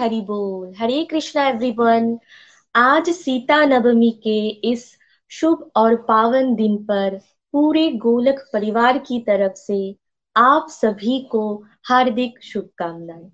[0.00, 2.18] हरि बोल। हरे कृष्णा एवरीवन
[2.74, 7.20] आज सीता नवमी के इस शुभ और पावन दिन पर
[7.52, 9.96] पूरे गोलक परिवार की तरफ़ से
[10.36, 13.30] आप सभी को हार्दिक शुभकामनाएँ।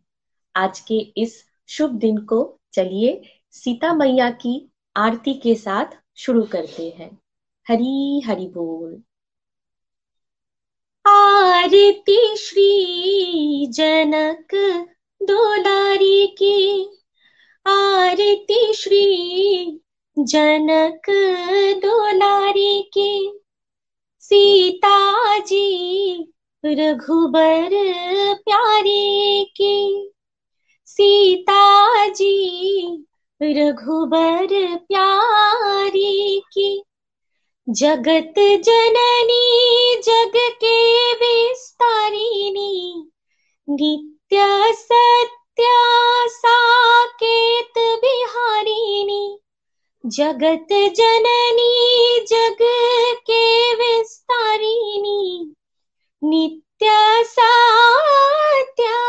[0.57, 6.95] आज के इस शुभ दिन को चलिए सीता मैया की आरती के साथ शुरू करते
[6.99, 7.18] हैं।
[7.68, 9.02] हरी हरि बोल।
[11.07, 14.55] आरती श्री जनक
[15.22, 16.88] दुलारी की
[17.66, 19.80] आरती श्री
[20.18, 21.10] जनक
[21.84, 23.40] दुलारी की
[24.20, 26.32] सीता जी,
[26.64, 27.68] रघुबर
[28.34, 30.12] प्यारी की
[30.87, 32.87] सीता जी,
[33.42, 36.82] रघुबर प्यारी की
[37.68, 43.10] जगत जननी, जग के विस्तारिणी
[44.32, 49.38] नित्य सत्या साकेत बिहारिणी,
[50.07, 52.57] जगत जननी, जग
[53.16, 55.55] के विस्तारिणी।
[56.24, 56.87] नित्य
[57.24, 59.01] सत्या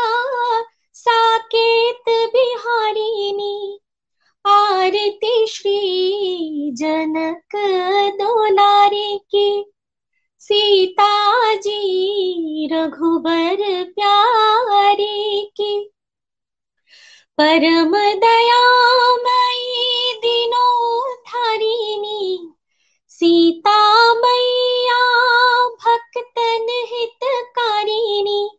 [0.94, 3.78] साकेत बिहारिणी,
[4.46, 7.56] आरती श्री जनक
[8.14, 9.72] दोलारे की।
[10.52, 15.90] सीता जी, रघुबर प्यारे की।
[17.38, 22.54] परम दयामयी दिनों थारिणी
[23.08, 28.50] सीता मैया भक्तन हितकारिणी।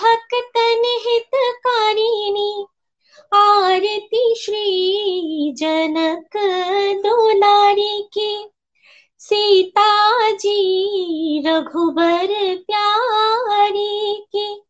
[0.00, 2.64] भक्तन हितकारिणी,
[3.34, 6.36] आरती श्री जनक
[7.06, 8.50] दुलारी की
[9.18, 12.26] सीता जी रघुबर
[12.66, 14.60] प्यारी की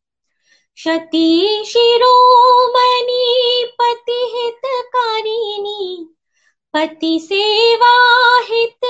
[0.76, 6.08] शती शिरोमणि, पति हितकारिणी,
[6.74, 7.96] पति सेवा
[8.42, 8.86] हित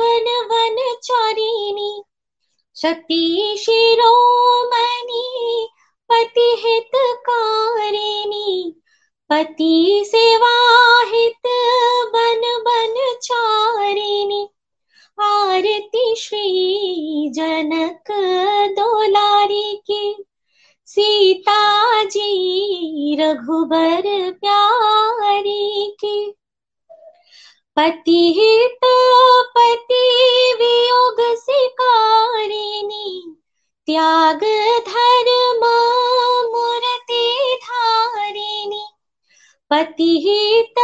[0.00, 2.02] वन वन चारिणी
[2.76, 5.68] सती शिरोमणि
[6.08, 8.74] पति हितकारिणी
[9.30, 11.48] पति सेवा हित
[12.12, 14.48] बन बन चारिणी।
[15.20, 18.12] आरती श्री जनक
[18.70, 20.24] दोलारी की,
[20.86, 26.34] सीता जी रघुबर प्यारी की।
[27.76, 28.84] पति हित
[29.56, 30.04] पति
[30.60, 33.36] वियोग सिकारिणी।
[33.86, 34.40] त्याग
[34.88, 35.64] धर्म
[36.52, 38.84] मूर्ति धारिणी।
[39.70, 40.80] पति हित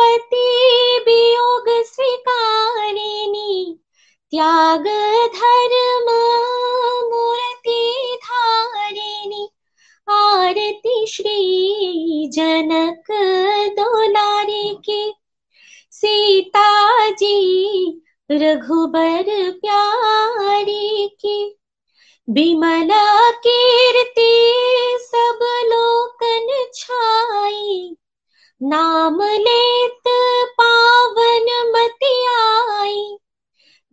[0.00, 0.48] पति
[1.06, 3.78] वियोग स्वीकारिणी
[4.30, 4.86] त्याग
[5.36, 6.10] धर्म
[7.14, 9.48] मूर्ति धारिणी।
[10.08, 13.12] आरती श्री जनक
[13.80, 15.12] दोलारी की।
[15.96, 18.02] सीता जी,
[18.32, 21.58] रघुबर प्यारी की
[22.30, 24.48] बिमला कीर्ति
[25.00, 27.96] सब लोकन छाई।
[28.62, 30.02] नाम लेत
[30.60, 33.18] पावन मति आई।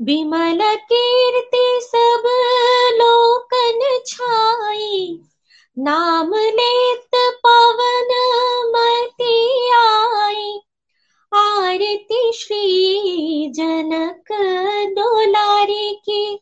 [0.02, 2.24] विमल कीर्ति सब
[2.94, 5.20] लोकन छाई।
[5.80, 8.14] नाम लेत पवन
[8.76, 10.63] मति आई।
[11.36, 14.32] आरती श्री जनक
[14.92, 16.40] डोलारी की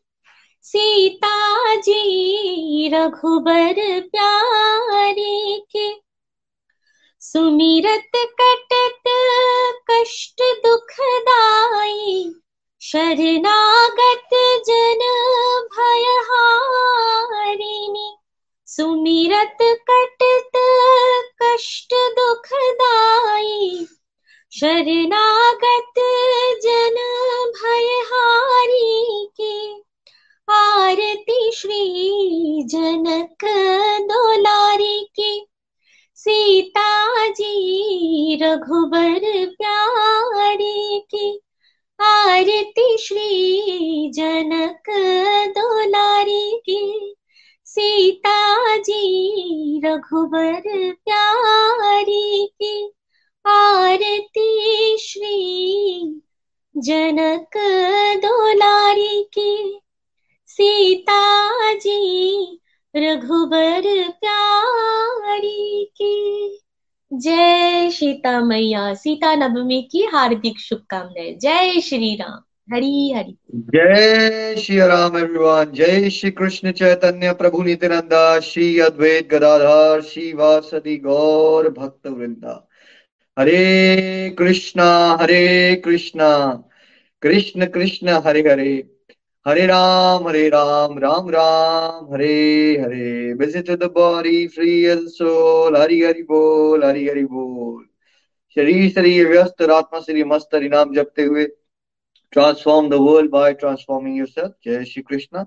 [0.62, 6.02] सीता जी रघुबर प्यारी के
[7.20, 9.10] सुमिरत कटत,
[9.92, 12.34] कष्ट दुखदाई
[12.82, 15.00] शरणागत जन
[15.76, 18.18] भयहारिणी।
[18.66, 20.60] सुमिरत कटत,
[21.42, 23.86] कष्ट दुखदाई
[24.53, 26.00] शरणागत
[26.63, 26.95] जन
[27.56, 29.81] भयहारी के
[30.53, 33.45] आरती श्री जनक
[34.01, 35.48] दोलारी की।
[36.15, 41.42] सीता जी रघुबर प्यारी की
[42.00, 44.89] आरती श्री जनक
[45.57, 47.15] दोलारी की।
[47.65, 50.62] सीता जी रघुबर
[50.92, 52.94] प्यारी की
[53.46, 56.22] आरती श्री
[56.78, 57.58] जनक
[58.18, 59.82] दोलारी की।
[60.48, 62.60] सीता जी
[62.96, 66.60] रघुबर प्यारी की।
[67.14, 74.78] जय सीता मैया सीता नवमी की हार्दिक शुभकामनाएँ। जय श्री राम हरी हरी। जय श्री
[74.78, 82.08] राम एवरीवन जय श्री कृष्ण चैतन्य, प्रभु नित्यानंदा, श्री अद्वैत गदाधर, श्री वासदि गौर भक्त
[82.08, 82.68] वृंदा
[83.42, 86.30] हरे कृष्णा हरे कृष्णा।
[87.22, 88.84] कृष्ण कृष्ण, हरे हरे।
[89.48, 96.02] हरे राम हरे राम राम राम। हरे हरे। Visit the body free and soul Hari
[96.04, 97.86] Hari बोल, हरि हरि बोल।
[98.56, 101.46] शरीर शरीर व्यस्त, आत्मा, शरीर मस्त, हरि नाम जपते हुए।
[102.32, 105.46] Transform the world by transforming yourself जय श्री कृष्ण।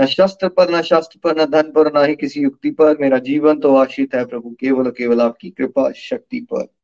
[0.00, 3.18] न शस्त्र पर, न शास्त्र पर, न धन पर, न ही किसी युक्ति पर। मेरा
[3.18, 6.77] जीवन तो आश्रित है प्रभु। केवल केवल आपकी कृपा, शक्ति पर।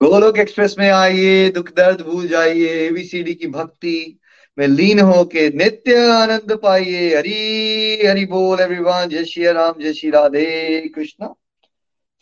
[0.00, 4.20] गोलोक एक्सप्रेस में आइए, दुख दर्द भूल जाइए एबीसीडी की भक्ति
[4.58, 10.10] में लीन होके नित्य आनंद पाइए। हरी, हरि बोल एवरीवन जय श्री राम, जय श्री
[10.10, 11.28] राधे कृष्णा।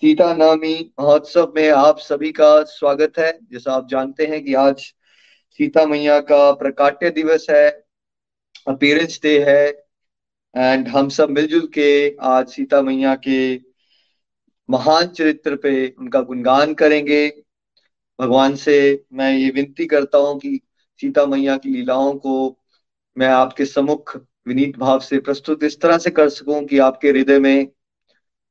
[0.02, 4.94] सीता नामी महोत्सव में आप सभी का स्वागत है। जैसा आप जानते हैं कि आज
[5.58, 7.68] सीता मैया का प्रकाट्य दिवस है
[8.68, 9.66] अपीयरेंस डे है
[10.56, 13.56] एंड हम सब मिलजुल के आज सीता मैया के
[14.68, 17.28] महान चरित्र पे उनका गुणगान करेंगे।
[18.18, 20.60] भगवान से मैं ये विनती करता हूँ कि
[21.00, 22.58] सीता मैया की लीलाओं को
[23.16, 24.16] मैं आपके सम्मुख
[24.48, 27.68] विनीत भाव से प्रस्तुत इस तरह से कर सकूँ कि आपके हृदय में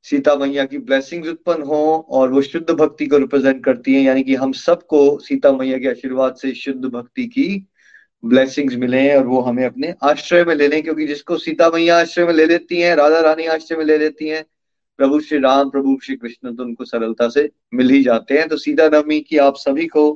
[0.06, 4.24] सीता मैया की ब्लेसिंग्स उत्पन्न हो और वो शुद्ध भक्ति को रिप्रेजेंट करती है। यानी
[4.24, 7.68] कि हम सबको सीता मैया के आशीर्वाद से शुद्ध भक्ति की
[8.26, 12.26] ब्लेसिंग्स मिले और वो हमें अपने आश्रय में ले लें, क्योंकि जिसको सीता मैया आश्रय
[12.26, 14.44] में ले लेती हैं, राधा रानी आश्रय में ले लेती हैं
[15.00, 18.58] प्रभु श्री राम प्रभु श्री कृष्ण तो उनको सरलता से मिल ही जाते हैं। तो
[18.58, 20.12] सीता नवमी की आप सभी को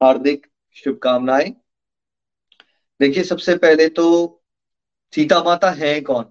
[0.00, 0.46] हार्दिक
[0.76, 1.50] शुभकामनाएँ।
[3.00, 4.06] देखिए सबसे पहले तो
[5.12, 6.24] सीता माता है कौन?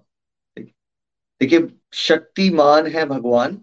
[1.40, 3.58] देखिए शक्तिमान है भगवान।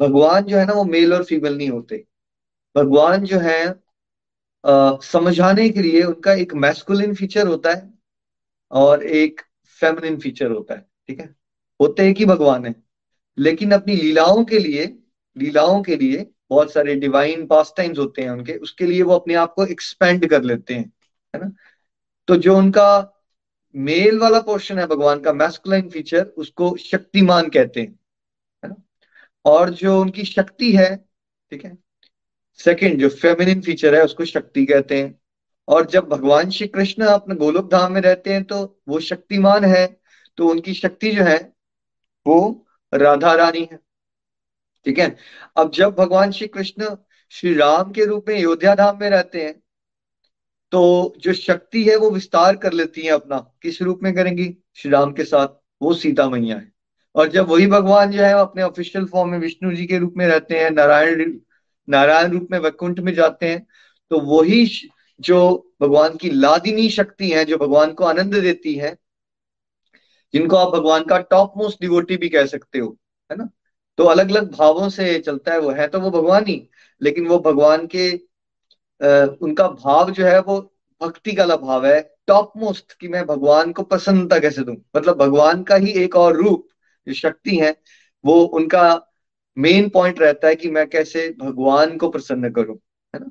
[0.00, 2.04] भगवान जो है ना वो मेल और फीमेल नहीं होते।
[2.76, 3.66] भगवान जो है
[4.64, 7.92] आ, समझाने के लिए उनका एक मैस्कुलिन फीचर होता है
[8.70, 9.40] और एक
[9.80, 11.34] फेमिनिन फीचर होता है ठीक है?
[11.80, 12.87] होते ही भगवान है?
[13.38, 14.84] लेकिन अपनी लीलाओं के लिए,
[15.36, 19.34] लीलाओं के लिए बहुत सारे डिवाइन पास टाइम्स होते हैं उनके, उसके लिए वो अपने
[19.34, 20.92] आप को एक्सपेंड कर लेते हैं,
[21.34, 21.50] है ना?
[22.28, 23.14] तो जो उनका
[23.74, 27.98] मेल वाला पोर्शन है, भगवान का मैस्कुलाइन फीचर उसको शक्तिमान कहते हैं,
[28.62, 28.76] है ना?
[29.44, 30.96] और जो उनकी शक्ति है,
[31.50, 31.76] ठीक है?
[32.60, 35.18] सेकंड जो फेमिनिन फीचर है, उसको शक्ति कहते हैं।
[35.68, 39.86] और जब भगवान श्री कृष्ण अपने गोलोक धाम में रहते हैं तो वो शक्तिमान है
[40.38, 41.36] तो उनकी शक्ति जो है,
[42.26, 43.78] वो राधा रानी है।
[44.86, 45.16] ठीक है?
[45.56, 46.94] अब जब भगवान श्री कृष्ण
[47.32, 49.54] श्री राम के रूप में अयोध्या धाम में रहते हैं
[50.72, 54.54] तो जो शक्ति है वो विस्तार कर लेती है अपना। किस रूप में करेंगी?
[54.74, 55.48] श्री राम के साथ,
[55.82, 56.72] वो सीता मैया है।
[57.14, 60.26] और जब वही भगवान जो है, अपने ऑफिशियल फॉर्म में विष्णु जी के रूप में
[60.26, 61.38] रहते हैं, नारायण
[61.88, 63.66] नारायण रूप में वैकुंठ में जाते हैं
[64.10, 64.66] तो वही
[65.20, 68.96] जो भगवान की लादिनी शक्ति है, जो भगवान को आनंद देती है
[70.34, 72.96] जिनको आप भगवान का टॉप मोस्ट डिवोटी भी कह सकते हो
[73.30, 73.48] है ना?
[73.98, 76.68] तो अलग अलग भावों से चलता है वो है तो वो भगवान ही
[77.00, 78.10] लेकिन वो भगवान के
[79.00, 80.60] आ, उनका भाव जो है वो
[81.00, 84.76] भक्ति का भाव है। टॉप मोस्ट कि मैं भगवान को प्रसन्नता कैसे दूँ?
[84.96, 86.66] मतलब भगवान का ही एक और रूप
[87.06, 87.76] जो शक्ति है
[88.24, 88.82] वो उनका
[89.56, 92.76] मेन पॉइंट रहता है कि मैं कैसे भगवान को प्रसन्न करूँ
[93.14, 93.30] है ना?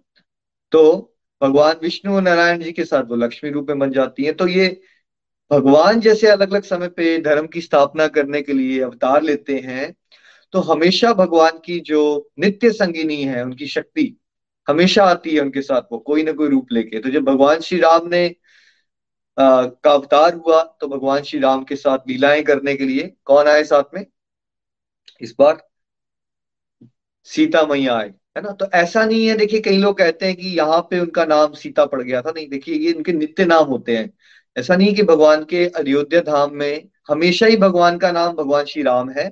[0.71, 4.33] तो भगवान विष्णु और नारायण जी के साथ वो लक्ष्मी रूप में बन जाती है।
[4.33, 4.67] तो ये
[5.51, 9.93] भगवान जैसे अलग अलग समय पे धर्म की स्थापना करने के लिए अवतार लेते हैं
[10.53, 12.01] तो हमेशा भगवान की जो
[12.39, 14.13] नित्य संगिनी है उनकी शक्ति
[14.67, 17.79] हमेशा आती है उनके साथ वो कोई ना कोई रूप लेके। तो जब भगवान श्री
[17.79, 18.25] राम ने
[19.37, 23.47] आ, का अवतार हुआ तो भगवान श्री राम के साथ लीलाएँ करने के लिए कौन
[23.47, 24.05] आए साथ में?
[25.21, 25.57] इस बार
[27.27, 28.51] सीता मैया आए है ना?
[28.51, 31.85] तो ऐसा नहीं है देखिए कई लोग कहते हैं कि यहाँ पे उनका नाम सीता
[31.85, 34.09] पड़ गया था नहीं देखिए ये उनके नित्य नाम होते हैं।
[34.57, 38.83] ऐसा नहीं कि भगवान के अयोध्या धाम में हमेशा ही भगवान का नाम भगवान श्री
[38.83, 39.31] राम है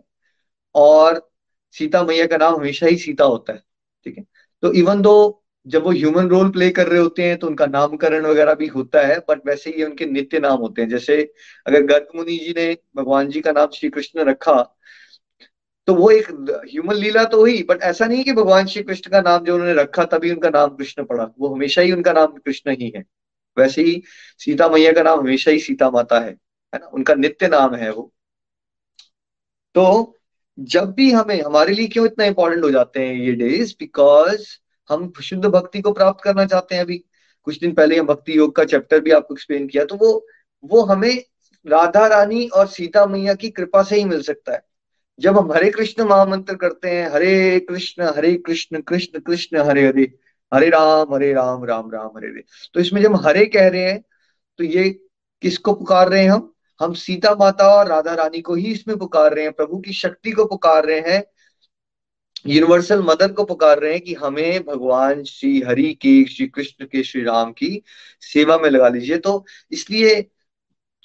[0.76, 1.30] और
[1.76, 3.60] सीता मैया का नाम हमेशा ही सीता होता है,
[4.06, 4.24] ठीक है?
[4.64, 8.26] तो इवन दो जब वो ह्यूमन रोल प्ले कर रहे होते हैं तो उनका नामकरण
[8.26, 11.22] वगैरह भी होता है बट वैसे ही उनके नित्य नाम होते हैं। जैसे
[11.66, 14.54] अगर गर्ग मुनि जी ने भगवान जी का नाम श्री कृष्ण रखा
[15.88, 16.30] तो वो एक
[16.70, 19.74] ह्यूमन लीला तो हुई बट ऐसा नहीं कि भगवान श्री कृष्ण का नाम जो उन्होंने
[19.74, 23.04] रखा तभी उनका नाम कृष्ण पड़ा। वो हमेशा ही उनका नाम कृष्ण ही है।
[23.58, 24.02] वैसे ही
[24.40, 26.32] सीता मैया का नाम हमेशा ही सीता माता है
[26.74, 26.88] है ना?
[26.88, 28.12] उनका नित्य नाम है वो।
[29.76, 30.18] तो
[30.60, 34.48] जब भी हमें, हमारे लिए क्यों इतना इंपॉर्टेंट हो जाते हैं ये डेज़ बिकॉज़
[34.90, 36.98] हम शुद्ध भक्ति को प्राप्त करना चाहते हैं अभी।
[37.44, 40.28] कुछ दिन पहले हम भक्ति योग का चैप्टर भी आपको एक्सप्लेन किया तो वो
[40.64, 41.24] वो हमें
[41.68, 44.62] राधा रानी और सीता मैया की कृपा से ही मिल सकता है।
[45.20, 50.12] जब हम हरे कृष्ण महामंत्र करते हैं, हरे कृष्ण हरे कृष्ण कृष्ण कृष्ण, हरे हरे
[50.54, 54.04] हरे राम हरे राम राम राम, हरे हरे तो इसमें जब हरे कह रहे हैं
[54.60, 54.90] तो ये
[55.42, 56.52] किसको पुकार रहे हैं हम?
[56.82, 60.32] हम सीता माता और राधा रानी को ही इसमें पुकार रहे हैं, प्रभु की शक्ति
[60.32, 61.24] को पुकार रहे हैं
[62.48, 67.04] यूनिवर्सल मदर को पुकार रहे हैं कि हमें भगवान श्री हरि के, श्री कृष्ण के,
[67.04, 67.82] श्री राम की
[68.22, 70.30] सेवा में लगा लीजिए। तो इसलिए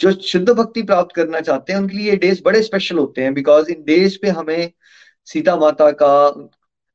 [0.00, 3.70] जो शुद्ध भक्ति प्राप्त करना चाहते हैं, उनके लिए डेज़ बड़े स्पेशल होते हैं बिकॉज़
[3.70, 4.73] इन डेज़ पे हमें
[5.25, 6.30] सीता माता का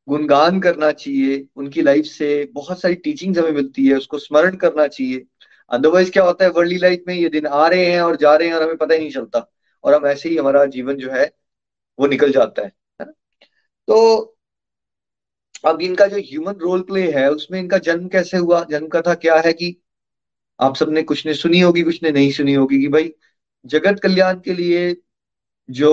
[0.07, 4.87] गुणगान करना चाहिए, उनकी लाइफ से बहुत सारी टीचिंग्स हमें मिलती है, उसको स्मरण करना
[4.87, 5.25] चाहिए।
[5.71, 8.47] अदरवाइज़ क्या होता है वर्ल्डली लाइफ में ये दिन आ रहे हैं और जा रहे
[8.47, 9.51] हैं और हमें पता ही नहीं चलता।
[9.83, 11.25] और हम ऐसे ही हमारा जीवन जो है,
[11.99, 12.71] वो निकल जाता है
[13.87, 13.97] तो
[15.65, 18.63] अब इनका जो ह्यूमन रोल प्ले है, उसमें इनका जन्म कैसे हुआ?
[18.63, 19.75] जन्म कथा क्या है कि
[20.59, 23.13] आप सबने, कुछ ने सुनी होगी, कुछ ने नहीं सुनी होगी कि भाई,
[23.65, 24.95] जगत कल्याण के लिए
[25.69, 25.91] जो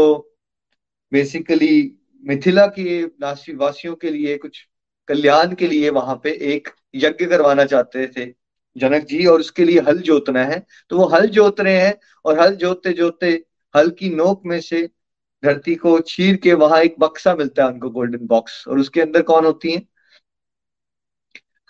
[1.12, 1.82] बेसिकली
[2.22, 3.02] मिथिला के
[3.56, 4.66] वासियों के लिए, कुछ
[5.08, 8.26] कल्याण के लिए वहाँ पे एक यज्ञ करवाना चाहते थे।
[8.76, 12.40] जनक जी, और उसके लिए हल जोतना है। तो वो हल जोत रहे हैं, और
[12.40, 13.30] हल जोतते जोतते
[13.74, 14.88] हल की नोक में से
[15.42, 19.22] धरती को चीर के वहाँ एक बक्सा मिलता है उनको गोल्डन बॉक्स और उसके अंदर
[19.22, 19.82] कौन होती है?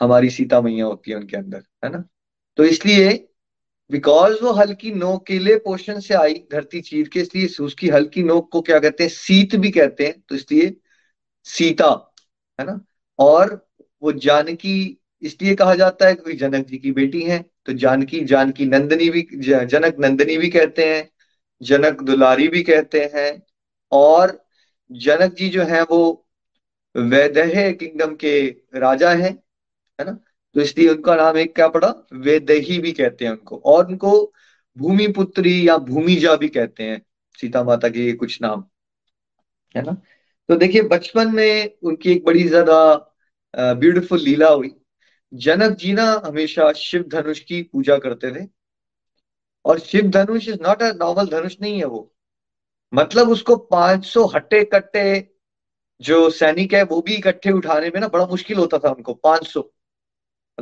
[0.00, 2.04] हमारी सीता मैया होती है उनके अंदर, है ना?
[2.58, 3.10] तो इसलिए
[3.90, 8.50] बिकॉज़ वो हल्की नोक केले पोषण से आई धरती चीर के, इसलिए उसकी हल्की नोक
[8.52, 9.10] को क्या कहते हैं?
[9.10, 10.74] सीत भी कहते हैं तो इसलिए
[11.46, 11.88] सीता,
[12.58, 12.80] है ना?
[13.18, 13.54] और
[14.02, 18.64] वो जानकी, इसलिए कहा जाता है क्योंकि जनक जी की बेटी है तो जानकी जानकी
[18.66, 21.08] नंदनी भी जनक नंदनी भी कहते हैं,
[21.60, 23.42] जनक दुलारी भी कहते हैं,
[23.92, 24.38] और
[24.90, 26.02] जनक जी जो है वो
[26.94, 28.40] वैदह किंगडम के
[28.76, 29.30] राजा हैं,
[29.98, 30.18] है ना?
[30.56, 31.88] तो इसलिए उनका नाम एक क्या पड़ा?
[32.14, 34.32] वेदही भी कहते हैं उनको। और उनको
[34.76, 37.00] भूमि पुत्री या भूमिजा भी कहते हैं।
[37.38, 38.64] सीता माता के ये कुछ नाम।
[39.74, 39.92] है ना?
[40.48, 44.74] तो देखिए, बचपन में उनकी एक बड़ी ज़्यादा ब्यूटीफुल लीला हुई।
[45.32, 48.46] जनक जी ना हमेशा शिव धनुष की पूजा करते थे।
[49.64, 52.08] और शिव धनुष इज़ नॉट अ नॉर्मल धनुष नहीं है वो।
[52.92, 55.04] मतलब उसको 500 हट्टे कट्टे
[56.00, 59.62] जो सैनिक है वो भी इकट्ठे उठाने में ना बड़ा मुश्किल होता था उनको 500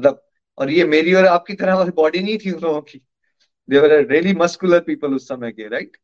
[0.00, 0.22] मतलब
[0.58, 3.00] और ये मेरी और आपकी तरह बॉडी नहीं थी उन लोगों की।
[3.68, 5.96] देवर रियली मस्कुलर पीपल उस समय के राइट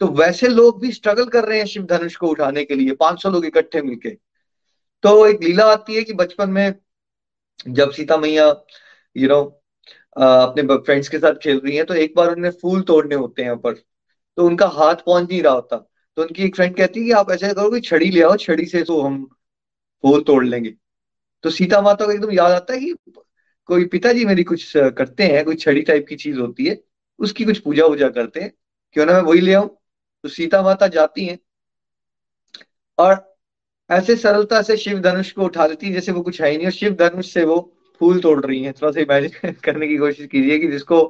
[0.00, 3.30] तो वैसे लोग भी स्ट्रगल कर रहे हैं शिव धनुष को उठाने के लिए 500
[3.30, 4.10] लोग इकट्ठे मिलके।
[5.04, 6.74] तो एक लीला आती है कि बचपन में
[7.68, 8.46] जब सीता मैया
[9.16, 9.40] यू नो
[10.16, 13.50] अपने फ्रेंड्स के साथ खेल रही हैं तो एक बार उन्हें फूल तोड़ने होते हैं
[13.52, 13.74] ऊपर।
[14.38, 15.76] तो उनका हाथ पहुँच नहीं रहा होता।
[16.16, 18.66] तो उनकी एक फ्रेंड कहती है कि आप ऐसा करो कि छड़ी ले आओ, छड़ी
[18.66, 19.24] से तो हम
[20.04, 20.74] फूल तोड़ लेंगे।
[21.44, 22.94] तो सीता माता को एकदम याद आता है कि
[23.68, 26.76] कोई पिताजी मेरी कुछ करते हैं, कोई छड़ी टाइप की चीज़ होती है,
[27.18, 28.52] उसकी कुछ पूजा वूजा करते हैं,
[28.96, 29.68] क्यों ना मैं वही ले आऊँ?
[30.24, 31.38] तो सीता माता जाती हैं
[32.98, 33.14] और
[33.90, 36.66] ऐसे सरलता से शिव धनुष को उठा लेती है, जैसे वो कुछ है ही नहीं,
[36.66, 37.58] और शिव धनुष से वो
[38.00, 41.02] फूल तोड़ रही हैं। थोड़ा सा इमेजिन करने की कोशिश कीजिए कि जिसको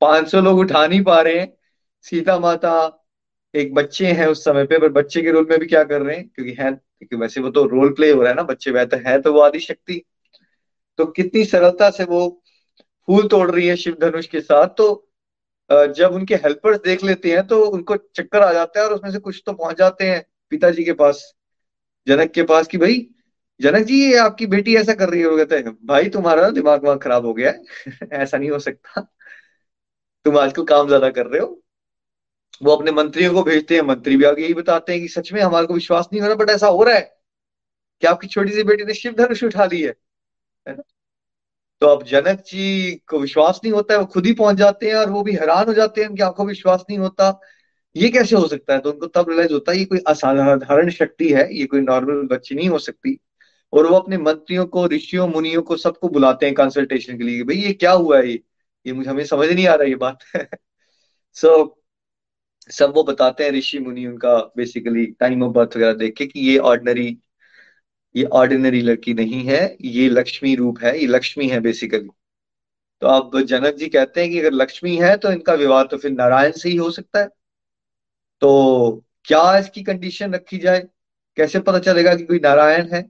[0.00, 1.52] 500 लोग उठा नहीं पा रहे हैं,
[2.04, 2.72] सीता माता
[3.54, 6.16] एक बच्चे हैं उस समय पे, पर बच्चे के रोल में भी क्या कर रहे
[6.16, 6.28] हैं?
[6.28, 8.96] क्योंकि है, क्योंकि वैसे वो तो रोल प्ले हो रहा है ना, बच्चे वह तो
[9.06, 10.02] है तो वो आदि शक्ति
[10.98, 12.28] तो कितनी सरलता से वो
[13.08, 14.88] फूल तोड़ रही है शिव धनुष के साथ। तो
[15.96, 19.18] जब उनके हेल्पर्स देख लेते हैं तो उनको चक्कर आ जाता है और उसमें से
[19.20, 21.24] कुछ तो पहुँच जाते हैं पिताजी के पास,
[22.06, 23.06] जनक के पास कि, भाई,
[23.60, 25.36] जनक जी, ये आपकी बेटी ऐसा कर रही है?
[25.38, 27.64] कहते हैं, भाई, तुम्हारा ना दिमाग वहाँ खराब हो गया है।
[28.14, 29.08] ऐसा नहीं हो सकता।
[30.26, 31.60] तुम आजकल काम ज़्यादा कर रहे हो।
[32.62, 35.40] वो अपने मंत्रियों को भेजते हैं। मंत्री भी आगे यही बताते हैं कि, सच में
[35.42, 37.02] हमारे को विश्वास नहीं हो रहा बट ऐसा हो रहा है।
[38.02, 39.94] कि आपकी छोटी सी बेटी ने शिव धनुष उठा ली है?
[40.66, 40.82] है ना
[41.82, 44.94] तो अब जनक जी को विश्वास नहीं होता है वो खुद ही पहुँच जाते हैं
[44.94, 47.40] और वो भी हैरान हो जाते हैं उनकी आँखों में विश्वास नहीं होता।
[47.96, 48.80] ये कैसे हो सकता है?
[48.80, 52.54] तो उनको तब रियलाइज़ होता है ये कोई असाधारण शक्ति है ये कोई नॉर्मल बच्ची
[52.54, 53.18] नहीं हो सकती।
[53.72, 57.56] और वो अपने मंत्रियों को ऋषियों मुनियों को सबको बुलाते हैं कंसल्टेशन के लिए भाई
[57.56, 58.28] ये क्या हुआ है?
[58.28, 58.42] ये
[58.86, 60.18] ये मुझे हमें समझ नहीं आ रहा ये बात।
[61.36, 61.78] सो so,
[62.70, 66.40] सब वो बताते हैं ऋषि मुनि उनका बेसिकली टाइम ऑफ़ बर्थ वगैरह देख के कि
[66.40, 67.18] ये ऑर्डनरी
[68.14, 72.08] ये ऑर्डिनरी लड़की नहीं है, ये लक्ष्मी रूप है, ये लक्ष्मी है बेसिकली
[73.02, 76.10] तो अब जनक जी कहते हैं कि अगर लक्ष्मी है तो इनका विवाह तो फिर
[76.10, 77.28] नारायण से ही हो सकता है।
[78.42, 80.80] तो क्या इसकी कंडीशन रखी जाए?
[81.36, 83.02] कैसे पता चलेगा कि कोई नारायण है?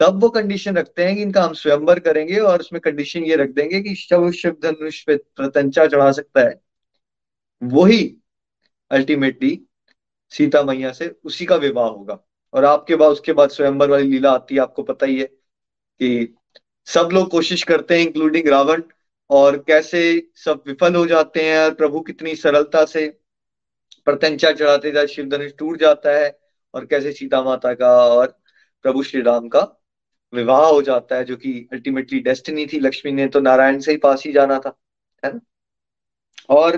[0.00, 3.50] तब वो कंडीशन रखते हैं कि इनका हम स्वयंवर करेंगे और उसमें कंडीशन ये रख
[3.50, 6.60] देंगे कि शव शिव धनुष पे प्रतंचा चढ़ा सकता है।
[7.62, 8.04] वही
[8.90, 9.58] अल्टीमेटली
[10.32, 12.18] सीता मैया से उसी का विवाह होगा।
[12.54, 16.34] और आपके बाद, उसके बाद स्वयंवर वाली लीला आती है, आपको पता ही है कि
[16.86, 18.82] सब लोग कोशिश करते हैं इंक्लूडिंग रावण,
[19.30, 23.08] और कैसे सब विफल हो जाते हैं और प्रभु कितनी सरलता से
[24.04, 26.38] प्रत्यंचा चढ़ाते जाए, शिव धनुष टूट जाता है,
[26.74, 28.26] और कैसे सीता माता का और
[28.82, 29.60] प्रभु श्री राम का
[30.32, 33.96] विवाह हो जाता है, जो कि अल्टीमेटली डेस्टिनी थी। लक्ष्मी ने तो नारायण से ही
[33.96, 34.76] पास ही जाना था,
[35.24, 35.40] है ना?
[36.48, 36.76] और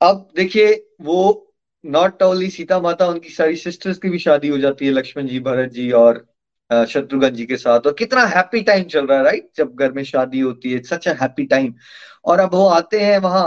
[0.00, 1.45] अब देखिए, वो
[1.86, 5.40] नॉट ओनली सीता माता, उनकी सारी सिस्टर्स की भी शादी हो जाती है, लक्ष्मण जी,
[5.40, 6.26] भरत जी और
[6.70, 10.02] शत्रुघ्न जी के साथ। और कितना हैप्पी टाइम चल रहा है राइट जब घर में
[10.04, 11.74] शादी होती है सच हैप्पी टाइम
[12.24, 13.46] और अब वो आते हैं वहाँ।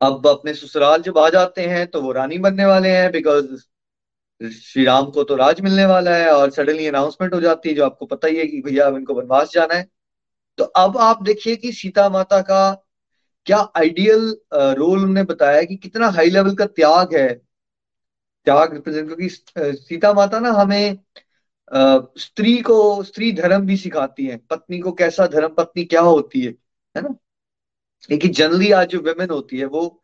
[0.00, 3.46] अब अपने ससुराल जब आ जाते हैं तो वो रानी बनने वाले हैं बिकॉज़
[4.40, 7.84] श्री राम को तो राज मिलने वाला है, और सडनली अनाउंसमेंट हो जाती है, जो
[7.84, 9.86] आपको पता ही है कि भैया अब इनको वनवास जाना है।
[10.58, 12.60] तो अब आप देखिए कि सीता माता का
[13.48, 14.20] क्या आइडियल
[14.54, 17.28] रोल उन्होंने बताया कि कितना हाई लेवल का त्याग है?
[18.46, 19.28] त्याग रिप्रेजेंट क्योंकि
[19.78, 20.98] सीता माता ना हमें
[22.18, 26.52] स्त्री को, स्त्री धर्म भी सिखाती है। पत्नी को कैसा धर्म, पत्नी क्या होती है
[26.94, 27.14] है ना?
[28.10, 30.02] लेकिन जनरली आज जो वेमेन होती है, वो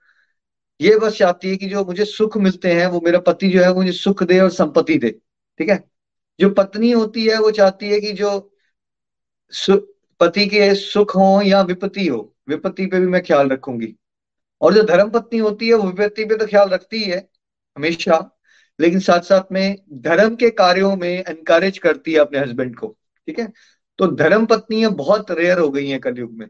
[0.81, 3.69] ये बस चाहती है कि जो मुझे सुख मिलते हैं, वो मेरा पति जो है,
[3.73, 5.11] वो मुझे सुख दे और संपत्ति दे,
[5.61, 5.83] ठीक है?
[6.41, 8.31] जो पत्नी होती है, वो चाहती है कि जो
[10.21, 13.95] पति के सुख हो या विपत्ति हो, विपत्ति पे भी मैं ख्याल रखूँगी।
[14.61, 17.27] और जो धर्म पत्नी होती है, वो विपत्ति पे तो ख्याल रखती ही है
[17.77, 18.19] हमेशा।
[18.79, 22.87] लेकिन साथ साथ में धर्म के कार्यों में एनकरेज करती है अपने हस्बैंड को,
[23.29, 23.53] ठीक है?
[23.99, 26.49] तो धर्म पत्नियाँ बहुत रेयर हो गई हैं कलयुग में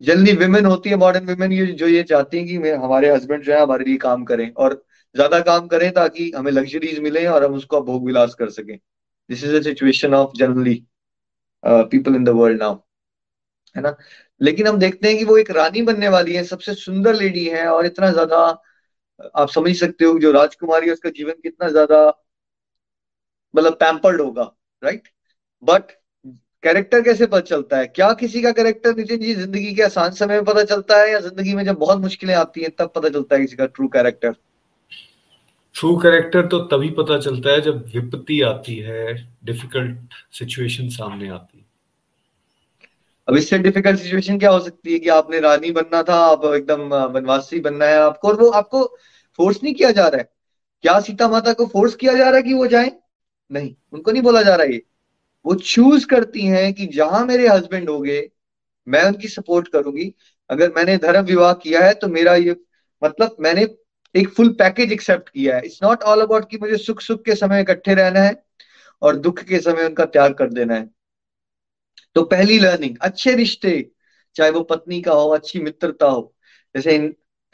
[0.00, 3.52] जल्दी विमेन होती है मॉडर्न विमेन ये जो ये चाहती हैं कि हमारे हस्बैंड जो
[3.52, 4.82] है, हमारे लिए काम करें और
[5.14, 8.76] ज़्यादा काम करें ताकि हमें लग्जरीज मिले और हम उसको भोग विलास कर सकें।
[9.30, 10.82] This is a situation of generally
[11.62, 12.76] people in the world now
[13.76, 13.96] है ना?
[14.40, 17.66] लेकिन हम देखते हैं कि वो एक रानी बनने वाली है, सबसे सुंदर लेडी है
[17.68, 18.38] और इतना ज़्यादा,
[19.36, 22.06] आप समझ सकते हो जो राजकुमारी है, उसका जीवन कितना ज़्यादा
[23.54, 24.42] मतलब पैम्पर्ड होगा
[24.82, 25.08] राइट
[25.62, 25.90] बट
[26.62, 27.86] कैरेक्टर कैसे पता चलता है?
[27.88, 31.20] क्या किसी का कैरेक्टर नितिन जी ज़िंदगी के आसान समय में पता चलता है या
[31.20, 34.34] ज़िंदगी में जब बहुत मुश्किलें आती हैं, तब पता चलता है किसी का ट्रू कैरेक्टर
[35.78, 39.14] ट्रू कैरेक्टर तो तभी पता चलता है जब विपत्ति आती है
[39.44, 41.64] डिफ़िकल्ट सिचुएशन सामने आती
[43.28, 46.80] अब इससे डिफ़िकल्ट सिचुएशन क्या हो सकती है कि आपने रानी बनना था, आप एकदम
[47.14, 48.84] वनवासी बनना है आपको और वो आपको
[49.36, 50.28] फोर्स नहीं किया जा रहा है।
[50.82, 52.92] क्या सीता माता को फोर्स किया जा रहा है कि वो जाए?
[53.50, 54.82] नहीं, उनको नहीं बोला जा रहा ये।
[55.46, 58.28] वो चूज़ करती हैं कि जहाँ मेरे हस्बैंड हो गए
[58.86, 60.14] मैं उनकी सपोर्ट करूँगी।
[60.50, 62.56] अगर मैंने धर्म विवाह किया है तो मेरा ये
[63.02, 63.66] मतलब मैंने
[64.14, 67.34] एक फुल पैकेज एक्सेप्ट किया है। इट्स नॉट ऑल अबाउट कि मुझे सुख सुख के
[67.34, 68.44] समय इकट्ठे रहना है
[69.02, 70.88] और दुख के समय उनका त्याग कर देना है।
[72.14, 73.90] तो पहली लर्निंग अच्छे रिश्ते,
[74.36, 76.34] चाहे वो पत्नी का हो, अच्छी मित्रता हो,
[76.74, 76.98] जैसे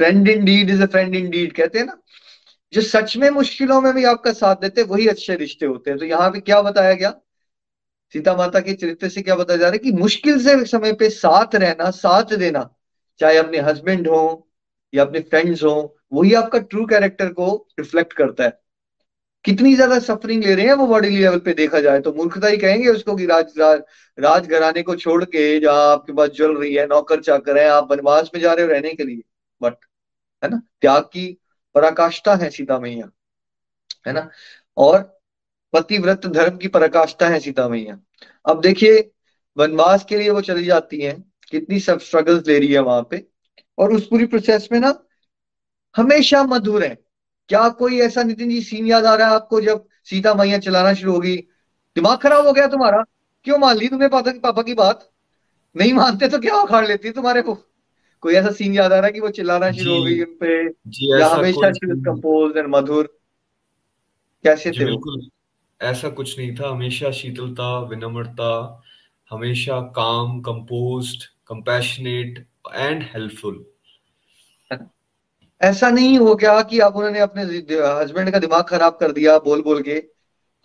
[0.01, 2.01] friend in deed is a friend in deed कहते हैं ना,
[2.73, 5.99] जो सच में मुश्किलों में भी आपका साथ देते हैं, वही अच्छे रिश्ते होते हैं।
[5.99, 7.11] तो यहाँ पे क्या बताया गया?
[8.15, 11.09] सीता माता के चरित्र से क्या बताया जा रहा है कि मुश्किल से समय पे
[11.11, 12.75] साथ रहना, साथ देना,
[13.21, 14.49] चाहे अपने हस्बैंड हो
[14.95, 18.59] या अपने फ्रेंड्स हो वही आपका ट्रू कैरेक्टर को रिफ्लेक्ट करता है।
[19.45, 22.57] कितनी ज़्यादा सफरिंग ले रहे हैं वो बॉडी लेवल पे देखा जाए तो मूर्खता ही
[22.59, 23.59] कहेंगे उसको कि राज
[24.19, 27.91] राज, घराने को छोड़ के जहाँ आपके पास जल रही है नौकर चाकर है आप
[27.91, 29.23] वनवास में जा रहे हो रहने के लिए।
[29.61, 29.77] बट
[30.43, 30.61] है ना?
[30.81, 31.27] त्याग की
[31.75, 33.11] पराकाष्ठा है सीता मैया
[34.07, 34.29] है ना?
[34.77, 35.01] और
[35.75, 37.99] पतिव्रत धर्म की पराकाष्ठा है सीता मैया।
[38.47, 39.11] अब देखिए
[39.57, 41.13] वनवास के लिए वो चली जाती है।
[41.51, 43.27] कितनी सब स्ट्रगल्स ले रही है वहाँ पे।
[43.79, 44.91] और उस पूरी प्रोसेस में ना
[45.97, 46.95] हमेशा मधुर है।
[47.49, 50.93] क्या कोई ऐसा नितिन जी सीन याद आ रहा है आपको जब सीता मैया चलाना
[50.95, 51.37] शुरू होगी
[51.97, 53.03] दिमाग खराब हो गया तुम्हारा?
[53.45, 55.09] क्यों मान ली तुमने पापा की पापा की बात?
[55.77, 57.55] नहीं मानते तो क्या उखाड़ लेती तुम्हारे को
[58.23, 60.55] कोई ऐसा सीन याद आ रहा है कि वो चिल्लाना शुरू हो गई उन पे?
[61.19, 63.07] या हमेशा कंपोज एंड मधुर?
[64.45, 65.29] कैसे थे बिल्कुल।
[65.81, 68.83] ऐसा कुछ नहीं था। हमेशा शीतलता विनम्रता
[69.31, 73.65] हमेशा काम कंपोज्ड कंपैशनेट एंड हेल्पफुल
[75.65, 79.63] ऐसा नहीं हो गया कि अब उन्होंने अपने हस्बैंड का दिमाग खराब कर दिया बोल
[79.63, 79.93] बोल के।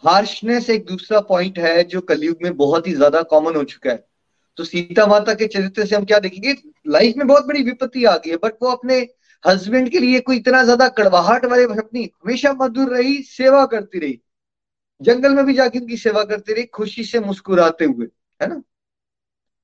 [0.03, 4.03] हार्शनेस एक दूसरा पॉइंट है जो कलयुग में बहुत ही ज़्यादा कॉमन हो चुका है।
[4.57, 6.55] तो सीता माता के चरित्र से हम क्या देखेंगे?
[6.87, 8.97] लाइफ में बहुत बड़ी विपत्ति आ गई है बट वो अपने
[9.43, 14.19] हस्बैंड के लिए कोई इतना ज़्यादा कड़वाहट वाले अपनी हमेशा मधुर रही, सेवा करती रही।
[15.01, 18.07] जंगल में भी जाके उनकी सेवा करती रही, खुशी से मुस्कुराते हुए,
[18.39, 18.55] है ना?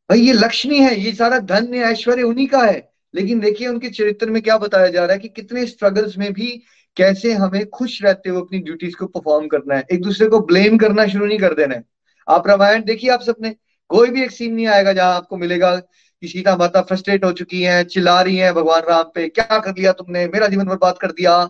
[0.09, 4.29] भाई ये लक्ष्मी है, ये सारा धन ऐश्वर्य उन्हीं का है। लेकिन देखिए उनके चरित्र
[4.29, 6.63] में क्या बताया जा रहा है कि कितने स्ट्रगल्स में भी
[6.97, 10.77] कैसे हमें खुश रहते हुए अपनी ड्यूटीज़ को परफॉर्म करना है। एक दूसरे को ब्लेम
[10.77, 11.83] करना शुरू नहीं कर देना है।
[12.29, 13.55] आप रामायण देखिए आप सबने,
[13.89, 17.61] कोई भी एक सीन नहीं आएगा जहाँ आपको मिलेगा कि सीता माता फ्रस्ट्रेट हो चुकी
[17.61, 20.27] हैं, चिल्ला रही हैं भगवान राम पे, क्या कर लिया तुमने?
[20.27, 21.49] मेरा जीवन बर्बाद कर दिया।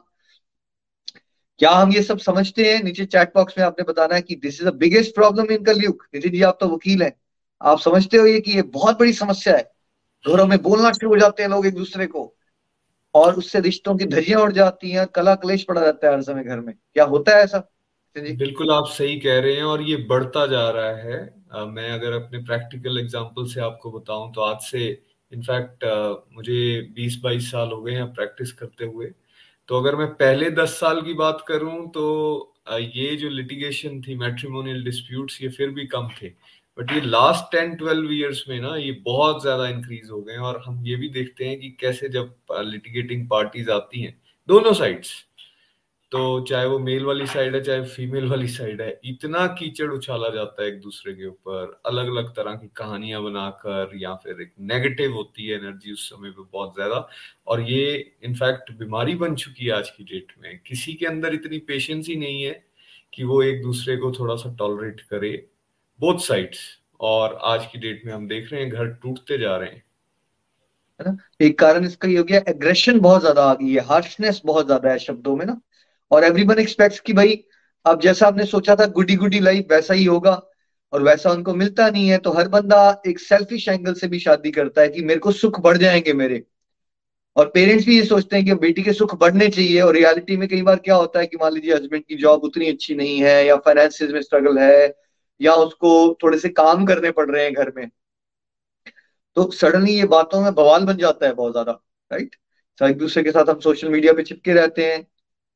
[1.59, 2.83] क्या हम ये सब समझते हैं?
[2.83, 6.07] नीचे चैट बॉक्स में आपने बताना है कि this is the biggest problem in Kalyug
[6.15, 7.13] Nitin ji, आप तो वकील हैं।
[7.61, 9.74] आप समझते हो ये कि ये बहुत बड़ी समस्या है।
[10.25, 12.31] घरों में बोलना शुरू हो जाते हैं लोग एक दूसरे को।
[13.13, 16.43] और उससे रिश्तों की धजियाँ उड़ जाती हैं कला कलेश पड़ा रहता है हर समय
[16.43, 17.59] घर में। क्या होता है ऐसा?
[18.15, 21.19] बिल्कुल आप सही कह रहे हैं और ये बढ़ता जा रहा है।
[21.53, 24.87] आ, मैं अगर अपने प्रैक्टिकल एग्जांपल से आपको बताऊँ तो आज से
[25.31, 25.85] इनफैक्ट
[26.35, 29.11] मुझे 20-22 साल हो गए हैं प्रैक्टिस करते हुए।
[29.69, 32.03] तो अगर मैं पहले 10 साल की बात करूँ तो
[32.73, 36.27] ये जो लिटिगेशन थी मैट्रिमोनियल डिस्प्यूट्स ये फिर भी कम थे।
[36.77, 40.61] बट ये लास्ट टेन ट्वेल्व ईयर्स में ना ये बहुत ज़्यादा इंक्रीज हो गए और
[40.65, 45.13] हम ये भी देखते हैं कि कैसे जब लिटिगेटिंग पार्टीज़ आती हैं, दोनों साइड्स
[46.11, 50.29] तो चाहे वो मेल वाली साइड है, चाहे फीमेल वाली साइड है, इतना कीचड़ उछाला
[50.29, 54.53] जाता है एक दूसरे के ऊपर अलग अलग तरह की कहानियाँ बनाकर या फिर एक
[54.61, 57.07] नेगेटिव होती है एनर्जी उस समय पे बहुत ज़्यादा।
[57.47, 61.57] और ये इनफैक्ट बीमारी बन चुकी है आज की डेट में। किसी के अंदर इतनी
[61.67, 62.53] पेशेंस ही नहीं है
[63.13, 65.35] कि वो एक दूसरे को थोड़ा सा टॉलरेट करे।
[65.99, 66.59] बोथ साइड्स
[66.99, 69.83] और आज की डेट में हम देख रहे हैं, घर टूटते जा रहे हैं।
[71.41, 74.89] एक कारण इसका ये हो गया एग्रेशन बहुत ज़्यादा आ गई है हार्शनेस बहुत ज़्यादा
[74.89, 75.59] है शब्दों में ना।
[76.11, 77.43] और एवरीवन एक्सपेक्ट्स कि भाई,
[77.85, 80.41] अब जैसा आपने सोचा था गुडी गुडी लाइफ वैसा ही होगा,
[80.93, 84.51] और वैसा उनको मिलता नहीं है तो हर बंदा एक सेल्फिश एंगल से भी शादी
[84.51, 86.43] करता है कि मेरे को सुख बढ़ जाएँगे मेरे।
[87.35, 90.47] और पेरेंट्स भी ये सोचते हैं कि बेटी के सुख बढ़ने चाहिए, और रियलिटी में
[90.49, 93.45] कई बार क्या होता है कि मान लीजिए हस्बैंड की जॉब उतनी अच्छी नहीं है,
[93.45, 94.93] या फाइनेंसिस में स्ट्रगल है
[95.41, 95.91] या उसको
[96.23, 97.89] थोड़े से काम करने पड़ रहे हैं घर में
[99.37, 101.71] तो सडनली ये बातों में बवाल बन जाता है बहुत ज़्यादा
[102.11, 102.35] राइट
[102.79, 105.05] एक दूसरे के साथ हम सोशल मीडिया पे चिपके रहते हैं।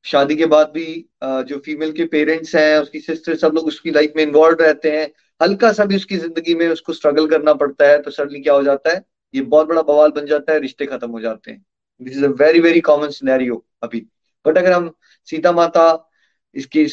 [0.06, 0.86] शादी के बाद भी
[1.22, 5.08] जो फीमेल के पेरेंट्स हैं, उसकी सिस्टर सब लोग उसकी लाइफ में इन्वॉल्व रहते हैं।
[5.42, 8.64] हल्का सा भी उसकी ज़िंदगी में उसको स्ट्रगल करना पड़ता है तो सडनली क्या हो
[8.64, 9.04] जाता है?
[9.34, 11.66] ये बहुत बड़ा बवाल बन जाता है, रिश्ते खत्म हो जाते हैं।
[12.02, 14.06] This is a very very common scenario अभी।
[14.46, 14.92] बट अगर हम
[15.28, 16.12] सीता माता,
[16.56, 16.86] इसकी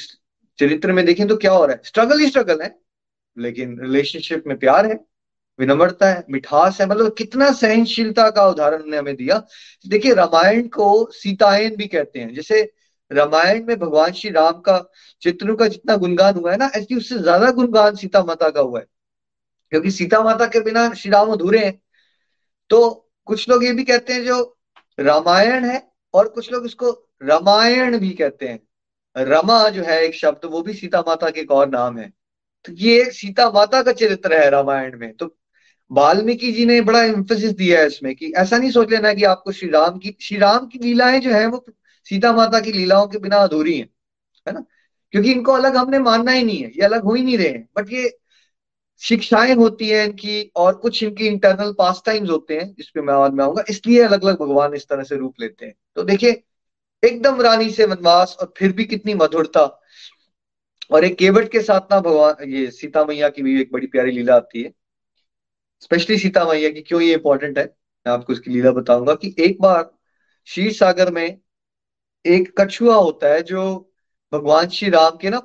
[0.59, 1.81] चरित्र में देखें तो क्या हो रहा है?
[1.85, 2.75] स्ट्रगल ही स्ट्रगल है,
[3.37, 4.99] लेकिन रिलेशनशिप में प्यार है,
[5.59, 9.43] विनम्रता है, मिठास है मतलब कितना सहनशीलता का उदाहरण ने हमें दिया।
[9.87, 12.63] देखिए, रामायण को सीतायन भी कहते हैं। जैसे
[13.11, 14.79] रामायण में भगवान श्री राम का
[15.23, 18.81] चित्र का जितना गुणगान हुआ है ना, ऐसी उससे ज़्यादा गुणगान सीता माता का हुआ
[18.81, 18.87] है।
[19.73, 21.81] क्योंकि सीता माता के बिना श्री राम अधूरे हैं।
[22.71, 24.59] तो कुछ लोग ये भी कहते हैं जो
[25.01, 25.83] रामायण है
[26.15, 26.91] और कुछ लोग इसको
[27.23, 28.59] रामायण भी कहते हैं।
[29.17, 32.13] रमा जो है एक शब्द, वो भी सीता माता के एक और नाम है।
[32.65, 35.37] तो ये सीता माता का चरित्र है रामायण में। तो
[35.91, 39.53] वाल्मीकि जी ने बड़ा एम्फोसिस दिया है इसमें कि ऐसा नहीं सोच लेना कि आपको
[39.53, 41.67] श्री राम की, श्री राम की लीलाएँ जो है वो
[42.05, 43.89] सीता माता की लीलाओं के बिना अधूरी है
[44.47, 44.65] है ना?
[45.11, 47.69] क्योंकि इनको अलग हमने मानना ही नहीं है, ये अलग हो ही नहीं रहे हैं।
[47.77, 48.19] बट ये
[49.01, 53.33] शिक्षाएँ होती है इनकी और कुछ इनकी इंटरनल पास टाइम्स होते हैं, जिसपे मैं बाद
[53.35, 56.43] में आऊँगा, इसलिए अलग अलग भगवान इस तरह से रूप लेते हैं। तो देखिए
[57.07, 59.83] एकदम रानी से वनवास और फिर भी कितनी मधुरता।
[60.91, 64.11] और एक केवट के साथ ना भगवान, ये सीता मैया की भी एक बड़ी प्यारी
[64.11, 64.73] लीला आती है।
[65.81, 67.77] स्पेशली सीता मैया की, क्यों ये इंपॉर्टेंट है?
[68.07, 69.91] मैं आपको इसकी लीला बताऊँगा कि एक बार
[70.45, 71.39] शीर सागर में
[72.27, 73.93] एक कछुआ होता है जो
[74.33, 75.39] भगवान श्री राम के ना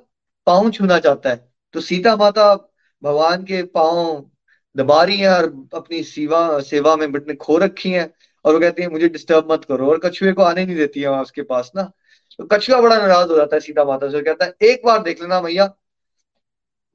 [0.45, 2.55] पाँव छूना चाहता है। तो सीता माता
[3.03, 4.29] भगवान के पाँव
[4.77, 8.13] दबा रही है और अपनी सेवा सेवा में बटने खो रखी है।
[8.45, 11.09] और वो कहती है, मुझे डिस्टर्ब मत करो। और कछुए को आने नहीं देती है
[11.09, 11.91] वहाँ उसके पास, ना?
[12.39, 15.21] तो कछुआ बड़ा नाराज़ हो जाता है सीता माता से कहता है, एक बार देख
[15.21, 15.73] लेना भैया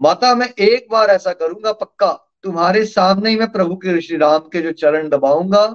[0.00, 4.48] माता, मैं एक बार ऐसा करूँगा पक्का। तुम्हारे सामने ही मैं प्रभु के श्री राम
[4.52, 5.66] के जो चरण दबाऊँगा,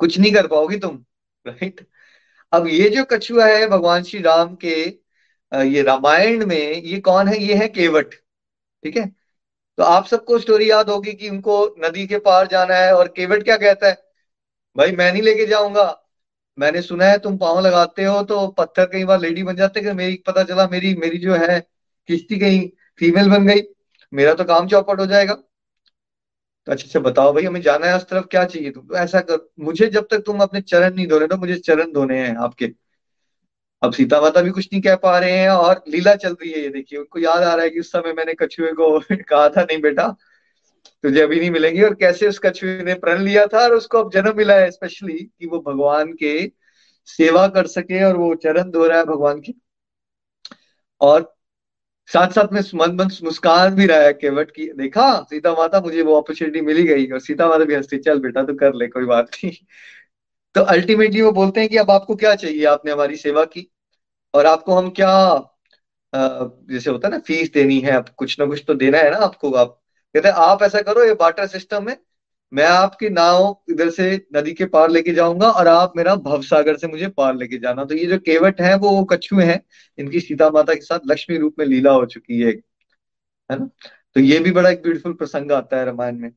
[0.00, 1.04] कुछ नहीं कर पाओगी तुम
[1.44, 1.86] राइट
[2.52, 4.74] अब ये जो कछुआ है, भगवान श्री राम के
[5.52, 7.38] ये रामायण में ये कौन है?
[7.38, 8.14] ये है केवट,
[8.84, 9.06] ठीक है?
[9.78, 13.44] तो आप सबको स्टोरी याद होगी कि उनको नदी के पार जाना है और केवट
[13.44, 14.05] क्या कहता है?
[14.76, 15.84] भाई मैं नहीं लेके जाऊँगा।
[16.58, 20.16] मैंने सुना है तुम पाँव लगाते हो तो पत्थर कई बार लेडी बन जाते मेरी
[20.26, 21.60] पता चला मेरी मेरी जो है
[22.08, 23.60] किश्ती कहीं फीमेल बन गई।
[24.12, 25.34] मेरा तो काम चौपट हो जाएगा।
[26.66, 28.70] तो अच्छे से बताओ भाई, हमें जाना है उस तरफ़, क्या चाहिए?
[28.70, 31.92] तुम तो ऐसा कर, मुझे जब तक तुम अपने चरण नहीं धोने तो मुझे चरण
[31.92, 32.72] धोने हैं आपके।
[33.82, 36.60] अब सीता माता भी कुछ नहीं कह पा रहे हैं और लीला चल रही है,
[36.60, 39.62] ये देखिए, उनको याद आ रहा है कि उस समय मैंने कछुए को कहा था,
[39.62, 40.06] नहीं बेटा
[41.06, 44.12] तुझे अभी नहीं मिलेंगी और कैसे उस कछुए ने प्रण लिया था और उसको अब
[44.12, 46.32] जन्म मिला है स्पेशली कि वो भगवान के
[47.08, 49.54] सेवा कर सके और वो चरण धो रहा है भगवान की।
[51.00, 51.32] और
[52.08, 55.12] साथ साथ में मन मन मुस्कान भी रहा है केवट की, देखा?
[55.30, 58.54] सीता माता, मुझे वो अपॉर्चुनिटी मिली गई और सीता माता भी हंसती, चल बेटा तो
[58.54, 59.52] कर ले, कोई बात नहीं।
[60.54, 62.64] तो अल्टीमेटली वो बोलते हैं कि अब आपको क्या चाहिए?
[62.66, 63.70] आपने हमारी सेवा की
[64.34, 65.12] और आपको हम क्या
[66.12, 69.16] जैसे होता है ना फ़ीस देनी है, अब कुछ ना कुछ तो देना है ना
[69.18, 69.80] आपको, आप
[70.16, 72.00] कहते आप ऐसा करो, ये बाटर सिस्टम है,
[72.52, 76.86] मैं आपकी नाव इधर से नदी के पार लेके जाऊँगा और आप मेरा भवसागर से
[76.86, 79.62] मुझे पार लेके जाना। तो ये जो केवट है, वो कछुए हैं,
[79.98, 82.50] इनकी सीता माता के साथ लक्ष्मी रूप में लीला हो चुकी है।
[83.52, 83.70] है ना?
[84.14, 86.32] तो ये भी बड़ा एक ब्यूटीफुल प्रसंग आता है रामायण में।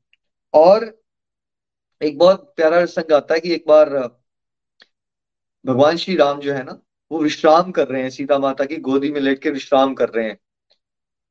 [0.53, 1.01] और
[2.01, 3.89] एक बहुत प्यारा प्रसंग आता है कि एक बार
[5.65, 9.11] भगवान श्री राम जो है ना, वो विश्राम कर रहे हैं, सीता माता की गोदी
[9.11, 10.39] में लेट के विश्राम कर रहे हैं।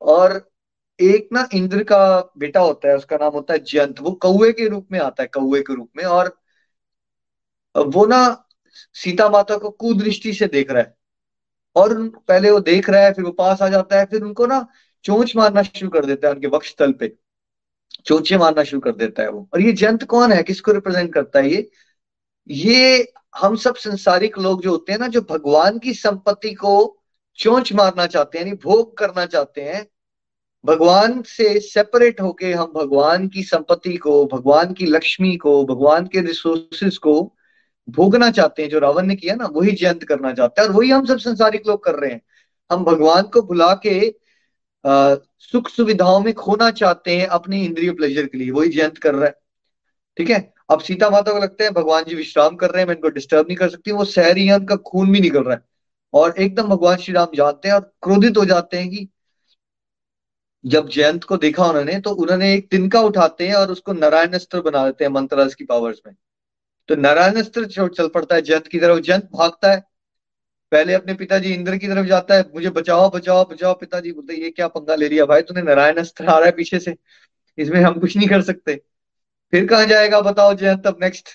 [0.01, 0.49] और
[1.01, 4.67] एक ना इंद्र का बेटा होता है, उसका नाम होता है जयंत। वो कौए के
[4.67, 6.39] रूप में आता है कौए के रूप में। और
[7.77, 8.45] वो ना
[8.93, 10.97] सीता माता को कुदृष्टि से देख रहा है।
[11.75, 14.67] और पहले वो देख रहा है, फिर वो पास आ जाता है, फिर उनको ना
[15.03, 17.15] चोंच मारना शुरू कर देता है उनके वक्ष तल पे।
[18.05, 20.43] चोचे मारना शुरू कर देता है वो। और ये जंत कौन है?
[20.43, 21.71] किसको रिप्रेजेंट करता है ये?
[22.49, 26.99] ये हम सब संसारिक लोग जो होते हैं ना, जो भगवान की संपत्ति को
[27.37, 29.87] चोंच मारना चाहते हैं, यानी भोग करना चाहते हैं
[30.65, 36.21] भगवान से सेपरेट होके हम भगवान की संपत्ति को भगवान की लक्ष्मी को भगवान के
[36.21, 37.33] रिसोर्सेस को
[37.89, 40.89] भोगना चाहते हैं जो रावण ने किया ना वही जयंत करना चाहते हैं। और वही
[40.89, 42.21] हम सब संसारिक लोग कर रहे हैं।
[42.71, 44.15] हम भगवान को भुला के
[44.85, 49.15] आ, सुख सुविधाओं में खोना चाहते हैं अपने इंद्रिय प्लेजर के लिए। वही जयंत कर
[49.15, 49.35] रहा है।
[50.17, 50.53] ठीक है?
[50.69, 53.45] अब सीता माता को लगता है भगवान जी विश्राम कर रहे हैं मैं इनको डिस्टर्ब
[53.47, 55.61] नहीं कर सकती। वो सह रही है उनका खून भी निकल रहा है।
[56.13, 59.09] और एकदम भगवान श्री राम जानते हैं और क्रोधित हो जाते हैं कि
[60.65, 64.61] जब जयंत को देखा उन्होंने तो उन्होंने एक तिनका उठाते हैं और उसको नारायण अस्त्र
[64.61, 66.15] बना देते हैं मंत्रास की पावर्स में।
[66.87, 69.83] तो नारायण अस्त्र चल पड़ता है जयंत की तरफ़। जयंत भागता है।
[70.71, 74.49] पहले अपने पिताजी इंद्र की तरफ़ जाता है। मुझे बचाओ बचाओ बचाओ पिताजी। बोलते, ये
[74.49, 75.61] क्या पंगा ले लिया भाई तूने?
[75.61, 76.95] नारायण अस्त्र आ रहा है पीछे से।
[77.57, 78.81] इसमें हम कुछ नहीं कर सकते।
[79.51, 80.21] फिर कहा जाएगा?
[80.21, 81.29] बताओ जयंत अब नेक्स्ट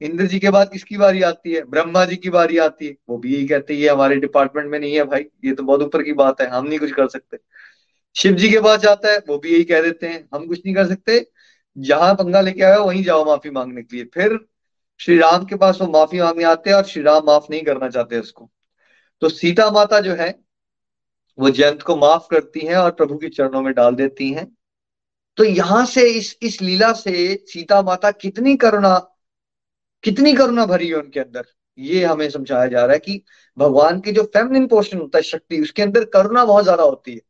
[0.00, 1.62] इंद्र जी के बाद किसकी बारी आती है?
[1.64, 4.78] ब्रह्मा जी की बारी आती है। वो भी यही कहते हैं, ये हमारे डिपार्टमेंट में
[4.78, 7.36] नहीं है भाई। ये तो बहुत ऊपर की बात है। हम नहीं कुछ कर सकते।
[8.16, 10.74] शिव जी के पास जाता है, वो भी यही कह देते हैं, हम कुछ नहीं
[10.74, 11.26] कर सकते,
[11.76, 14.38] जहाँ पंगा लेके आया वहीं जाओ माफ़ी मांगने के लिए। फिर
[15.00, 17.88] श्री राम के पास वो माफ़ी मांगने आते हैं और श्री राम माफ़ नहीं करना
[17.88, 18.50] चाहते उसको।
[19.22, 20.30] तो सीता माता जो है,
[21.38, 24.46] वो जयंत को माफ़ करती हैं और प्रभु के चरणों में डाल देती हैं।
[25.38, 28.98] तो यहाँ से इस इस लीला से सीता माता कितनी करुणा
[30.04, 31.44] कितनी करुणा भरी है उनके अंदर।
[31.78, 33.22] ये हमें समझाया जा रहा है कि
[33.56, 37.20] भगवान की जो फेमिनिन पोर्शन होता है, शक्ति, उसके अंदर करुणा बहुत ज़्यादा होती है।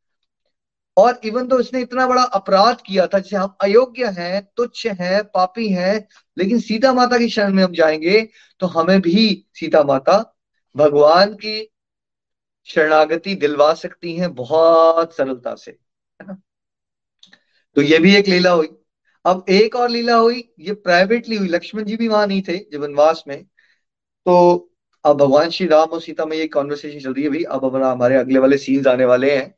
[0.96, 5.22] और इवन तो इसने इतना बड़ा अपराध किया था, जैसे हम अयोग्य हैं, तुच्छ हैं,
[5.24, 8.20] पापी हैं, लेकिन सीता माता की शरण में हम जाएँगे
[8.60, 10.18] तो हमें भी सीता माता
[10.76, 11.70] भगवान की
[12.68, 16.40] शरणागति दिलवा सकती हैं बहुत सरलता से, है ना?
[17.76, 18.68] तो ये भी एक लीला हुई।
[19.24, 22.80] अब एक और लीला हुई, ये प्राइवेटली हुई, लक्ष्मण जी भी वहाँ नहीं थे जब
[22.80, 23.42] वनवास में।
[24.26, 24.72] तो
[25.04, 28.16] अब भगवान श्री राम और सीता में ये कॉन्वर्सेशन चल रही है, भाई, अब हमारे
[28.16, 29.54] अगले वाले सीन्स आने वाले हैं।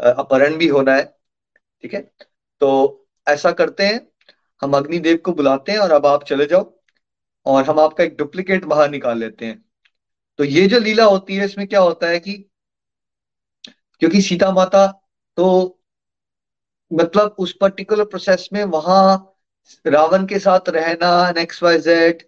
[0.00, 1.04] अपहरण भी होना है,
[1.84, 2.00] ठीक है?
[2.60, 4.00] तो ऐसा करते हैं,
[4.62, 6.72] हम अग्निदेव को बुलाते हैं और अब आप चले जाओ
[7.46, 9.62] और हम आपका एक डुप्लीकेट बाहर निकाल लेते हैं।
[10.38, 12.34] तो ये जो लीला होती है, इसमें क्या होता है कि
[14.02, 14.86] क्योंकि सीता माता
[15.38, 15.46] तो
[16.90, 19.36] मतलब उस पर्टिकुलर प्रोसेस में वहाँ
[19.84, 22.22] रावण के साथ रहना नेक्स्ट वाई जेड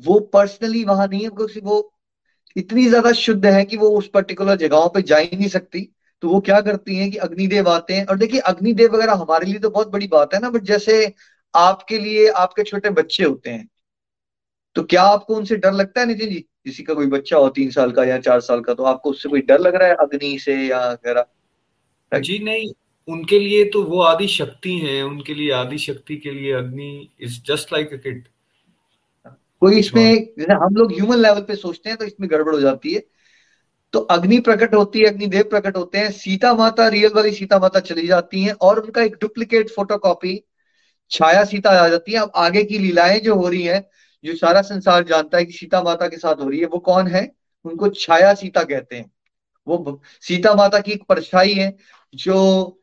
[0.00, 1.92] वो पर्सनली वहाँ नहीं है, क्योंकि वो
[2.56, 5.88] इतनी ज़्यादा शुद्ध है कि वो उस पर्टिकुलर जगहों पे जा ही नहीं सकती।
[6.22, 9.58] तो वो क्या करती हैं कि अग्निदेव आते हैं। और देखिए अग्निदेव वगैरह हमारे लिए
[9.58, 11.12] तो बहुत बड़ी बात है ना बट जैसे
[11.54, 13.68] आपके लिए आपके छोटे बच्चे होते हैं
[14.76, 16.40] तो क्या आपको उनसे डर लगता है नितिन जी?
[16.64, 19.28] किसी का कोई बच्चा हो तीन साल का या चार साल का तो आपको उससे
[19.28, 21.26] कोई डर लग रहा है अग्नि से या वगैरह?
[22.12, 22.72] जी नहीं
[23.08, 27.40] उनके लिए तो वो आदि शक्ति है उनके लिए आदि शक्ति के लिए अग्नि is
[27.46, 28.24] just like a kid
[29.62, 32.92] कोई इसमें जैसे हम लोग ह्यूमन लेवल पे सोचते हैं तो इसमें गड़बड़ हो जाती
[32.94, 33.00] है।
[33.96, 37.80] तो अग्नि प्रकट होती है, अग्निदेव प्रकट होते हैं, सीता माता रियल वाली सीता माता
[37.80, 40.44] चली जाती हैं और उनका एक डुप्लीकेट फोटोकॉपी
[41.10, 43.90] छाया सीता आ जाती है। अब आगे की लीलाएँ जो हो रही है,
[44.24, 47.06] जो सारा संसार जानता है कि सीता माता के साथ हो रही है, वो कौन
[47.06, 47.32] है?
[47.64, 49.10] उनको छाया सीता कहते हैं।
[49.68, 51.76] वो सीता माता की एक परछाई है,
[52.14, 52.80] जो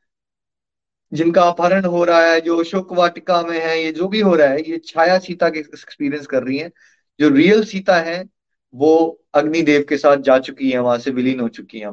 [1.14, 4.48] जिनका अपहरण हो रहा है, जो अशोक वाटिका में है, ये जो भी हो रहा
[4.48, 6.72] है, ये छाया सीता के एक्सपीरियंस कर रही है।
[7.20, 8.33] जो रियल सीता है
[8.74, 8.92] वो
[9.36, 11.92] अग्निदेव के साथ जा चुकी है, वहाँ से विलीन हो चुकी है।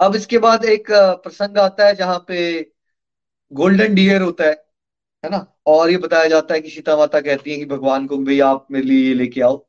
[0.00, 0.86] अब इसके बाद एक
[1.24, 2.40] प्रसंग आता है जहाँ पे
[3.52, 4.50] गोल्डन डियर होता है
[5.24, 5.38] है ना?
[5.66, 8.66] और ये बताया जाता है कि सीता माता कहती है कि भगवान को भाई आप
[8.72, 9.64] मेरे लिए ये लेके आओ।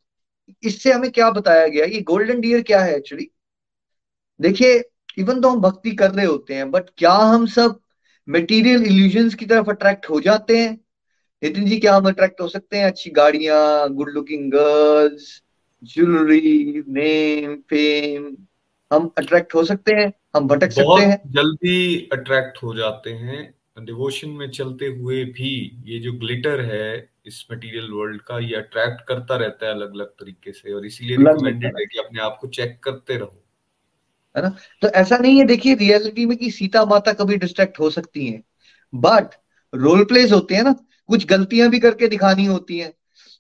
[0.64, 1.86] इससे हमें क्या बताया गया?
[1.86, 3.30] ये गोल्डन डियर क्या है एक्चुअली
[4.40, 4.74] देखिए
[5.18, 7.80] इवन तो हम भक्ति कर रहे होते हैं बट क्या हम सब
[8.28, 10.78] मटेरियल इल्यूजन्स की तरफ़ अट्रैक्ट हो जाते हैं?
[11.44, 12.86] नितिन जी क्या हम अट्रैक्ट हो सकते हैं?
[12.86, 15.42] अच्छी गाड़ियाँ good looking girls
[15.84, 18.38] jewellery name fame
[18.94, 20.14] हम अट्रैक्ट हो सकते हैं?
[20.36, 21.22] हम भटक सकते हैं?
[21.26, 27.46] जल्दी अट्रैक्ट हो जाते हैं। डिवोशन में चलते हुए भी ये जो ग्लिटर है इस
[27.52, 31.78] मटेरियल वर्ल्ड का ये अट्रैक्ट करता रहता है अलग अलग तरीके से। और इसीलिए रिकमेंडेड
[31.80, 33.44] है कि अपने आप को चेक करते रहो।
[34.38, 34.58] है ना?
[34.82, 38.44] तो ऐसा नहीं है देखिए रियलिटी में कि सीता माता कभी डिस्ट्रैक्ट हो सकती हैं।
[38.96, 39.36] बट
[39.74, 40.76] रोल प्लेस होते हैं ना।
[41.08, 42.94] कुछ गलतियाँ भी करके दिखानी होती हैं।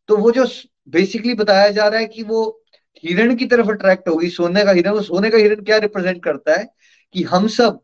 [0.08, 0.46] तो वो जो
[0.90, 2.64] बेसिकली बताया जा रहा है कि वो
[3.04, 6.56] हिरण की तरफ़ अट्रैक्ट होगी, सोने का हिरण, वो सोने का हिरण क्या रिप्रेजेंट करता
[6.56, 6.74] है?
[7.14, 7.82] कि हम सब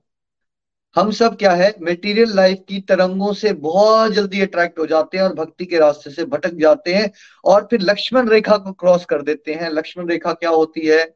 [0.96, 1.76] हम सब क्या है?
[1.82, 6.12] मेटीरियल लाइफ की तरंगों से बहुत जल्दी अट्रैक्ट हो जाते हैं और भक्ति के रास्ते
[6.12, 7.12] से भटक जाते हैं
[7.46, 11.16] और फिर लक्ष्मण रेखा को क्रॉस कर देते हैं। लक्ष्मण रेखा क्या होती है?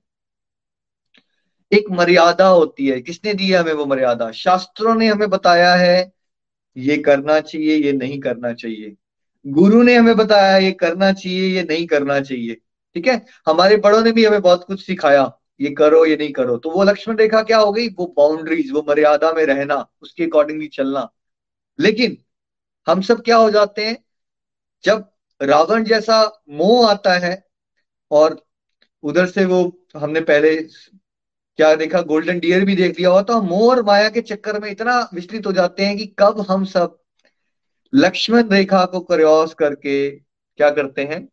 [1.73, 4.31] एक मर्यादा होती है। किसने दी है हमें वो मर्यादा?
[4.31, 6.14] शास्त्रों ने हमें बताया है
[6.77, 8.95] ये करना चाहिए, ये नहीं करना चाहिए।
[9.47, 12.55] गुरु ने हमें बताया, ये करना चाहिए, ये नहीं करना चाहिए।
[12.95, 13.25] ठीक है?
[13.45, 16.83] हमारे बड़ों ने भी हमें बहुत कुछ सिखाया, ये करो, ये नहीं करो। तो वो
[16.83, 17.89] लक्ष्मण रेखा क्या हो गई?
[17.89, 21.11] वो बाउंड्रीज वो मर्यादा में रहना, उसके अकॉर्डिंगली चलना।
[21.79, 22.17] लेकिन
[22.87, 24.05] हम सब क्या हो जाते हैं?
[24.83, 25.09] जब
[25.41, 27.47] रावण जैसा मोह आता है,
[28.11, 28.45] और
[29.03, 30.67] उधर से वो हमने पहले
[31.59, 32.01] क्या देखा?
[32.01, 35.51] गोल्डन डियर भी देख लिया हुआ तो मोह माया के चक्कर में इतना विचलित हो
[35.53, 36.97] जाते हैं कि कब हम सब
[37.93, 41.27] लक्ष्मण रेखा को क्रॉस करके क्या करते हैं?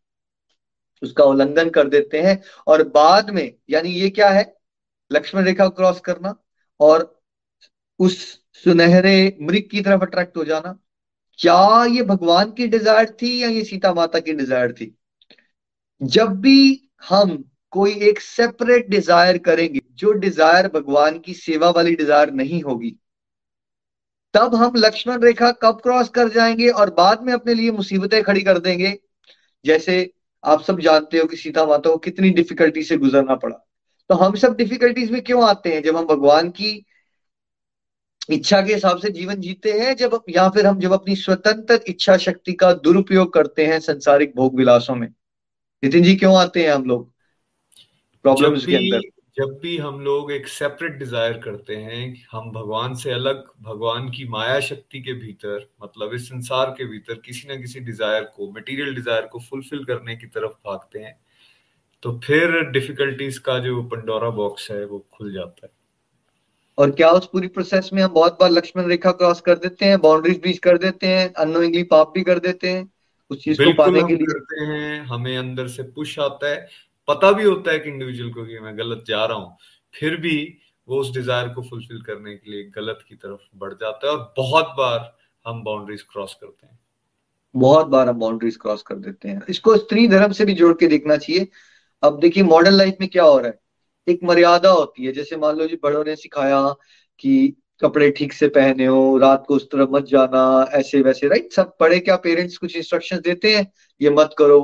[1.01, 4.45] उसका उल्लंघन कर देते हैं। और बाद में, यानी ये क्या है?
[5.11, 6.35] लक्ष्मण रेखा को क्रॉस करना
[6.79, 7.21] और
[7.99, 8.17] उस
[8.63, 10.77] सुनहरे मृग की तरफ़ अट्रैक्ट हो जाना।
[11.39, 14.95] क्या ये भगवान की डिज़ायर थी या ये सीता माता की डिज़ायर थी?
[16.01, 22.31] जब भी हम कोई एक सेपरेट डिज़ायर करेंगे, जो डिज़ायर भगवान की सेवा वाली डिज़ायर
[22.31, 22.95] नहीं होगी।
[24.33, 28.41] तब हम लक्ष्मण रेखा कब क्रॉस कर जाएँगे और बाद में अपने लिए मुसीबतें खड़ी
[28.41, 28.99] कर देंगे?
[29.65, 33.55] जैसे आप सब जानते हो कि सीता माता को कितनी डिफिकल्टी से गुजरना पड़ा।
[34.09, 35.83] तो हम सब डिफिकल्टीज में क्यों आते हैं?
[35.83, 36.85] जब हम भगवान की
[38.29, 42.17] इच्छा के हिसाब से जीवन जीते हैं, जब या फिर हम जब अपनी स्वतंत्र इच्छा
[42.17, 45.07] शक्ति का दुरुपयोग करते हैं संसारिक भोग विलासों में।
[45.83, 47.12] नितिन जी क्यों आते हैं हम लोग?
[48.25, 53.11] प्रॉब्लम्स के अंदर जब भी हम लोग एक सेपरेट डिज़ायर करते हैं हम भगवान से
[53.11, 57.79] अलग भगवान की माया शक्ति के भीतर मतलब इस संसार के भीतर किसी ना किसी
[57.81, 61.15] डिज़ायर को मटेरियल डिज़ायर को फुलफिल करने की तरफ़ भागते हैं
[62.03, 65.71] तो फिर डिफिकल्टीज का जो पंडोरा बॉक्स है वो खुल जाता है।
[66.77, 69.99] और क्या उस पूरी प्रोसेस में हम बहुत बार लक्ष्मण रेखा क्रॉस कर देते हैं
[70.01, 72.89] बाउंड्रीज बीच कर देते हैं अनोइंगली पाप भी कर देते हैं
[73.31, 76.67] उस चीज़ को पाने के लिए करते हैं हमें अंदर से पुश आता है।
[77.07, 79.57] पता भी होता है कि इंडिविजुअल को कि मैं गलत जा रहा हूँ।
[79.93, 84.07] फिर भी वो उस डिज़ायर को फुलफिल करने के लिए गलत की तरफ़ बढ़ जाता
[84.07, 86.79] है और बहुत बार हम बाउंड्रीज क्रॉस करते हैं।
[87.55, 90.87] बहुत बार हम बाउंड्रीज क्रॉस कर देते हैं। इसको स्त्री धर्म से भी जोड़ के
[90.87, 91.47] देखना चाहिए।
[92.03, 93.59] अब देखिए मॉडर्न लाइफ में क्या हो रहा है?
[94.07, 96.75] एक मर्यादा होती है। जैसे मान लो जी, बड़ों ने सिखाया
[97.19, 101.53] कि कपड़े ठीक से पहने हो, रात को उस तरफ़ मत जाना, ऐसे वैसे राइट
[101.53, 103.71] सब पढ़े क्या पेरेंट्स कुछ इंस्ट्रक्शंस देते हैं?
[104.01, 104.59] ये मत करो।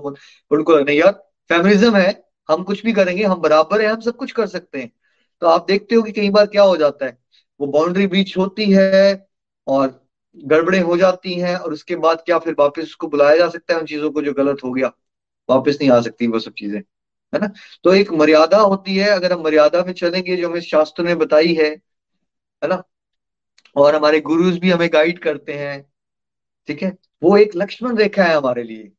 [0.51, 1.11] उनको, नहीं यार
[1.49, 4.91] फेमिनिज्म है। हम कुछ भी करेंगे, हम बराबर है, हम सब कुछ कर सकते हैं।
[5.41, 7.17] तो आप देखते हो कि कई बार क्या हो जाता है,
[7.59, 9.27] वो बाउंड्री ब्रीच होती है
[9.67, 10.07] और
[10.37, 13.79] गड़बड़े हो जाती हैं और उसके बाद क्या फिर वापस उसको बुलाया जा सकता है
[13.79, 14.91] उन चीज़ों को जो गलत हो गया,
[15.49, 16.79] वापस नहीं आ सकती वो सब चीज़ें,
[17.33, 17.51] है ना?
[17.83, 21.53] तो एक मर्यादा होती है, अगर हम मर्यादा में चलेंगे, जो हमें शास्त्र ने बताई
[21.53, 21.69] है
[22.61, 22.83] है ना?
[23.75, 25.81] और हमारे गुरुज भी हमें गाइड करते हैं,
[26.67, 26.97] ठीक है?
[27.23, 28.91] वो एक लक्ष्मण रेखा है हमारे लिए।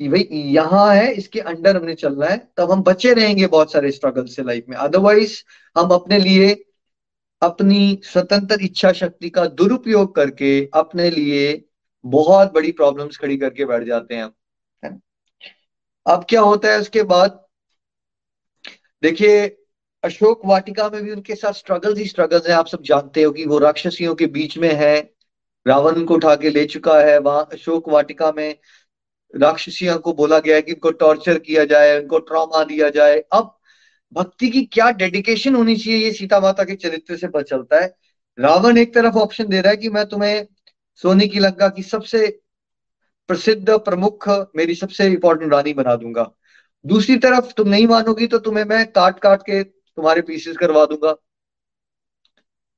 [0.00, 3.90] कि भाई यहाँ है, इसके अंडर हमने चलना है, तब हम बचे रहेंगे बहुत सारे
[3.90, 5.36] स्ट्रगल से लाइफ में। अदरवाइज़
[5.76, 6.52] हम अपने लिए
[7.42, 11.64] अपनी स्वतंत्र इच्छा शक्ति का दुरुपयोग करके अपने लिए
[12.04, 14.30] बहुत बड़ी प्रॉब्लम्स खड़ी करके बैठ जाते हैं
[16.06, 17.44] अब क्या होता है उसके बाद?
[19.02, 19.46] देखिए,
[20.04, 23.44] अशोक वाटिका में भी उनके साथ स्ट्रगल्स ही स्ट्रगल्स हैं। आप सब जानते हो कि
[23.44, 24.94] वो राक्षसियों के बीच में है,
[25.66, 28.54] रावण को उठा के ले चुका है। वहाँ अशोक वाटिका में
[29.34, 33.58] राक्षसियों को बोला गया है कि उनको टॉर्चर किया जाए उनको ट्रॉमा दिया जाए। अब
[34.12, 35.98] भक्ति की क्या डेडिकेशन होनी चाहिए?
[35.98, 37.96] ये सीता माता के चरित्र से पता चलता है।
[38.40, 40.46] रावण एक तरफ़ ऑप्शन दे रहा है कि मैं तुम्हें
[40.94, 42.40] सोने की लंका की सबसे
[43.28, 46.30] प्रसिद्ध, प्रमुख, मेरी सबसे इंपॉर्टेंट रानी बना दूँगा।
[46.86, 51.14] दूसरी तरफ़ तुम नहीं मानोगी तो तुम्हें मैं काट काट के तुम्हारे पीसेस करवा दूँगा।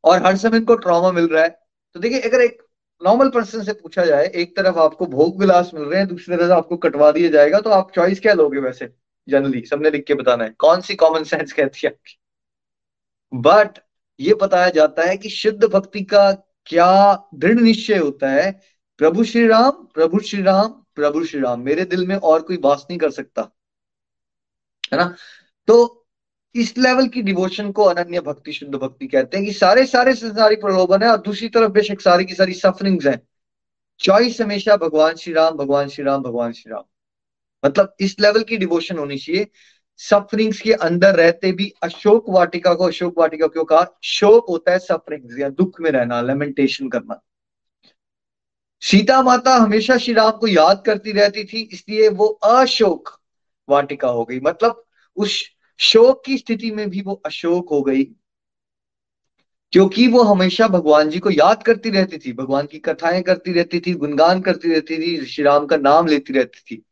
[0.04, 1.58] और हर समय इनको ट्रॉमा मिल रहा है।
[1.94, 2.62] तो देखिए, अगर एक
[3.04, 6.52] नॉर्मल पर्सन से पूछा जाए, एक तरफ़ आपको भोग विलास मिल रहे हैं, दूसरी तरफ़
[6.52, 8.94] आपको कटवा दिया जाएगा तो आप चॉइस क्या लोगे वैसे?
[9.28, 12.18] जनरली सबने लिख के बताना है। कौन सी कॉमन सेंस कहती है आपकी?
[13.34, 13.78] बट
[14.20, 16.32] ये बताया जाता है कि शुद्ध भक्ति का
[16.66, 18.60] क्या दृढ़ निश्चय होता है?
[18.98, 22.86] प्रभु श्री राम, प्रभु श्री राम, प्रभु श्री राम। मेरे दिल में और कोई वास
[22.90, 23.56] नहीं कर सकता।
[24.92, 25.16] है ना?
[25.66, 25.97] तो
[26.54, 30.60] इस लेवल की डिवोशन को अनन्य भक्ति, शुद्ध भक्ति कहते हैं कि सारे सारे संसारिक
[30.60, 33.22] प्रलोभन है और दूसरी तरफ़ बेशक सारी की सारी सफरिंग्स हैं।
[34.00, 36.82] चॉइस हमेशा भगवान श्री राम, भगवान श्री राम, भगवान श्री राम।
[37.64, 39.46] मतलब इस लेवल की डिवोशन होनी चाहिए।
[39.96, 43.86] सफरिंग्स के अंदर रहते भी अशोक वाटिका को, अशोक वाटिका क्यों कहा?
[44.02, 47.22] शोक होता है सफरिंग्स या दुख में रहना लेमेंटेशन करना।
[48.80, 53.20] सीता माता हमेशा श्री राम को याद करती रहती थी, इसलिए वो अशोक
[53.68, 54.84] वाटिका हो गई। मतलब
[55.16, 58.04] उस शोक की स्थिति में भी वो अशोक हो गई,
[59.72, 63.80] क्योंकि वो हमेशा भगवान जी को याद करती रहती थी, भगवान की कथाएँ करती रहती
[63.80, 66.82] थी, गुणगान करती रहती थी, श्री राम का नाम लेती रहती थी।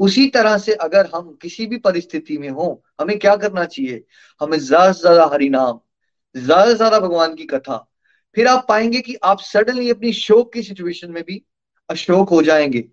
[0.00, 4.04] उसी तरह से अगर हम किसी भी परिस्थिति में हो, हमें क्या करना चाहिए?
[4.40, 5.80] हमें ज़्यादा से ज़्यादा हरि नाम
[6.34, 7.76] ज़्यादा से ज़्यादा भगवान की कथा।
[8.36, 11.42] फिर आप पाएँगे कि आप सडनली अपनी शोक की सिचुएशन में भी
[11.88, 12.88] अशोक हो जाएँगे।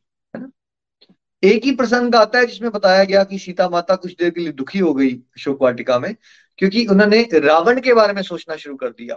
[1.44, 4.52] एक ही प्रसंग आता है जिसमें बताया गया कि सीता माता कुछ देर के लिए
[4.54, 6.16] दुखी हो गई अशोक वाटिका में,
[6.60, 9.16] क्योंकि उन्होंने रावण के बारे में सोचना शुरू कर दिया।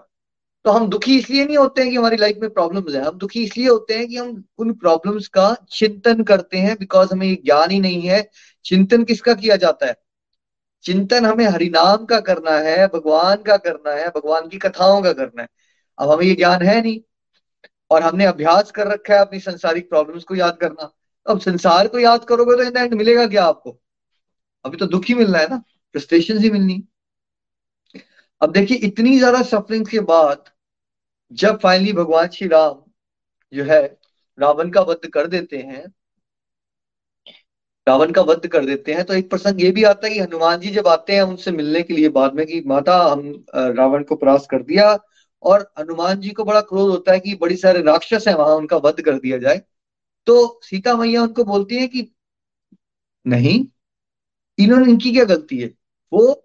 [0.65, 3.43] तो हम दुखी इसलिए नहीं होते हैं कि हमारी लाइफ में प्रॉब्लम्स है, हम दुखी
[3.45, 7.71] इसलिए होते हैं कि हम उन प्रॉब्लम्स का चिंतन करते हैं बिकॉज़ हमें ये ज्ञान
[7.71, 8.29] ही नहीं है,
[8.65, 9.97] चिंतन किसका किया जाता है?
[10.85, 15.43] चिंतन हमें हरिनाम का करना है, भगवान का करना है, भगवान की कथाओं का करना
[15.43, 15.49] है।
[15.99, 17.01] अब हमें ये ज्ञान है नहीं,
[17.91, 20.93] और हमने अभ्यास कर रखा है अपनी संसारिक प्रॉब्लम्स को याद करना।
[21.29, 23.79] अब संसार को याद करोगे तो इन एंड मिलेगा क्या आपको?
[24.65, 25.59] अभी तो दुख ही मिलना है ना
[25.95, 26.83] फ्रस्ट्रेशन ही मिलनी।
[28.41, 30.45] अब देखिए, इतनी ज़्यादा सफरिंग के बाद
[31.33, 32.83] जब फाइनली भगवान श्री राम
[33.53, 33.83] जो है,
[34.39, 35.85] रावण का वध कर देते हैं,
[37.87, 40.61] रावण का वध कर देते हैं तो एक प्रसंग ये भी आता है कि हनुमान
[40.61, 44.17] जी जब आते हैं उनसे मिलने के लिए बाद में कि, माता, हम रावण को
[44.17, 44.99] परास कर दिया।
[45.43, 48.77] और हनुमान जी को बड़ा क्रोध होता है कि बड़ी सारे राक्षस है, वहाँ उनका
[48.79, 49.61] वध कर दिया जाए।
[50.29, 52.11] तो सीता मैया उनको बोलती है कि
[53.27, 53.65] नहीं,
[54.59, 55.69] इन्होंने इनकी क्या गलती है?
[56.13, 56.45] वो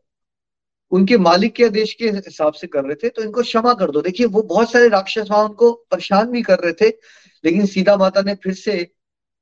[0.92, 4.02] उनके मालिक के आदेश के हिसाब से कर रहे थे तो इनको क्षमा कर दो।
[4.02, 6.90] देखिए, वो बहुत सारे राक्षस वहाँ उनको परेशान भी कर रहे थे,
[7.44, 8.84] लेकिन सीता माता ने फिर से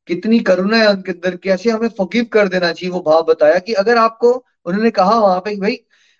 [0.07, 3.73] कितनी करुणा है उनके अंदर कैसे हमें फकीब कर देना चाहिए, वो भाव बताया कि
[3.73, 4.31] अगर आपको,
[4.65, 5.77] उन्होंने कहा वहाँ पे भाई,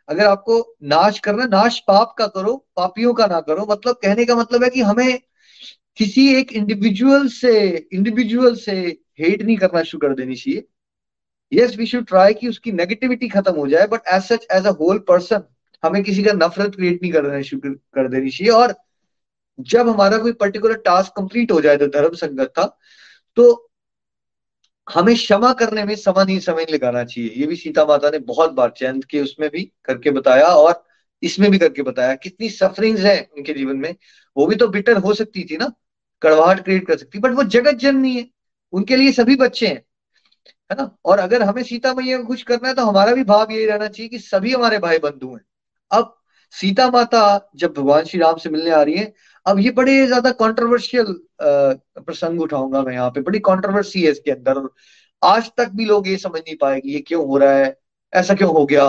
[0.10, 4.36] अगर आपको नाश करना, नाश पाप का करो, पापियों का ना करो मतलब कहने का
[4.36, 5.20] मतलब है कि हमें
[5.98, 7.54] किसी एक इंडिविजुअल से
[7.94, 8.74] इंडिविजुअल से
[9.20, 10.64] हेट नहीं करना शुरू कर देनी चाहिए।
[11.52, 14.72] यस वी शुड ट्राई कि उसकी नेगेटिविटी खत्म हो जाए but as such as a
[14.80, 15.44] whole person
[15.84, 18.76] हमें किसी का नफरत क्रिएट नहीं कर देना शुरू कर देनी चाहिए। और
[19.60, 22.66] जब हमारा कोई पर्टिकुलर टास्क कंप्लीट हो जाए तो धर्म संगत था
[23.38, 23.50] तो
[24.88, 28.20] हमें क्षमा करने में समय नहीं समय नहीं लगाना चाहिए। ये भी सीता माता ने
[28.22, 30.84] बहुत बार चैन के उसमें भी करके बताया और
[31.24, 33.96] इसमें भी करके बताया। कितनी सफरिंग्स है उनके जीवन में,
[34.38, 35.72] वो भी तो बिटर हो सकती थी ना।
[36.22, 38.28] कड़वाहट क्रिएट कर सकती बट वो जगत जननी है,
[38.74, 39.76] उनके लिए सभी बच्चे हैं,
[40.70, 40.90] है ना?
[41.06, 43.88] और अगर हमें सीता मैया को खुश करना है तो हमारा भी भाव यही रहना
[43.88, 45.42] चाहिए कि सभी हमारे भाई बंधु हैं।
[45.92, 46.16] अब
[46.54, 49.14] सीता माता जब भगवान श्री राम से मिलने आ रही है,
[49.46, 54.68] अब ये बड़े ज़्यादा कॉन्ट्रोवर्शियल प्रसंग उठाऊँगा मैं यहाँ पे। बड़ी कॉन्ट्रोवर्सी है इसके अंदर
[55.22, 57.76] आज तक भी लोग ये समझ नहीं पाए कि ये क्यों हो रहा है,
[58.14, 58.86] ऐसा क्यों हो गया।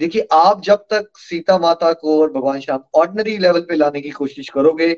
[0.00, 4.10] देखिए, आप जब तक सीता माता को और भगवान श्याम ऑर्डनरी लेवल पे लाने की
[4.12, 4.92] कोशिश करोगे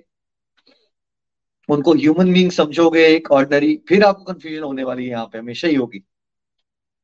[1.69, 5.69] उनको ह्यूमन बींग समझोगे, एक ऑर्डनरी फिर आपको कंफ्यूजन होने वाली है यहाँ पे, हमेशा
[5.69, 6.05] ही होगी।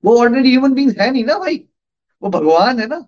[0.04, 1.64] वो ऑर्डनरी ह्यूमन बींग है नहीं ना भाई?
[2.22, 3.06] वो भगवान है ना?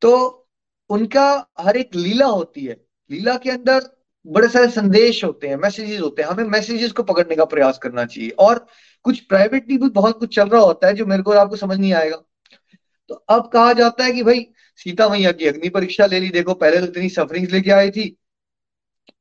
[0.00, 0.42] तो
[0.90, 6.00] उनका हर एक लीला होती है। लीला के अंदर बड़े सारे संदेश होते हैं मैसेजेस
[6.00, 8.66] होते हैं। हमें मैसेजेस को पकड़ने का प्रयास करना चाहिए। और
[9.02, 11.92] कुछ प्राइवेटली भी बहुत कुछ चल रहा होता है जो मेरे को आपको समझ नहीं
[11.92, 12.16] आएगा।
[13.08, 16.54] तो अब कहा जाता है कि भाई, सीता मैया की अग्नि परीक्षा ले ली। देखो,
[16.54, 18.16] पहले तो इतनी सफरिंग्स लेके आई थी।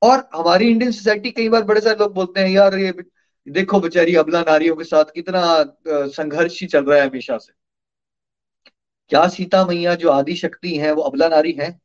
[0.01, 2.93] और हमारी इंडियन सोसाइटी कई बार बड़े सारे लोग बोलते हैं, यार ये
[3.47, 5.43] देखो बेचारी अबला नारियों के साथ कितना
[5.88, 7.53] संघर्ष ही चल रहा है हमेशा से।
[9.11, 11.79] क्या सीता मैया जो आदि शक्ति है, वो अबला नारी है?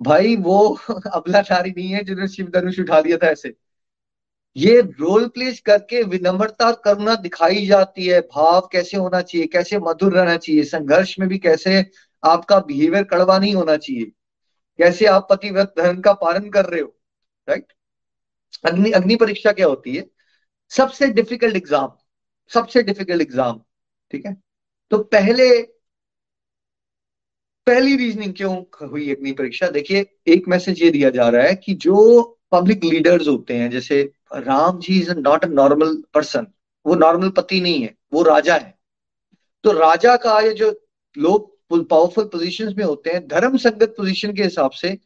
[0.00, 0.58] भाई वो
[1.12, 3.54] अबला नारी नहीं है जिन्होंने शिव धनुष उठा लिया था ऐसे।
[4.56, 10.12] ये रोल प्लेस करके विनम्रता, करुणा दिखाई जाती है। भाव कैसे होना चाहिए, कैसे मधुर
[10.12, 11.84] रहना चाहिए, संघर्ष में भी कैसे
[12.22, 14.12] आपका बिहेवियर कड़वा नहीं होना चाहिए।
[14.78, 16.94] कैसे आप पतिव्रत धर्म का पालन कर रहे हो
[17.48, 17.72] राइट
[18.64, 20.04] अग्नि अग्नि परीक्षा क्या होती है?
[20.72, 21.96] सबसे डिफ़िकल्ट एग्ज़ाम
[22.50, 23.60] सबसे डिफ़िकल्ट एग्ज़ाम
[24.12, 24.36] ठीक है?
[24.92, 25.62] तो पहले,
[27.66, 29.68] पहली रीजनिंग क्यों हुई अग्नि परीक्षा?
[29.68, 32.22] देखिए, एक मैसेज ये दिया जा रहा है कि जो
[32.52, 34.02] पब्लिक लीडर्स होते हैं, जैसे
[34.34, 36.46] Ram ji is not a normal person
[36.86, 38.74] वो नॉर्मल पति नहीं है, वो राजा है।
[39.64, 40.70] तो राजा का ये जो
[41.16, 44.98] लोग पावरफुल पोजीशंस में होते हैं धर्म संगत पोजीशन के हिसाब से,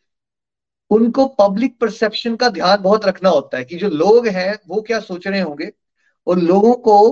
[0.90, 5.00] उनको पब्लिक परसेप्शन का ध्यान बहुत रखना होता है कि जो लोग हैं, वो क्या
[5.00, 5.72] सोच रहे होंगे?
[6.26, 7.10] और लोगों को,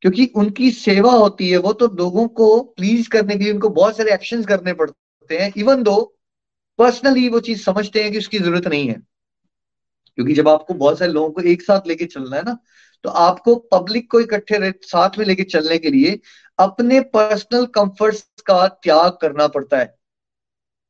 [0.00, 3.96] क्योंकि उनकी सेवा होती है, वो तो लोगों को प्लीज़ करने के लिए उनको बहुत
[3.96, 6.18] सारे एक्शन करने पड़ते हैं इवन दो
[6.78, 9.02] पर्सनली वो चीज़ समझते हैं कि उसकी ज़रूरत नहीं है।
[10.14, 12.58] क्योंकि जब आपको बहुत सारे लोगों को एक साथ लेके चलना है ना
[13.04, 16.20] तो आपको पब्लिक को इकट्ठे साथ में लेके चलने के लिए
[16.62, 19.94] अपने पर्सनल कंफर्ट्स का त्याग करना पड़ता है।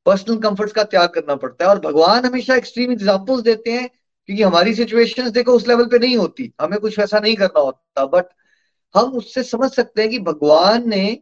[0.06, 4.42] पर्सनल कंफर्ट्स का त्याग करना पड़ता है और भगवान हमेशा एक्सट्रीम एग्जाम्पल्स देते हैं क्योंकि
[4.42, 8.24] हमारी सिचुएशंस देखो उस लेवल पे नहीं होती, हमें कुछ वैसा नहीं करना होता। बट
[8.94, 11.18] हम उससे समझ सकते हैं कि भगवान ने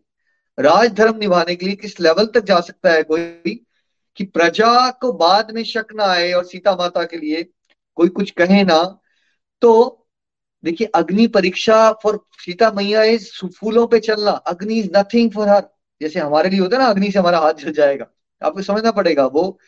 [0.59, 3.55] राज धर्म निभाने के लिए किस लेवल तक जा सकता है कोई
[4.17, 7.43] कि प्रजा को बाद में शक ना आए और सीता माता के लिए
[7.97, 8.83] कोई कुछ कहे ना।
[9.63, 10.00] तो
[10.65, 15.69] देखिए, अग्नि परीक्षा फॉर सीता मैया इज़ फूलों पे चलना। अग्नि इज़ नथिंग फॉर हर
[16.03, 18.07] जैसे हमारे लिए होता है ना, अग्नि से हमारा हाथ जल जाएगा।
[18.43, 19.59] आपको समझना पड़ेगा, वो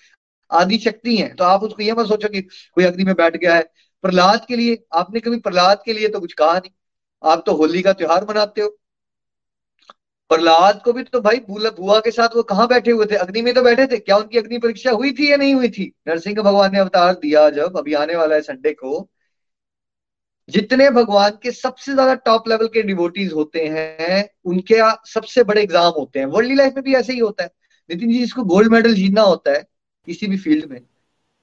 [0.51, 3.55] आदि शक्ति है। तो आप उसको ये मत सोचो कि कोई अग्नि में बैठ गया
[3.55, 3.63] है।
[4.03, 6.71] प्रहलाद के लिए, आपने कभी प्रहलाद के लिए तो कुछ कहा नहीं।
[7.31, 8.69] आप तो होली का त्योहार मनाते हो।
[10.29, 13.15] प्रहलाद को भी तो भाई बुआ के साथ वो कहाँ बैठे हुए थे?
[13.15, 15.93] अग्नि में तो बैठे थे। क्या उनकी अग्नि परीक्षा हुई थी या नहीं हुई थी?
[16.09, 19.11] नरसिंह भगवान ने अवतार दिया जब। अभी आने वाला है संडे को।
[20.53, 25.93] जितने भगवान के सबसे ज़्यादा टॉप लेवल के डिवोटीज होते हैं उनके सबसे बड़े एग्ज़ाम
[25.99, 27.51] होते हैं। वर्ल्ड लाइफ में भी ऐसे ही होता है।
[27.91, 29.63] नितिन जी जिसको गोल्ड मेडल जीतना होता है
[30.09, 30.81] किसी भी फ़ील्ड में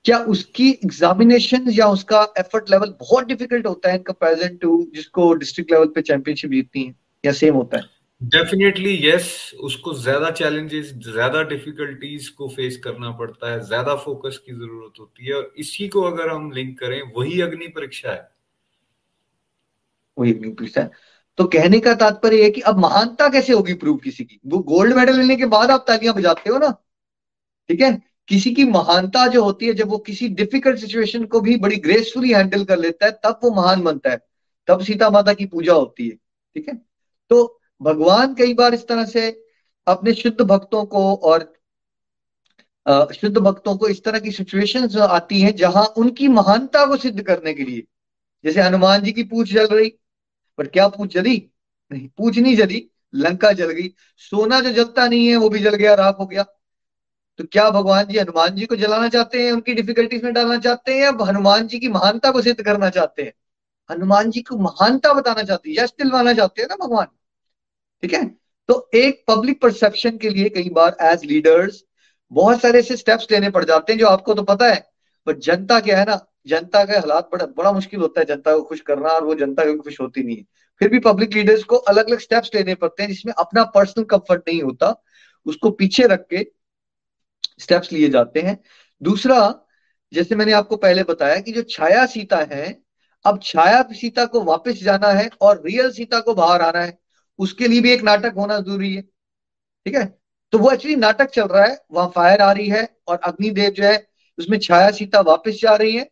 [0.05, 5.71] क्या उसकी एग्जामिनेशन या उसका एफर्ट लेवल बहुत डिफ़िकल्ट होता है कंपेरिजन टू जिसको डिस्ट्रिक्ट
[5.71, 6.93] लेवल पे चैंपियनशिप जीतती है?
[7.23, 7.83] या सेम होता है?
[8.21, 14.37] डेफिनेटली यस yes, उसको ज़्यादा चैलेंजेस ज़्यादा डिफिकल्टीज को फेस करना पड़ता है ज़्यादा फोकस
[14.45, 18.27] की ज़रूरत होती है। और इसी को अगर हम लिंक करें वही अग्नि परीक्षा है।
[20.19, 20.91] वही अग्नि परीक्षा है।
[21.37, 24.39] तो कहने का तात्पर्य है कि अब महानता कैसे होगी प्रूव किसी की?
[24.45, 26.69] वो गोल्ड मेडल लेने के बाद आप तालियाँ बजाते हो ना?
[27.69, 28.01] ठीक है?
[28.27, 32.33] किसी की महानता जो होती है, जब वो किसी डिफ़िकल्ट सिचुएशन को भी बड़ी ग्रेसफुली
[32.33, 34.19] हैंडल कर लेता है, तब वो महान बनता है।
[34.67, 36.15] तब सीता माता की पूजा होती है।
[36.55, 36.75] ठीक है?
[37.29, 39.45] तो भगवान कई बार इस तरह से
[39.87, 41.53] अपने शुद्ध भक्तों को और
[43.13, 47.53] शुद्ध भक्तों को इस तरह की सिचुएशंस आती हैं जहाँ उनकी महानता को सिद्ध करने
[47.53, 47.83] के लिए।
[48.43, 49.89] जैसे हनुमान जी की पूछ जल रही
[50.59, 51.51] पर क्या पूछ जली?
[51.91, 55.75] नहीं, पूछ नहीं जली। लंका जल गई। सोना जो जलता नहीं है, वो भी जल
[55.75, 56.43] गया, राख हो गया।
[57.37, 60.93] तो क्या भगवान जी हनुमान जी को जलाना चाहते हैं, उनकी डिफिकल्टीज में डालना चाहते
[60.93, 63.33] हैं, या हनुमान जी की महानता को सिद्ध करना चाहते हैं?
[63.91, 67.05] हनुमान जी को महानता बताना चाहते हैं यश दिलवाना चाहते हैं ना भगवान?
[68.01, 68.37] ठीक है?
[68.67, 71.83] तो एक पब्लिक परसेप्शन के लिए कई बार एज लीडर्स
[72.31, 74.91] बहुत सारे ऐसे स्टेप्स लेने पड़ जाते हैं, जो आपको तो पता है
[75.25, 78.61] पर जनता क्या है ना जनता के हालात बड़ा बड़ा मुश्किल होता है जनता को
[78.61, 80.43] खुश करना और वो जनता को खुश होती नहीं है।
[80.81, 84.43] फिर भी पब्लिक लीडर्स को अलग अलग स्टेप्स लेने पड़ते हैं जिसमें अपना पर्सनल कंफर्ट
[84.47, 85.03] नहीं होता,
[85.45, 86.45] उसको पीछे रख के
[87.59, 88.57] स्टेप्स लिए जाते हैं।
[89.01, 89.65] दूसरा,
[90.13, 92.81] जैसे मैंने आपको पहले बताया कि जो छाया सीता है,
[93.25, 96.97] अब छाया सीता को वापस जाना है और रियल सीता को बाहर आना है,
[97.39, 100.05] उसके लिए भी एक नाटक होना ज़रूरी है। ठीक है?
[100.51, 103.83] तो वो एक्चुअली नाटक चल रहा है, वहाँ फायर आ रही है और अग्निदेव जो
[103.83, 106.09] है, उसमें छाया सीता वापस जा रही है।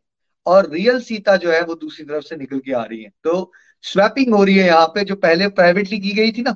[0.48, 3.52] और रियल सीता जो है वो दूसरी तरफ़ से निकल के आ रही है। तो
[3.84, 6.56] स्वैपिंग हो रही है यहाँ पे, जो पहले प्राइवेटली की गई थी ना,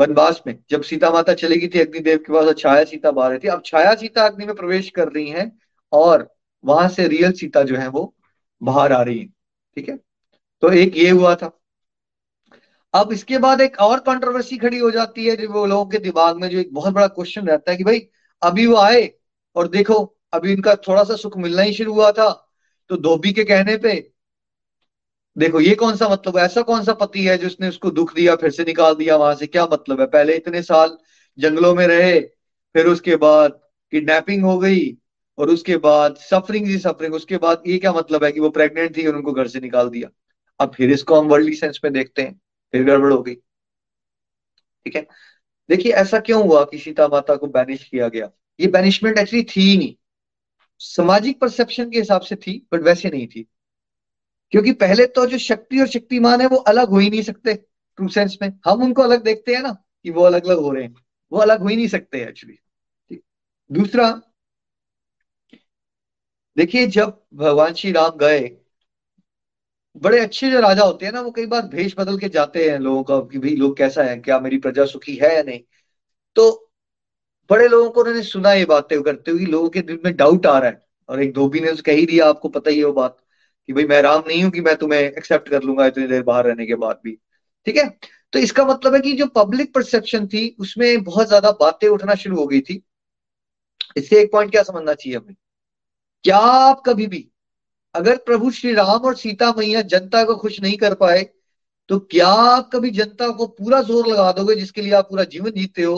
[0.00, 3.48] वनवास में, जब सीता माता चली गई थी, अग्निदेव के पास छाया सीता बाहर थी
[3.48, 5.50] अब छाया सीता अग्नि में प्रवेश कर रही है,
[5.92, 6.28] और
[6.64, 8.14] वहाँ से रियल सीता जो है वो
[8.62, 9.26] बाहर आ रही है,
[9.76, 9.96] ठीक है?
[10.62, 11.50] तो एक ये हुआ था।
[12.94, 16.48] अब इसके बाद एक और कंट्रोवर्सी खड़ी हो जाती है, जो लोगों के दिमाग में
[16.48, 18.06] जो एक बहुत बड़ा क्वेश्चन रहता है कि भाई,
[18.42, 19.10] अभी वो आए,
[19.56, 19.94] और देखो,
[20.32, 22.28] अभी इनका थोड़ा सा सुख मिलना ही शुरू हुआ था
[22.92, 23.92] तो धोबी के कहने पे,
[25.36, 28.50] देखो ये कौन सा मतलब ऐसा कौन सा पति है जिसने उसको दुख दिया, फिर
[28.50, 30.06] से निकाल दिया, वहाँ से क्या मतलब है?
[30.06, 30.96] पहले इतने साल
[31.38, 32.20] जंगलों में रहे,
[32.74, 33.60] फिर उसके बाद
[33.92, 34.96] किडनैपिंग हो गई,
[35.38, 38.96] और उसके बाद सफरिंग जी सफरिंग उसके बाद ये क्या मतलब है कि वो प्रेग्नेंट
[38.96, 40.08] थी और उनको घर से निकाल दिया?
[40.60, 42.40] अब फिर इसको हम वर्ल्डली सेंस में देखते हैं,
[42.72, 45.06] फिर गड़बड़ हो गई। ठीक है?
[45.68, 48.30] देखिए ऐसा क्यों हुआ कि सीता माता को बैनिश किया गया?
[48.60, 49.94] ये बैनिशमेंट एक्चुअली थी ही नहीं।
[50.82, 53.46] सामाजिक परसेप्शन के हिसाब से थी बट वैसे नहीं थी।
[54.52, 58.08] क्योंकि पहले तो जो शक्ति और शक्तिमान है, वो अलग हो ही नहीं सकते ट्रू
[58.08, 59.72] सेंस में। हम उनको अलग देखते हैं ना,
[60.02, 60.94] कि वो अलग अलग हो रहे हैं।
[61.32, 62.58] वो अलग हो ही नहीं सकते एक्चुअली
[63.72, 64.22] दूसरा,
[66.56, 68.58] देखिए, जब भगवान श्री राम गए,
[69.96, 72.78] बड़े अच्छे जो राजा होते हैं ना, वो कई बार भेष बदल के जाते हैं
[72.78, 75.60] लोगों का, कि भाई, लोग कैसा है, क्या मेरी प्रजा सुखी है या नहीं?
[76.34, 76.61] तो
[77.52, 80.58] बड़े लोगों को उन्होंने सुना ये बातें करते हुए लोगों के दिल में डाउट आ
[80.58, 83.16] रहा है। और एक धोबी ने कह ही दिया आपको पता ही है वो बात
[83.68, 86.46] कि भाई मैं राम नहीं हूँ कि मैं तुम्हें एक्सेप्ट कर लूँगा इतनी देर बाहर
[86.46, 87.12] रहने के बाद भी।
[87.66, 87.88] ठीक है?
[88.32, 92.36] तो इसका मतलब है कि जो पब्लिक परसेप्शन थी, उसमें बहुत ज़्यादा बातें उठना शुरू
[92.36, 92.82] हो गई थी।
[93.96, 95.34] इससे एक पॉइंट क्या समझना चाहिए हमें?
[96.24, 97.28] क्या आप कभी भी,
[97.94, 101.22] अगर प्रभु श्री राम और सीता मैया जनता को खुश नहीं कर पाए
[101.90, 105.50] तो क्या आप कभी जनता को पूरा ज़ोर लगा दोगे जिसके लिए आप पूरा जीवन
[105.52, 105.96] जीते हो?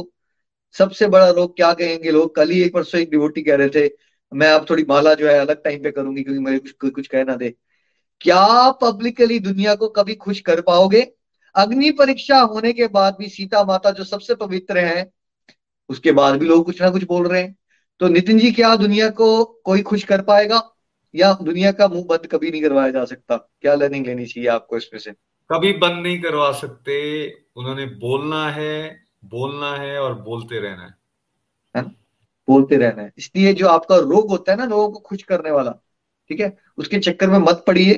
[0.78, 2.10] सबसे बड़ा लोग क्या कहेंगे?
[2.10, 3.90] लोग कल ही एक परसों एक डिवोटी कह रहे थे,
[4.34, 7.36] मैं अब थोड़ी माला जो है अलग टाइम पे करूँगी क्योंकि मेरे कुछ कुछ कहना
[7.36, 7.54] दे।
[8.20, 11.12] क्या पब्लिकली दुनिया को कभी खुश कर पाओगे?
[11.54, 15.10] अग्नि परीक्षा होने के बाद भी सीता माता जो सबसे पवित्र है,
[15.88, 17.56] उसके बाद भी लोग कुछ ना कुछ बोल रहे हैं।
[18.00, 20.70] तो नितिन जी, क्या दुनिया को कोई खुश कर पाएगा?
[21.14, 23.36] या दुनिया का मुँह बंद कभी नहीं करवाया जा सकता?
[23.36, 25.10] क्या लर्निंग लेनी चाहिए आपको इसमें से?
[25.52, 30.94] कभी बंद नहीं करवा सकते। उन्होंने बोलना है बोलना है और बोलते रहना है,
[31.74, 31.90] है ना?
[32.48, 35.70] बोलते रहना है। इसलिए जो आपका रोग होता है ना लोगों को खुश करने वाला
[36.30, 36.56] ठीक है?
[36.78, 37.94] उसके चक्कर में मत पड़िए।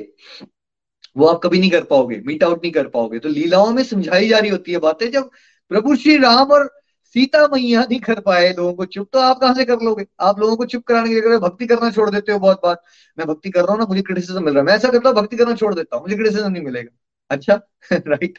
[1.15, 4.27] वो आप कभी नहीं कर पाओगे मीट आउट नहीं कर पाओगे। तो लीलाओं में समझाई
[4.29, 5.29] जा रही होती है बातें। जब
[5.71, 6.67] प्रभु श्री राम और
[7.15, 10.05] सीता मैया नहीं कर पाए लोगों को चुप तो आप कहाँ से कर लोगे?
[10.19, 12.77] आप लोगों को चुप कराने के लिए भक्ति करना छोड़ देते हो बहुत बार
[13.17, 15.17] मैं भक्ति कर रहा हूँ ना मुझे क्रिटिसिज्म मिल रहा है। मैं ऐसा करता हूँ
[15.17, 16.89] भक्ति करना छोड़ देता हूँ मुझे क्रिटिसिज्म नहीं मिलेगा।
[17.29, 17.55] अच्छा
[17.93, 18.37] राइट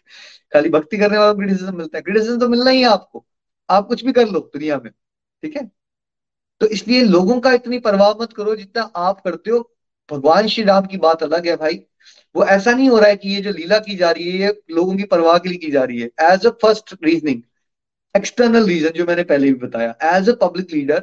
[0.53, 3.25] खाली भक्ति करने वाला क्रिटिसिज्म मिलता है। क्रिटिसिज्म तो मिलना ही है आपको।
[3.69, 4.91] आप कुछ भी कर लो दुनिया में,
[5.43, 5.65] ठीक है?
[6.61, 9.61] तो इसलिए लोगों का इतनी परवाह मत करो जितना आप करते हो।
[10.09, 11.77] भगवान श्री राम की बात अलग है भाई।
[12.35, 14.61] वो ऐसा नहीं हो रहा है कि ये जो लीला की जा रही है, ये
[14.73, 17.43] लोगों की परवाह के लिए की जा रही है। As a first reasoning
[18.15, 21.01] external reason जो मैंने पहले भी बताया। एज अ पब्लिक लीडर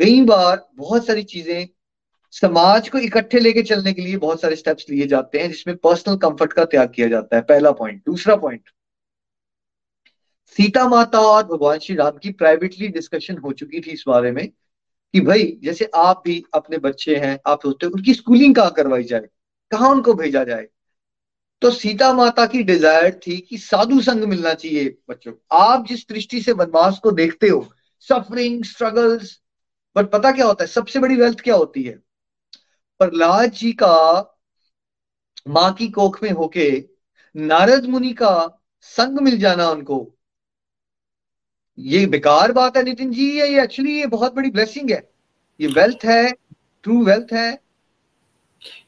[0.00, 1.66] कई बार बहुत सारी चीज़ें
[2.32, 6.16] समाज को इकट्ठे लेके चलने के लिए बहुत सारे स्टेप्स लिए जाते हैं, जिसमें पर्सनल
[6.16, 8.70] कंफर्ट का त्याग किया जाता है, पहला पॉइंट दूसरा पॉइंट
[10.56, 14.48] सीता माता और भगवान श्री राम की प्राइवेटली डिस्कशन हो चुकी थी इस बारे में,
[15.14, 19.02] कि भाई, जैसे आप भी अपने बच्चे हैं, आप सोचते हो, उनकी स्कूलिंग कहाँ करवाई
[19.02, 19.28] जाए,
[19.70, 20.66] कहाँ उनको भेजा जाए?
[21.62, 26.40] तो सीता माता की डिज़ायर थी कि साधु संग मिलना चाहिए बच्चों आप जिस दृष्टि
[26.40, 27.66] से वनवास को देखते हो
[28.08, 29.40] सफरिंग स्ट्रगल्स
[29.96, 31.98] बट पता क्या होता है, सबसे बड़ी वेल्थ क्या होती है?
[33.00, 33.94] प्रहलाद जी का
[35.48, 36.70] माँ की कोख में होके
[37.34, 38.32] नारद मुनि का
[38.80, 40.14] संग मिल जाना उनको।
[41.78, 45.08] ये बेकार बात है नितिन जी ये एक्चुअली ये बहुत बड़ी ब्लेसिंग है।
[45.60, 46.30] ये वेल्थ है
[46.84, 47.50] ट्रू वेल्थ है।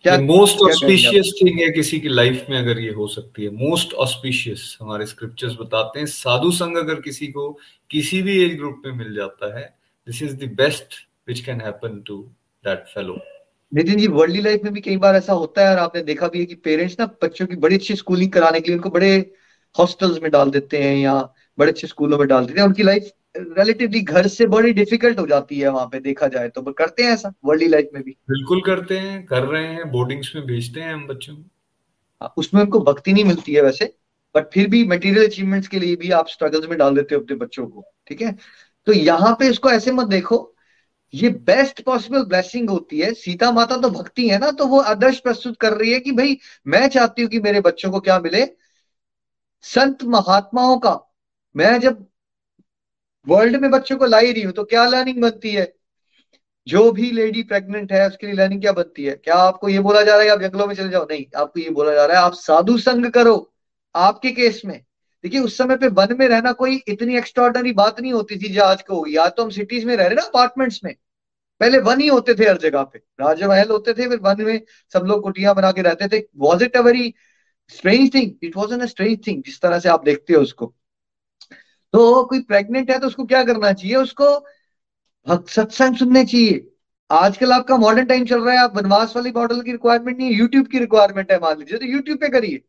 [0.03, 3.93] क्या मोस्ट ऑस्पिशियस थिंग है किसी की लाइफ में अगर ये हो सकती है। मोस्ट
[3.95, 7.51] ऑस्पिशियस हमारे स्क्रिप्चर्स बताते हैं। साधु संग अगर किसी को
[7.91, 9.65] किसी भी एज ग्रुप में मिल जाता है
[10.07, 10.95] this is the best
[11.29, 12.23] which can happen to
[12.65, 13.19] that fellow
[13.73, 16.39] Nitin ji worldly life में भी कई बार ऐसा होता है और आपने देखा भी
[16.39, 19.33] है कि पेरेंट्स ना बच्चों की बड़ी अच्छी स्कूलिंग कराने के लिए उनको बड़े
[19.79, 21.15] हॉस्टल्स में डाल देते हैं या
[21.59, 25.27] बड़े अच्छे स्कूलों में डाल देते हैं। उनकी लाइफ रिलेटिवली घर से बड़ी डिफ़िकल्ट हो
[25.27, 28.11] जाती है वहाँ पे देखा जाए तो। करते हैं ऐसा वर्ल्डली लाइफ में भी?
[28.31, 31.43] बिल्कुल करते हैं कर रहे हैं बोर्डिंग्स में भेजते हैं हम बच्चों को।
[32.21, 33.95] हाँ, उसमें उनको भक्ति नहीं मिलती है वैसे
[34.35, 37.37] बट फिर भी मटेरियल अचीवमेंट्स के लिए भी आप स्ट्रगल्स में डाल देते हो अपने
[37.37, 38.37] बच्चों को ठीक है?
[38.87, 40.57] तो यहाँ पे इसको ऐसे मत देखो
[41.15, 45.19] ये बेस्ट पॉसिबल ब्लेसिंग होती है। सीता माता तो भक्ति है ना तो वो आदर्श
[45.21, 48.45] प्रस्तुत कर रही है कि भाई, मैं चाहती हूँ कि मेरे बच्चों को क्या मिले?
[49.65, 50.99] संत महात्माओं का।
[51.55, 52.07] मैं जब
[53.27, 55.73] वर्ल्ड में बच्चों को लाई रही हूँ तो क्या लर्निंग बनती है?
[56.67, 59.15] जो भी लेडी प्रेग्नेंट है, उसके लिए लर्निंग क्या बनती है?
[59.15, 61.07] क्या आपको ये बोला जा रहा है, आप जंगलों में चले जाओ?
[61.11, 63.53] नहीं, आपको ये बोला जा रहा है, आप साधु संग करो,
[63.95, 64.85] आपके केस में।
[65.25, 68.63] देखिए, उस समय पे वन में रहना कोई इतनी एक्स्ट्रॉर्डनरी बात नहीं होती थी जो
[68.65, 70.95] आज को होगी आज तो हम सिटीज़ में रह रहे ना अपार्टमेंट्स में।
[71.61, 74.61] पहले वन ही होते थे हर जगह पे। राजा महल होते थे, फिर वन में
[74.93, 77.15] सब लोग कुटिया बना के रहते थे। Was it a very
[77.75, 80.75] strange thing it was an strange thing जिस तरह से आप देखते हो उसको।
[81.95, 83.97] तो कोई प्रेग्नेंट है तो उसको क्या करना चाहिए?
[83.97, 84.47] उसको
[85.27, 86.67] सत्संग सुनने चाहिए।
[87.11, 90.35] आजकल आपका मॉडर्न टाइम चल रहा है, आप वनवास वाली मॉडल की रिक्वायरमेंट नहीं है
[90.35, 92.63] यूट्यूब की रिक्वायरमेंट है, मान लीजिए। तो यूट्यूब पे करिए।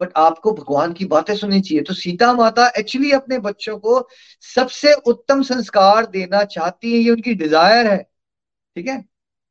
[0.00, 4.08] बट आपको भगवान की बातें सुननी चाहिए। तो सीता माता एक्चुअली अपने बच्चों को
[4.40, 8.02] सबसे उत्तम संस्कार देना चाहती है, ये उनकी डिज़ायर है।
[8.76, 9.04] ठीक है?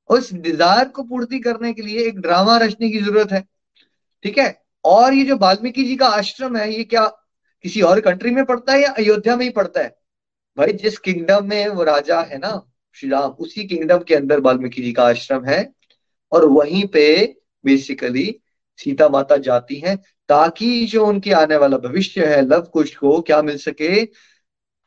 [0.09, 3.43] उस डिज़ायर को पूर्ति करने के लिए एक ड्रामा रचने की ज़रूरत है।
[4.23, 4.61] ठीक है?
[4.85, 7.05] और ये जो वाल्मीकि जी का आश्रम है, ये क्या
[7.63, 9.95] किसी और कंट्री में पड़ता है या अयोध्या में ही पड़ता है?
[10.57, 14.81] भाई, जिस किंगडम में वो राजा है ना, श्री राम, उसी किंगडम के अंदर वाल्मीकि
[14.81, 15.73] जी का आश्रम है।
[16.31, 17.35] और वहीं पे
[17.65, 18.39] बेसिकली
[18.79, 19.95] सीता माता जाती हैं
[20.29, 24.03] ताकि जो उनके आने वाला भविष्य है, लव कुश को क्या मिल सके?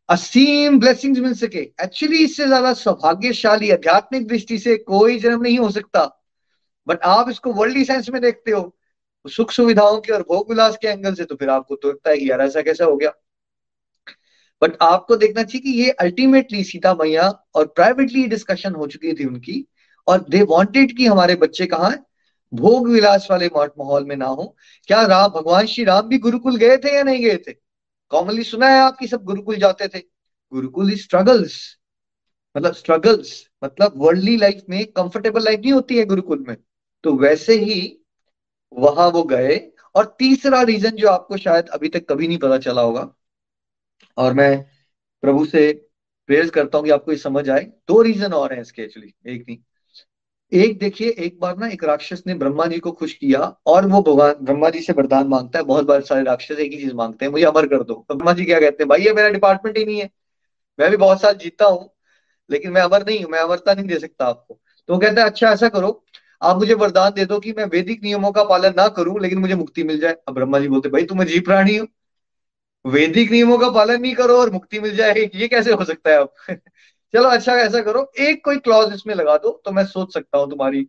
[0.09, 5.71] असीम ब्लेसिंग्स मिल सके। एक्चुअली इससे ज़्यादा सौभाग्यशाली आध्यात्मिक दृष्टि से कोई जन्म नहीं हो
[5.71, 6.05] सकता।
[6.87, 8.73] बट आप इसको वर्ल्डली सेंस में देखते हो।
[9.25, 12.17] सुख सुविधाओं के और भोग विलास के एंगल से तो फिर आपको तो लगता है
[12.19, 13.13] कि यार ऐसा कैसा हो गया।
[14.63, 19.25] बट आपको देखना चाहिए कि ये अल्टीमेटली सीता मैया और प्राइवेटली डिस्कशन हो चुकी थी
[19.25, 19.65] उनकी।
[20.07, 21.91] और दे वांटेड कि हमारे बच्चे कहा
[22.53, 24.45] भोग विलास वाले माहौल में ना हो।
[24.89, 27.53] क्या राम भगवान श्री राम भी गुरुकुल गए थे या नहीं गए थे?
[28.13, 29.99] कॉमनली सुना है आपकी सब गुरुकुल जाते थे।
[30.53, 31.55] गुरुकुल स्ट्रगल्स
[32.55, 33.33] मतलब स्ट्रगल्स
[33.63, 36.57] मतलब वर्ल्डली लाइफ में कंफर्टेबल लाइफ नहीं होती है गुरुकुल में।
[37.05, 37.81] तो वैसे ही
[38.73, 39.57] वहाँ वो गए
[39.95, 43.09] और तीसरा रीजन जो आपको शायद अभी तक कभी नहीं पता चला होगा,
[44.19, 44.63] और मैं
[45.23, 45.73] प्रभु से
[46.29, 49.45] प्रेयर करता हूँ कि आपको ये समझ आए। दो रीजन और हैं इसके एक्चुअली एक
[49.49, 49.59] नहीं।
[50.53, 54.03] एक देखिए, एक बार ना एक राक्षस ने ब्रह्मा जी को खुश किया और वो
[54.03, 57.25] भगवान ब्रह्मा जी से वरदान माँगता है, बहुत बार सारे राक्षस एक ही चीज़ मांगते
[57.25, 59.79] हैं, मुझे अमर कर दो। तो ब्रह्मा जी क्या कहते हैं, भाई, ये मेरा डिपार्टमेंट
[59.79, 60.11] ही नहीं है।
[60.79, 61.91] मैं भी बहुत साल जीता हूँ,
[62.51, 65.27] लेकिन मैं अमर नहीं हूँ, मैं अमरता नहीं दे सकता आपको। तो वो कहता है
[65.31, 66.05] अच्छा ऐसा करो,
[66.43, 69.55] आप मुझे वरदान दे दो कि मैं वैदिक नियमों का पालन ना करूँ, लेकिन मुझे
[69.55, 71.87] मुक्ति मिल जाए। अब ब्रह्मा जी बोलते भाई, तुम अजीब प्राणी हो।
[72.87, 76.17] वैदिक नियमों का पालन नहीं करो और मुक्ति मिल जाए। ये कैसे हो सकता है
[76.17, 76.35] अब?
[77.15, 80.51] चलो अच्छा ऐसा करो, एक कोई क्लॉज इसमें लगा दो तो मैं सोच सकता हूँ
[80.51, 80.81] तुम्हारी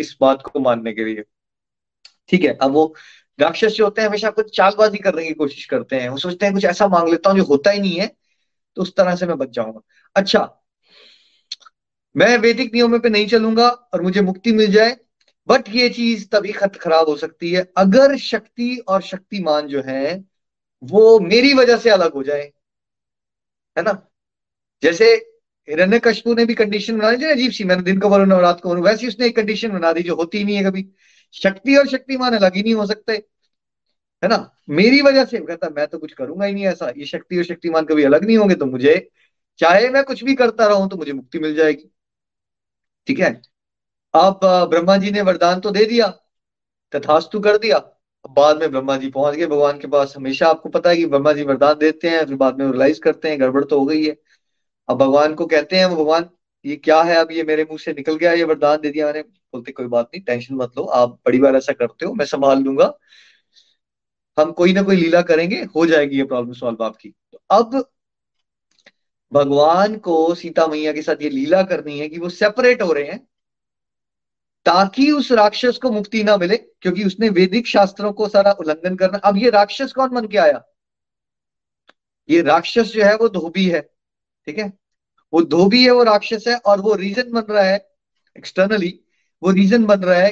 [0.00, 1.24] इस बात को मानने के लिए।
[2.30, 2.94] ठीक है, अब वो
[3.38, 6.54] राक्षस जो होते हैं, हमेशा कुछ चालबाजी करने की कोशिश करते हैं। वो सोचते हैं,
[6.54, 8.06] कुछ ऐसा मांग लेता हूँ जो होता ही नहीं है
[8.76, 9.80] तो उस तरह से मैं बच जाऊँगा।
[10.16, 10.40] अच्छा
[12.14, 14.96] मैं वैदिक नियमों पे नहीं चलूँगा और मुझे मुक्ति मिल जाए
[15.48, 20.24] बट ये चीज़ तभी खत खराब हो सकती है, अगर शक्ति और शक्तिमान जो है,
[20.82, 22.50] वो मेरी वजह से अलग हो जाए।
[23.76, 24.07] है ना?
[24.82, 25.12] जैसे
[25.68, 28.60] हिरण्य कशपू ने भी कंडीशन बना दी अजीब सी, मैंने दिन को बोलू और रात
[28.60, 30.86] को बोलू, वैसे उसने एक कंडीशन बना दी, जो होती नहीं है कभी।
[31.34, 33.12] शक्ति और शक्तिमान अलग ही नहीं हो सकते,
[34.22, 34.38] है ना?
[34.70, 37.84] मेरी वजह से कहता, मैं तो कुछ करूँगा ही नहीं ऐसा। ये शक्ति और शक्तिमान
[37.84, 39.08] कभी अलग नहीं होंगे तो मुझे,
[39.58, 41.90] चाहे मैं कुछ भी करता रहूँ तो मुझे मुक्ति मिल जाएगी।
[43.06, 43.30] ठीक है?
[44.14, 46.06] अब ब्रह्मा जी ने वरदान तो दे दिया,
[46.92, 50.68] तथास्तु कर दिया। अब बाद में ब्रह्मा जी पहुँच गए, भगवान के पास। हमेशा आपको
[50.68, 53.64] पता है कि ब्रह्मा जी वरदान देते हैं, फिर बाद में रियलाइज़ करते हैं, गड़बड़
[53.64, 54.16] तो हो गई है।
[54.88, 56.30] अब भगवान को कहते हैं, वो भगवान,
[56.64, 57.16] ये क्या है?
[57.16, 60.10] अब ये मेरे मुँह से निकल गया, ये वरदान दे दिया मैंने। बोलते, कोई बात
[60.14, 62.98] नहीं, टेंशन मत लो, आप बड़ी बार ऐसा करते हो, मैं संभाल लूँगा।
[64.38, 67.88] हम कोई ना कोई लीला करेंगे, हो जाएगी ये प्रॉब्लम सॉल्व आपकी। तो अब
[69.32, 73.04] भगवान को सीता मैया के साथ ये लीला करनी है कि वो सेपरेट हो रहे
[73.04, 73.28] हैं,
[74.66, 79.18] ताकि उस राक्षस को मुक्ति ना मिले, क्योंकि उसने वैदिक शास्त्रों को सारा उल्लंघन करना।
[79.18, 80.64] अब ये राक्षस कौन बन के आया?
[82.30, 83.97] ये राक्षस जो है वो धोबी है।
[84.48, 84.72] ठीक है?
[85.32, 87.88] वो धोबी है, वो राक्षस है और वो रीजन बन रहा है
[88.38, 89.00] एक्सटर्नली
[89.42, 90.30] वो रीजन बन रहा है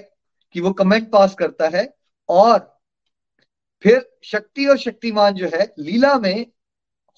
[0.54, 1.96] कि वो कमेंट पास करता है
[2.28, 2.80] और
[3.82, 6.46] फिर शक्ति और शक्तिमान जो है, लीला में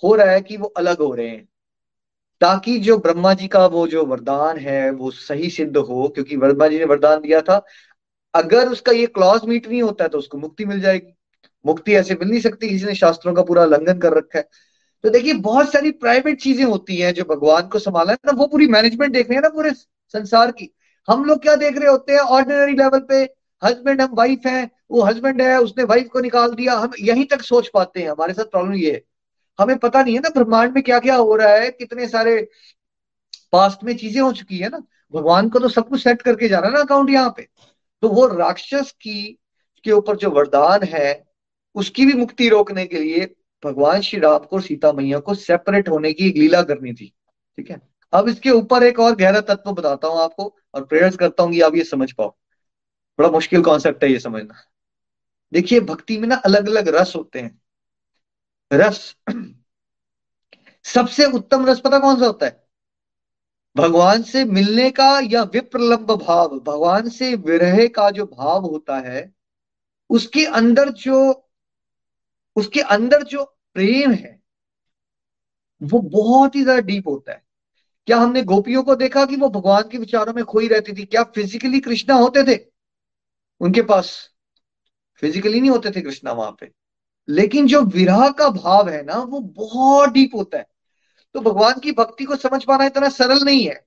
[0.02, 1.48] हो रहा है कि वो अलग हो रहे हैं।
[2.40, 6.68] ताकि जो ब्रह्मा जी का वो जो वरदान है, वो सही सिद्ध हो, क्योंकि ब्रह्मा
[6.68, 7.64] जी ने वरदान दिया था।
[8.34, 11.14] अगर उसका ये क्लॉज मीट नहीं होता है तो उसको मुक्ति मिल जाएगी।
[11.66, 14.48] मुक्ति ऐसे मिल नहीं सकती, किसी ने शास्त्रों का पूरा उल्लंघन कर रखा है।
[15.04, 18.46] तो देखिए, बहुत सारी प्राइवेट चीज़ें होती हैं जो भगवान को संभाला है ना वो
[18.46, 19.70] पूरी मैनेजमेंट देख रहे हैं ना पूरे
[20.14, 20.70] संसार की।
[21.08, 22.20] हम लोग क्या देख रहे होते हैं?
[22.20, 23.22] ऑर्डिनरी लेवल पे
[23.62, 27.42] हस्बैंड हम वाइफ हैं, वो हस्बैंड है, उसने वाइफ को निकाल दिया, हम यहीं तक
[27.42, 29.02] सोच पाते हैं। हमारे साथ प्रॉब्लम ये है।
[29.58, 32.40] हमें पता नहीं है ना ब्रह्मांड में क्या क्या हो रहा है, कितने सारे
[33.52, 34.82] पास्ट में चीज़ें हो चुकी है ना।
[35.14, 37.48] भगवान को तो सब कुछ सेट करके जा रहा है ना अकाउंट यहाँ पे।
[38.02, 39.38] तो वो राक्षस की,
[39.84, 41.24] के ऊपर जो वरदान है,
[41.74, 43.26] उसकी भी मुक्ति रोकने के लिए
[43.64, 47.14] भगवान श्री राम को, सीता मैया को सेपरेट होने की एक लीला करनी थी,
[47.56, 47.80] ठीक है?
[48.12, 51.60] अब इसके ऊपर एक और गहरा तत्व बताता हूँ आपको और प्रेयर्स करता हूँ कि
[51.60, 52.36] आप ये समझ पाओ।
[53.18, 54.54] बड़ा मुश्किल कॉन्सेप्ट है ये समझना।
[55.52, 57.60] देखिए, भक्ति में ना अलग अलग रस होते हैं।
[58.72, 59.16] रस,
[60.84, 62.68] सबसे उत्तम रस पता कौन सा होता है?
[63.76, 69.32] भगवान से मिलने का या विप्रलंब भाव, भगवान से विरह का जो भाव होता है,
[70.10, 71.47] उसके अंदर जो
[72.58, 73.44] उसके अंदर जो
[73.74, 74.40] प्रेम है,
[75.80, 77.42] वो बहुत ही ज़्यादा डीप होता है।
[78.08, 81.04] क्या हमने गोपियों को देखा कि वो भगवान के विचारों में खोई रहती थी?
[81.04, 82.58] क्या फिजिकली कृष्णा होते थे?
[83.60, 84.10] उनके पास
[85.22, 86.70] फिजिकली नहीं होते थे कृष्णा वहाँ पे।
[87.28, 90.66] लेकिन जो विरह का भाव है ना, वो बहुत डीप होता है।
[91.34, 93.80] तो भगवान की भक्ति को समझ पाना इतना सरल नहीं है।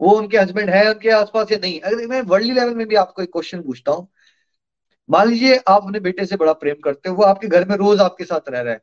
[0.00, 3.22] वो उनके हस्बैंड है, उनके आसपास या नहीं अगर मैं वर्ल्ड लेवल में भी आपको
[3.22, 4.08] एक क्वेश्चन पूछता हूँ
[5.12, 8.00] मान लीजिए आप अपने बेटे से बड़ा प्रेम करते हो, वो आपके घर में रोज
[8.00, 8.80] आपके साथ रह रहा है।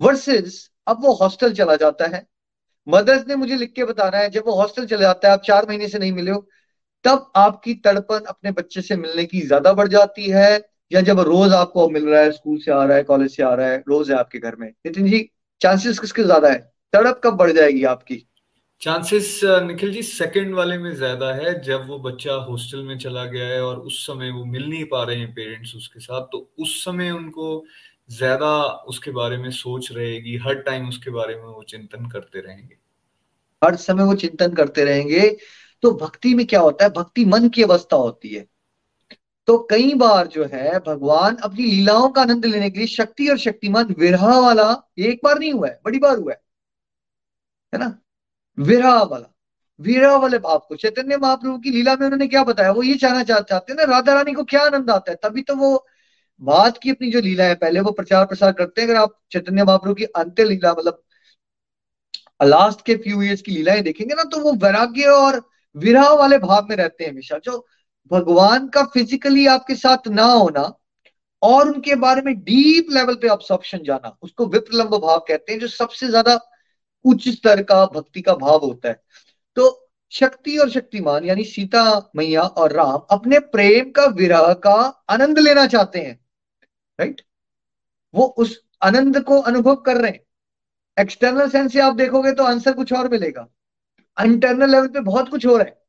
[0.00, 2.26] वर्सेस अब वो हॉस्टल चला जाता है।
[2.86, 5.66] मदर्स ने मुझे लिख के बताना है, जब वो हॉस्टल चला जाता है, आप चार
[5.68, 6.48] महीने से नहीं मिले हो,
[7.04, 10.60] तब आपकी तड़पन अपने बच्चे से मिलने की ज़्यादा बढ़ जाती है,
[10.92, 13.54] या जब रोज आपको मिल रहा है, स्कूल से आ रहा है, कॉलेज से आ
[13.54, 14.68] रहा है, रोज है आपके घर में?
[14.86, 15.30] नितिन जी
[15.60, 16.58] चांसेस किसके ज़्यादा है?
[16.92, 18.26] तड़प कब बढ़ जाएगी आपकी?
[18.82, 23.46] चांसेस निखिल जी सेकंड वाले में ज़्यादा है। जब वो बच्चा हॉस्टल में चला गया
[23.46, 26.74] है और उस समय वो मिल नहीं पा रहे हैं पेरेंट्स उसके साथ तो उस
[26.84, 27.64] समय उनको
[28.10, 28.50] ज़्यादा
[28.88, 32.76] उसके बारे में सोच रहेगी। हर टाइम उसके बारे में वो चिंतन करते रहेंगे।
[33.62, 35.28] हर समय वो चिंतन करते रहेंगे।
[35.82, 36.90] तो भक्ति में क्या होता है?
[36.92, 38.46] भक्ति मन की अवस्था होती है।
[39.48, 43.38] तो कई बार जो है, भगवान अपनी लीलाओं का आनंद लेने के लिए शक्ति और
[43.40, 44.70] शक्तिमान विरह वाला
[45.00, 46.40] एक बार नहीं हुआ है, बड़ी बार हुआ है।
[47.72, 47.98] है ना?
[48.58, 49.30] विरह वाला
[49.80, 52.70] विरह वाले भाव को। चैतन्य महाप्रभु की लीला में उन्होंने क्या बताया?
[52.72, 55.16] वो ये चाहना चाहते हैं ना राधा रानी को क्या आनंद आता है?
[55.22, 55.86] तभी तो वो
[56.40, 59.64] बात की अपनी जो लीला है, पहले वो प्रचार प्रसार करते हैं। अगर आप चैतन्य
[59.64, 61.02] महाप्रभु की अंत्य लीला मतलब
[62.44, 65.40] लास्ट के फ्यू ईयर्स की लीलाएँ देखेंगे ना तो वो वैराग्य और
[65.76, 67.66] विरह वाले भाव में रहते हैं हमेशा। जो
[68.10, 70.62] भगवान का फिजिकली आपके साथ ना होना
[71.42, 75.68] और उनके बारे में डीप लेवल पे ऑब्सॉर्प्शन जाना, उसको विप्रलंब भाव कहते हैं, जो
[75.68, 76.38] सबसे ज़्यादा
[77.04, 79.02] उच्च स्तर का, भक्ति का भाव होता है।
[79.56, 79.80] तो
[80.12, 84.74] शक्ति और शक्तिमान, यानी सीता, मैया और राम अपने प्रेम का, विरह का
[85.10, 86.18] आनंद लेना चाहते हैं।
[87.00, 87.22] राइट
[88.14, 90.20] वो उस आनंद को अनुभव कर रहे हैं।
[90.98, 93.46] एक्सटर्नल सेंस से आप देखोगे तो आंसर कुछ और मिलेगा।
[94.18, 95.82] इंटरनल लेवल पे बहुत कुछ हो रहा है।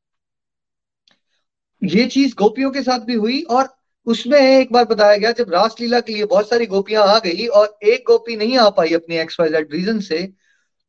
[1.84, 3.68] ये चीज़ गोपियों के साथ भी हुई और
[4.08, 7.78] उसमें एक बार बताया गया, जब रासलीला के लिए बहुत सारी गोपियाँ आ गई और
[7.84, 10.34] एक गोपी नहीं आ पाई अपने एक्स वाई जेड रीजन से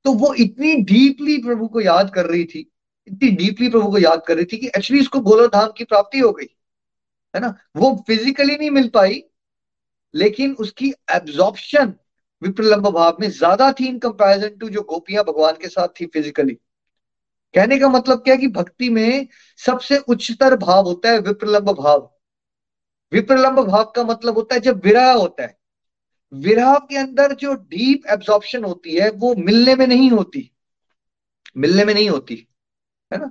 [0.06, 2.60] तो वो इतनी डीपली प्रभु को याद कर रही थी,
[3.08, 6.30] इतनी डीपली प्रभु को याद कर रही थी कि एक्चुअली उसको गोलोधाम की प्राप्ति हो
[6.32, 6.46] गई,
[7.34, 7.54] है ना?
[7.76, 9.22] वो फिजिकली नहीं मिल पाई,
[10.14, 11.94] लेकिन उसकी एब्जॉर्प्शन
[12.42, 16.54] विप्रलंब भाव में ज़्यादा थी इन कंपैरिजन टू जो गोपियाँ भगवान के साथ थी फिजिकली
[17.54, 19.28] कहने का मतलब क्या है कि भक्ति में
[19.60, 22.10] सबसे उच्चतर भाव होता है विप्रलंब भाव।
[23.12, 25.56] विप्रलंब भाव का मतलब होता है जब विरह होता है।
[26.32, 30.50] विरह के अंदर जो डीप एब्जॉर्प्शन होती है, वो मिलने में नहीं होती।
[31.56, 32.34] मिलने में नहीं होती,
[33.12, 33.30] है ना?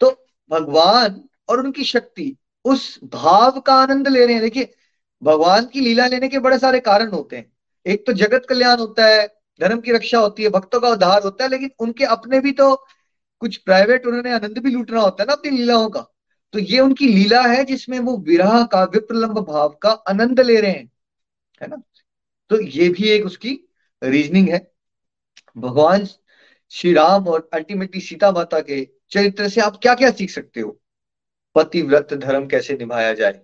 [0.00, 0.10] तो
[0.50, 4.74] भगवान और उनकी शक्ति उस भाव का आनंद ले रहे हैं। देखिए,
[5.22, 7.52] भगवान की लीला लेने के बड़े सारे कारण होते हैं।
[7.86, 9.26] एक तो जगत कल्याण होता है,
[9.60, 12.74] धर्म की रक्षा होती है, भक्तों का उद्धार होता है, लेकिन उनके अपने भी तो
[13.40, 16.00] कुछ प्राइवेट उन्होंने आनंद भी लूटना होता है ना अपनी लीलाओं का।
[16.54, 20.70] तो ये उनकी लीला है जिसमें वो विरह का, विप्रलंब भाव का आनंद ले रहे
[20.70, 20.90] हैं,
[21.62, 21.82] है ना?
[22.54, 23.68] तो ये भी एक उसकी
[24.04, 24.72] रीजनिंग है।
[25.56, 26.06] भगवान
[26.70, 30.80] श्री राम और अल्टीमेटली सीता माता के चरित्र से आप क्या क्या सीख सकते हो?
[31.54, 33.40] पतिव्रत धर्म कैसे निभाया जाए?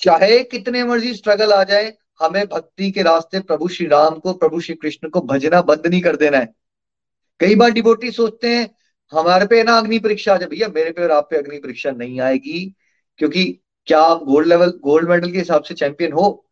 [0.00, 4.60] चाहे कितने मर्ज़ी स्ट्रगल आ जाए, हमें भक्ति के रास्ते प्रभु श्री राम को, प्रभु
[4.60, 6.54] श्री कृष्ण को भजना बंद नहीं कर देना है।
[7.40, 8.74] कई बार डिबोटी सोचते हैं,
[9.12, 12.20] हमारे पे ना अग्नि परीक्षा, जब भैया मेरे पे और आप पे अग्नि परीक्षा नहीं
[12.20, 12.74] आएगी,
[13.16, 16.43] क्योंकि क्या आप गोल्ड लेवल गोल्ड मेडल के हिसाब से चैंपियन हो?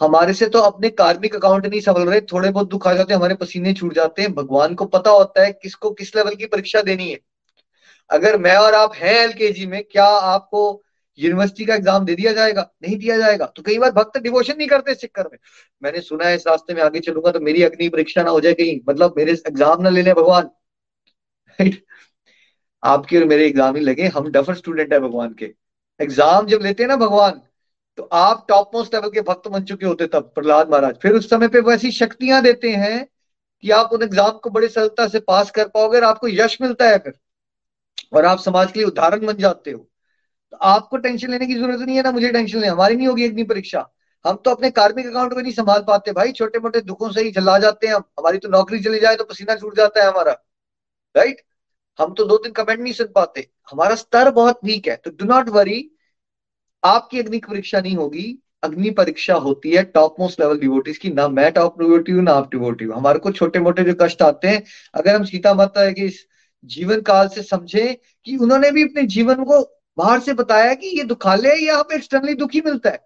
[0.00, 3.18] हमारे से तो अपने कार्मिक अकाउंट नहीं संभल रहे, थोड़े बहुत दुख आ जाते हैं,
[3.18, 6.82] हमारे पसीने छूट जाते हैं। भगवान को पता होता है किसको किस लेवल की परीक्षा
[6.82, 7.18] देनी है।
[8.10, 10.82] अगर मैं और आप हैं एलकेजी में, क्या आपको
[11.18, 12.62] यूनिवर्सिटी का एग्ज़ाम दे दिया जाएगा?
[12.82, 15.38] नहीं दिया जाएगा। तो कई बार भक्त डिवोशन नहीं करते इस चक्कर में।
[15.82, 18.52] मैंने सुना है इस रास्ते में आगे चलूँगा तो मेरी अग्नि परीक्षा ना हो जाए
[18.54, 20.50] कहीं। मतलब मेरे एग्ज़ाम ना ले ले भगवान।
[22.82, 25.52] आपके और मेरे एग्ज़ाम ही लगे। हम डफर स्टूडेंट है भगवान के।
[26.00, 27.40] एग्ज़ाम जब लेते हैं ना भगवान
[27.98, 31.28] तो आप टॉप मोस्ट लेवल के भक्त बन चुके होते तब, प्रहलाद महाराज। फिर उस
[31.30, 33.06] समय पे वैसी शक्तियाँ देते हैं
[33.64, 36.88] कि आप उन एग्ज़ाम को बड़ी सरलता से पास कर पाओगे और आपको यश मिलता
[36.88, 37.14] है फिर।
[38.12, 39.78] और आप समाज के लिए उदाहरण बन जाते हो।
[40.52, 43.28] तो आपको टेंशन लेने की ज़रूरत नहीं है ना, मुझे टेंशन लेने हमारी नहीं होगी
[43.28, 43.88] अग्नि परीक्षा।
[44.24, 47.30] हम तो अपने कार्मिक अकाउंट को नहीं संभाल पाते भाई छोटे मोटे दुखों से ही
[47.32, 50.32] चला जाते हैं हम। हमारी तो नौकरी चली जाए तो पसीना छूट जाता है हमारा।
[51.14, 51.42] राइट
[51.98, 55.24] हम तो दो दिन कमेंट नहीं सुन पाते। हमारा स्तर बहुत वीक है तो डू
[55.26, 55.80] नॉट वरी
[56.84, 61.28] आपकी अग्नि परीक्षा नहीं होगी। अग्नि परीक्षा होती है टॉप मोस्ट लेवल डिवोटीज की। ना
[61.28, 64.48] मैं टॉप डिवोटी हूँ, ना आप डिवोटी हूँ। हमारे को छोटे मोटे जो कष्ट आते
[64.48, 64.62] हैं,
[64.94, 66.26] अगर हम सीता माता के इस
[66.64, 69.60] जीवन काल से समझे कि उन्होंने भी अपने जीवन को
[69.98, 72.98] बाहर से बताया कि ये दुखालय है या हमें एक्सटर्नली दुखी मिलता है।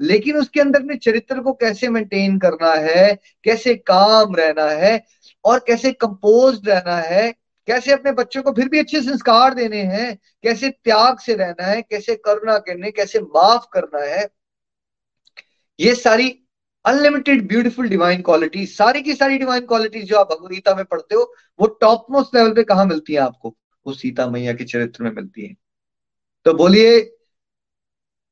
[0.00, 5.04] लेकिन उसके अंदर अपने चरित्र को कैसे मेंटेन करना है, कैसे काम रहना है,
[5.44, 7.34] और कैसे कंपोज रहना है
[7.66, 10.18] कैसे अपने बच्चों को फिर भी अच्छे संस्कार देने हैं?
[10.42, 11.82] कैसे त्याग से रहना है?
[11.82, 14.28] कैसे करुणा करने कैसे माफ़ करना है?
[15.80, 16.38] ये सारी
[16.84, 21.34] अनलिमिटेड ब्यूटीफुल डिवाइन क्वालिटी सारी की सारी डिवाइन क्वालिटीज जो आप भगवदगीता में पढ़ते हो,
[21.60, 23.56] वो टॉप मोस्ट लेवल पे कहा मिलती है आपको?
[23.86, 25.56] वो सीता मैया के चरित्र में मिलती है।
[26.44, 27.16] तो बोलिए,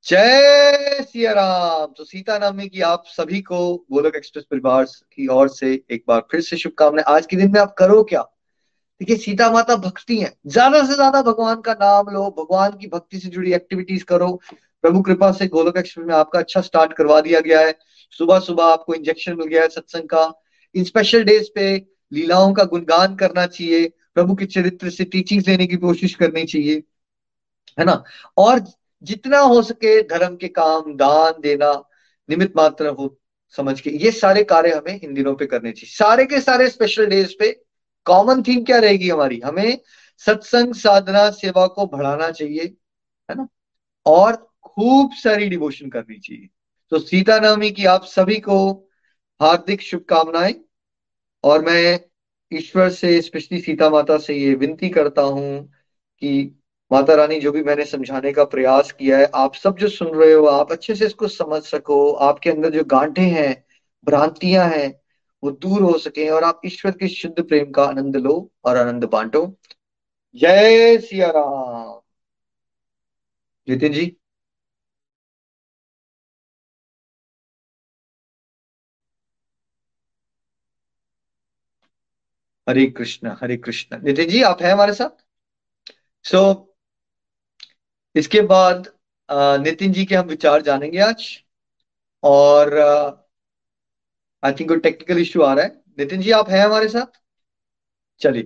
[0.05, 5.49] जय सिया राम। तो सीता नामी की आप सभी को गोलक एक्सप्रेस परिवार की ओर
[5.49, 8.26] से एक बार फिर से शुभकामनाएँ। आज के दिन में आप करो क्या?
[9.01, 13.18] देखिए, सीता माता भक्ति है। ज़्यादा से ज़्यादा भगवान का नाम लो, भगवान की भक्ति
[13.18, 14.40] से जुड़ी एक्टिविटीज़ करो।
[14.82, 17.78] प्रभु कृपा से गोलक एक्सप्रेस में आपका अच्छा स्टार्ट करवा दिया गया है।
[18.11, 20.32] सुबह सुबह आपको इंजेक्शन मिल गया है सत्संग का।
[20.74, 25.66] इन स्पेशल डेज़ पे लीलाओं का गुणगान करना चाहिए। प्रभु के चरित्र से टीचिंग लेने
[25.66, 26.82] की कोशिश करनी चाहिए।
[27.78, 28.05] है ना?
[28.36, 28.64] और
[29.03, 31.72] जितना हो सके धर्म के काम, दान देना
[32.28, 33.16] निमित मात्र हो
[33.59, 37.07] समझ के। ये सारे कार्य हमें इन दिनों पे करने चाहिए। सारे के सारे स्पेशल
[37.07, 37.69] डेज़ पे
[38.07, 39.40] कॉमन थीम क्या रहेगी हमारी?
[39.40, 39.78] हमें
[40.18, 42.64] सत्संग, साधना, सेवा को बढ़ाना चाहिए,
[43.28, 43.48] है ना?
[44.07, 46.48] और खूब सारी डिवोशन करनी चाहिए।
[46.90, 48.88] तो सीता नवमी की आप सभी को
[49.40, 50.55] हार्दिक शुभकामनाएँ,
[51.44, 52.01] और मैं
[52.53, 55.66] ईश्वर से, स्पेशली सीता माता से ये विनती करता हूँ
[56.22, 56.57] कि
[56.92, 60.32] माता रानी, जो भी मैंने समझाने का प्रयास किया है, आप सब जो सुन रहे
[60.32, 63.64] हो, आप अच्छे से इसको समझ सको। आपके अंदर जो गांठे हैं,
[64.05, 64.99] भ्रांतियाँ हैं
[65.43, 68.34] वो दूर हो सके और आप ईश्वर के शुद्ध प्रेम का आनंद लो
[68.64, 69.47] और आनंद बांटो।
[70.34, 72.01] जय सिया राम।
[73.68, 74.16] नितिन जी।
[82.68, 85.24] हरे कृष्ण हरे कृष्ण। नितिन जी आप हैं हमारे साथ?
[86.24, 86.66] सो so,
[88.16, 88.88] इसके बाद
[89.64, 91.24] नितिन जी के हम विचार जानेंगे आज।
[92.22, 92.74] और
[94.45, 97.20] आई थिंक कोई टेक्निकल इश्यू आ रहा है। नितिन जी, आप हैं हमारे साथ?
[98.20, 98.43] चलिए।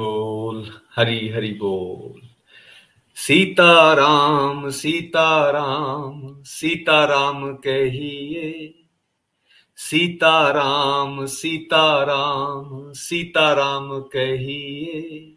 [0.00, 2.28] बोल, हरी हरी बोल।
[3.16, 8.74] सीताराम सीताराम सीताराम कहिए।
[9.76, 15.32] सीताराम सीताराम सीताराम कहिए।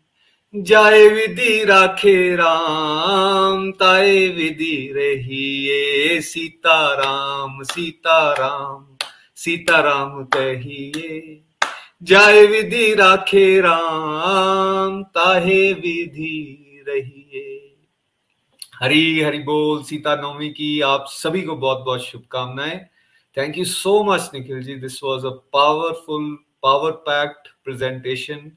[0.55, 8.88] जाए विधि राखे राम, ताए विधि रहिए। सीताराम सीताराम
[9.39, 11.43] सीताराम कहिए,
[12.03, 17.75] जाए विधि राखे राम, ताहे विधि रहिए।
[18.79, 22.79] हरी हरि बोल, सीता नवमी की आप सभी को बहुत बहुत शुभकामनाएँ।
[23.37, 24.75] Thank you so much Nikhil ji.
[24.75, 28.51] This was a powerful power packed presentation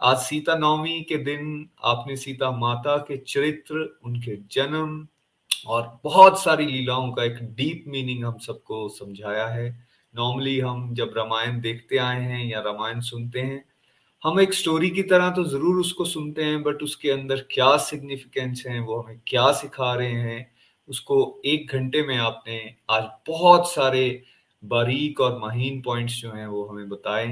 [0.00, 5.06] आज सीता नवमी के दिन आपने सीता माता के चरित्र, उनके जन्म
[5.66, 11.14] और बहुत सारी लीलाओं का एक डीप मीनिंग हम सबको समझाया है। नॉर्मली हम जब
[11.16, 13.64] रामायण देखते आए हैं या रामायण सुनते हैं,
[14.22, 18.64] हम एक स्टोरी की तरह तो ज़रूर उसको सुनते हैं बट उसके अंदर क्या सिग्निफिकेंस
[18.66, 20.50] है, वो हमें क्या सिखा रहे हैं,
[20.88, 22.58] उसको एक घंटे में आपने
[22.90, 24.22] आज बहुत सारे
[24.62, 27.26] बारीक और महीन पॉइंट्स जो हैं वो हमें बताए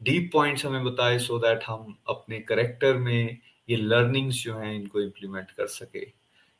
[0.00, 5.00] डीप पॉइंट्स हमें बताए सो दैट हम अपने करेक्टर में ये लर्निंग्स जो हैं इनको
[5.00, 6.06] इम्प्लीमेंट कर सके।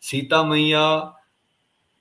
[0.03, 1.14] सीता मैया,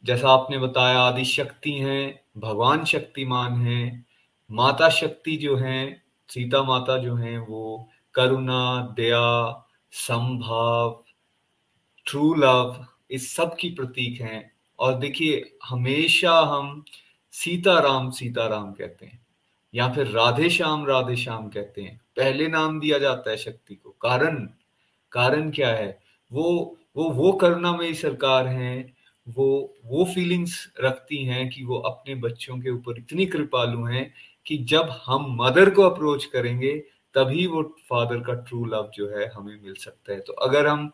[0.04, 4.06] जैसा आपने बताया आदि शक्ति हैं भगवान शक्तिमान हैं,
[4.52, 11.04] माता शक्ति जो हैं, सीता माता जो हैं, वो करुणा, दया, संभाव
[12.06, 16.86] ट्रू लव इस सब की प्रतीक हैं। और देखिए, हमेशा हम
[17.32, 19.28] सीता सीताराम सीताराम कहते हैं,
[19.76, 23.90] या फिर राधे श्याम राधे श्याम कहते हैं। पहले नाम दिया जाता है शक्ति को।
[24.02, 24.50] कारण
[25.12, 26.00] कारण क्या है?
[26.32, 28.97] वो वो वो करुणामयी सरकार है
[29.28, 29.48] वो
[29.86, 34.12] वो फीलिंग्स रखती हैं कि वो अपने बच्चों के ऊपर इतनी कृपालु हैं
[34.46, 36.74] कि जब हम मदर को अप्रोच करेंगे,
[37.16, 40.92] तभी वो फादर का ट्रू लव जो है हमें मिल सकता है। तो अगर हम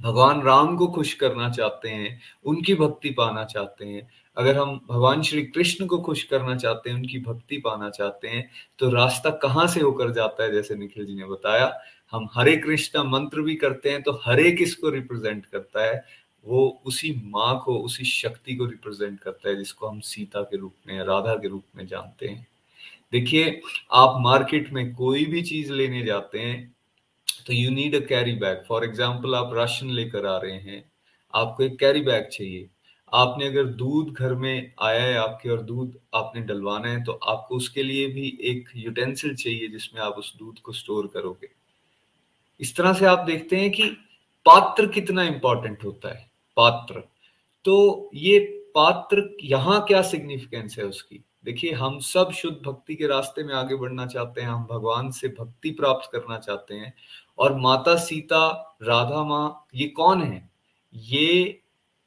[0.00, 5.22] भगवान राम को खुश करना चाहते हैं, उनकी भक्ति पाना चाहते हैं, अगर हम भगवान
[5.22, 8.48] श्री कृष्ण को खुश करना चाहते हैं, उनकी भक्ति पाना चाहते हैं
[8.78, 11.72] तो रास्ता कहाँ से होकर जाता है जैसे निखिल जी ने बताया,
[12.12, 16.04] हम हरे कृष्णा मंत्र भी करते हैं तो हरे किसको रिप्रेजेंट करता है?
[16.46, 20.74] वो उसी माँ को, उसी शक्ति को रिप्रेजेंट करता है, जिसको हम सीता के रूप
[20.86, 22.46] में, राधा के रूप में जानते हैं।
[23.12, 23.60] देखिए,
[23.92, 26.72] आप मार्केट में कोई भी चीज़ लेने जाते हैं
[27.46, 30.84] तो you need a carry bag for example आप राशन लेकर आ रहे हैं,
[31.34, 32.68] आपको एक कैरी बैग चाहिए।
[33.12, 37.56] आपने अगर दूध घर में आया है आपके और दूध आपने डलवाना है तो आपको
[37.56, 41.48] उसके लिए भी एक यूटेंसिल चाहिए, जिसमें आप उस दूध को स्टोर करोगे।
[42.60, 43.88] इस तरह से आप देखते हैं कि
[44.46, 46.26] पात्र कितना इंपॉर्टेंट होता है।
[46.56, 47.02] पात्र।
[47.64, 48.38] तो ये
[48.74, 51.24] पात्र यहाँ क्या सिग्निफिकेंस है उसकी?
[51.44, 55.28] देखिए, हम सब शुद्ध भक्ति के रास्ते में आगे बढ़ना चाहते हैं, हम भगवान से
[55.28, 56.94] भक्ति प्राप्त करना चाहते हैं।
[57.38, 60.50] और माता, सीता, राधा, माँ, ये कौन है?
[60.94, 61.60] ये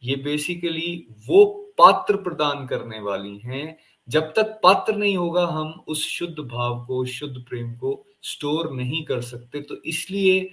[0.04, 1.46] ये बेसिकली वो
[1.78, 3.78] पात्र प्रदान करने वाली हैं।
[4.10, 9.06] जब तक पात्र नहीं होगा, हम उस शुद्ध भाव को, शुद्ध प्रेम को स्टोर नहीं
[9.06, 10.52] कर सकते। तो इसलिए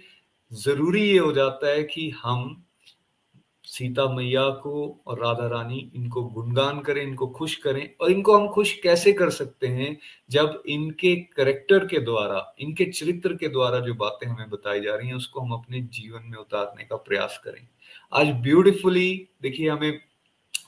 [0.53, 2.64] ज़रूरी ये हो जाता है कि हम
[3.64, 8.48] सीता मैया को और राधा रानी इनको गुणगान करें, इनको खुश करें। और इनको हम
[8.48, 9.98] खुश कैसे कर सकते हैं?
[10.30, 15.08] जब इनके करेक्टर के द्वारा, इनके चरित्र के द्वारा जो बातें हमें बताई जा रही
[15.08, 17.68] हैं, उसको हम अपने जीवन में उतारने का प्रयास करें।
[18.12, 20.00] आज ब्यूटिफुली देखिए हमें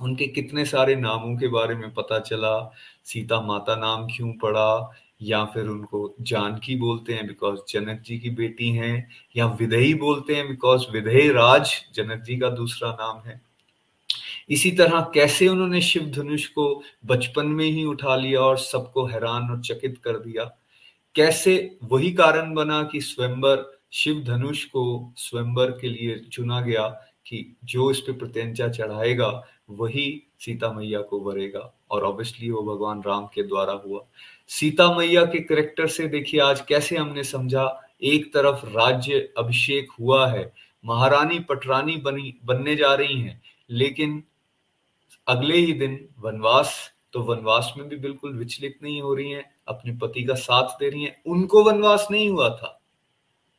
[0.01, 2.73] उनके कितने सारे नामों के बारे में पता चला।
[3.05, 4.91] सीता माता नाम क्यों पड़ा?
[5.23, 10.35] या फिर उनको जानकी बोलते हैं बिकॉज़ जनक जी की बेटी हैं, या विदयी बोलते
[10.35, 13.41] हैं बिकॉज़ विदय राज जनक जी का दूसरा नाम है।
[14.51, 19.51] इसी तरह कैसे उन्होंने शिव धनुष को बचपन में ही उठा लिया और सबको हैरान
[19.51, 20.45] और चकित कर दिया?
[21.15, 26.89] कैसे वही कारण बना कि स्वयंवर शिव धनुष को स्वयंवर के लिए चुना गया
[27.27, 33.03] कि जो इस पे प्रत्यंचा चढ़ाएगा, वही सीता मैया को वरेगा। और ऑब्वियसली वो भगवान
[33.07, 34.01] राम के द्वारा हुआ।
[34.49, 40.27] सीता मैया के करेक्टर से देखिए आज कैसे हमने समझा, एक तरफ़ राज्य अभिषेक हुआ
[40.29, 40.53] है,
[40.85, 44.23] महारानी पटरानी बनी, बनने जा रही हैं, लेकिन
[45.27, 49.93] अगले ही दिन वनवास तो वनवास में भी बिल्कुल विचलित नहीं हो रही हैं, अपने
[49.93, 52.81] पति का साथ दे रही हैं, उनको वनवास नहीं हुआ था।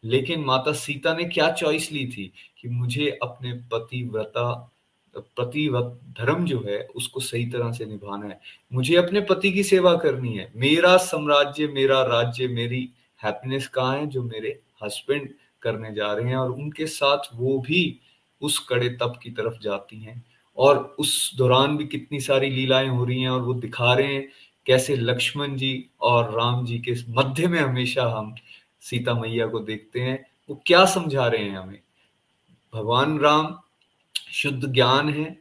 [0.03, 4.71] लेकिन माता सीता ने क्या चॉइस ली थी कि मुझे अपने पति व्रता
[5.19, 5.69] पति
[6.19, 8.39] धर्म जो है, उसको सही तरह से निभाना है।
[8.73, 12.89] मुझे अपने पति की सेवा करनी है। मेरा साम्राज्य, मेरा राज्य, मेरी
[13.23, 15.29] हैप्पीनेस कहाँ है जो मेरे हस्बैंड
[15.61, 17.99] करने जा रहे हैं और उनके साथ वो भी
[18.41, 20.25] उस कड़े तप की तरफ़ जाती हैं
[20.57, 24.29] और उस दौरान भी कितनी सारी लीलाएँ हो रही हैं और वो दिखा रहे हैं
[24.65, 28.35] कैसे लक्ष्मण जी और राम जी के मध्य में हमेशा हम
[28.81, 31.79] सीता मैया को देखते हैं। वो क्या समझा रहे हैं हमें?
[32.73, 33.59] भगवान राम
[34.37, 35.35] शुद्ध ज्ञान है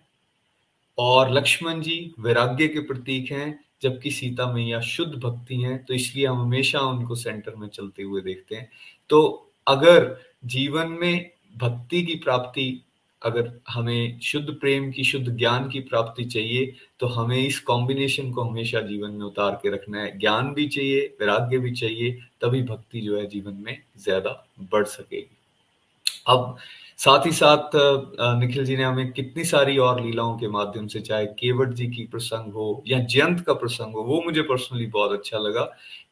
[0.98, 6.26] और लक्ष्मण जी वैराग्य के प्रतीक हैं, जबकि सीता मैया शुद्ध भक्ति हैं तो इसलिए
[6.26, 8.68] हम हमेशा उनको सेंटर में चलते हुए देखते हैं।
[9.10, 10.16] तो अगर
[10.46, 12.82] जीवन में भक्ति की प्राप्ति,
[13.22, 18.42] अगर हमें शुद्ध प्रेम की, शुद्ध ज्ञान की प्राप्ति चाहिए तो हमें इस कॉम्बिनेशन को
[18.42, 23.00] हमेशा जीवन में उतार के रखना है। ज्ञान भी चाहिए, वैराग्य भी चाहिए, तभी भक्ति
[23.00, 25.36] जो है जीवन में ज़्यादा बढ़ सकेगी।
[26.26, 26.56] अब
[26.98, 27.70] साथ ही साथ
[28.40, 32.04] निखिल जी ने हमें कितनी सारी और लीलाओं के माध्यम से चाहे केवट जी की
[32.06, 35.64] प्रसंग हो या जयंत का प्रसंग हो वो मुझे पर्सनली बहुत अच्छा लगा।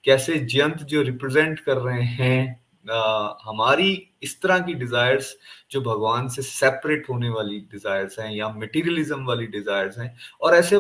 [0.05, 2.61] कैसे जयंत जो रिप्रेजेंट कर रहे हैं
[2.91, 3.91] आ, हमारी
[4.23, 5.35] इस तरह की डिजायर्स
[5.71, 10.79] जो भगवान से सेपरेट होने वाली डिजायर्स हैं या मटेरियलिज्म वाली डिजायर्स हैं और ऐसे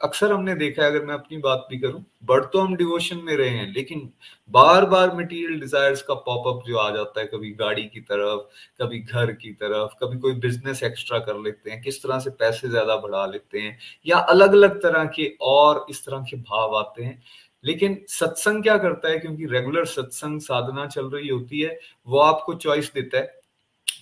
[0.00, 3.34] अक्सर हमने देखा है, अगर मैं अपनी बात भी करूँ, बढ़ तो हम डिवोशन में
[3.36, 4.08] रहे हैं, लेकिन
[4.50, 8.40] बार बार मटेरियल डिजायर्स का पॉपअप जो आ जाता है, कभी गाड़ी की तरफ़,
[8.82, 12.68] कभी घर की तरफ़, कभी कोई बिज़नेस एक्स्ट्रा कर लेते हैं, किस तरह से पैसे
[12.68, 17.04] ज़्यादा बढ़ा लेते हैं, या अलग अलग तरह के और इस तरह के भाव आते
[17.04, 17.22] हैं।
[17.64, 22.54] लेकिन सत्संग क्या करता है, क्योंकि रेगुलर सत्संग साधना चल रही होती है, वो आपको
[22.56, 23.34] चॉइस देता है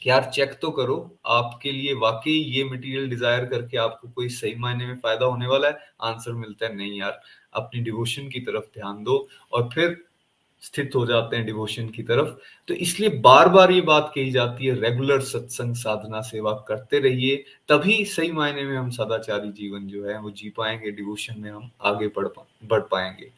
[0.04, 0.96] कि यार चेक तो करो
[1.26, 5.68] आपके लिए वाकई ये मटेरियल डिज़ायर करके आपको कोई सही मायने में फ़ायदा होने वाला
[5.68, 5.78] है?
[6.02, 7.20] आंसर मिलता है नहीं यार
[7.54, 9.96] अपनी डिवोशन की तरफ़ ध्यान दो और फिर
[10.62, 12.28] स्थित हो जाते हैं डिवोशन की तरफ़।
[12.68, 17.44] तो इसलिए बार बार ये बात कही जाती है रेगुलर सत्संग साधना सेवा करते रहिए
[17.68, 21.70] तभी सही मायने में हम सदाचारी जीवन जो है वो जी पाएँगे डिवोशन में हम
[21.82, 23.30] आगे बढ़ पा, बढ़ पाएँगे।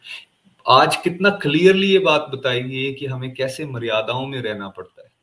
[0.67, 5.03] आज कितना क्लियरली ये बात बताई गई है कि हमें कैसे मर्यादाओं में रहना पड़ता
[5.03, 5.15] है।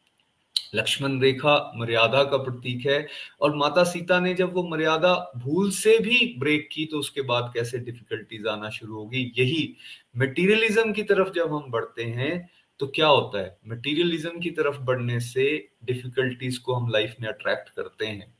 [0.74, 3.07] लक्ष्मण रेखा मर्यादा का प्रतीक है।
[3.41, 7.51] और माता सीता ने जब वो मर्यादा भूल से भी ब्रेक की तो उसके बाद
[7.55, 9.32] कैसे डिफिकल्टीज आना शुरू होगी?
[9.38, 9.76] यही
[10.17, 12.49] मटेरियलिज्म की तरफ़ जब हम बढ़ते हैं
[12.80, 13.57] तो क्या होता है?
[13.67, 15.45] मटेरियलिज्म की तरफ़ बढ़ने से
[15.86, 18.34] डिफिकल्टीज को हम लाइफ में अट्रैक्ट करते हैं।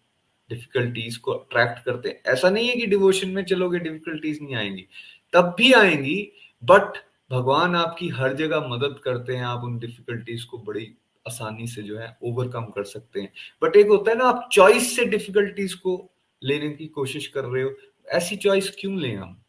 [0.50, 4.86] डिफिकल्टीज को अट्रैक्ट करते हैं। ऐसा नहीं है कि डिवोशन में चलोगे डिफिकल्टीज नहीं आएँगी।
[5.34, 6.18] तब भी आएँगी
[6.64, 6.98] बट
[7.32, 10.86] भगवान आपकी हर जगह मदद करते हैं। आप उन डिफिकल्टीज को बड़ी
[11.28, 13.32] आसानी से जो है ओवरकम कर सकते हैं।
[13.64, 16.12] बट एक होता है ना, आप चॉइस से डिफिकल्टीज को
[16.44, 17.72] लेने की कोशिश कर रहे हो,
[18.08, 19.40] ऐसी चॉइस क्यों लें हम?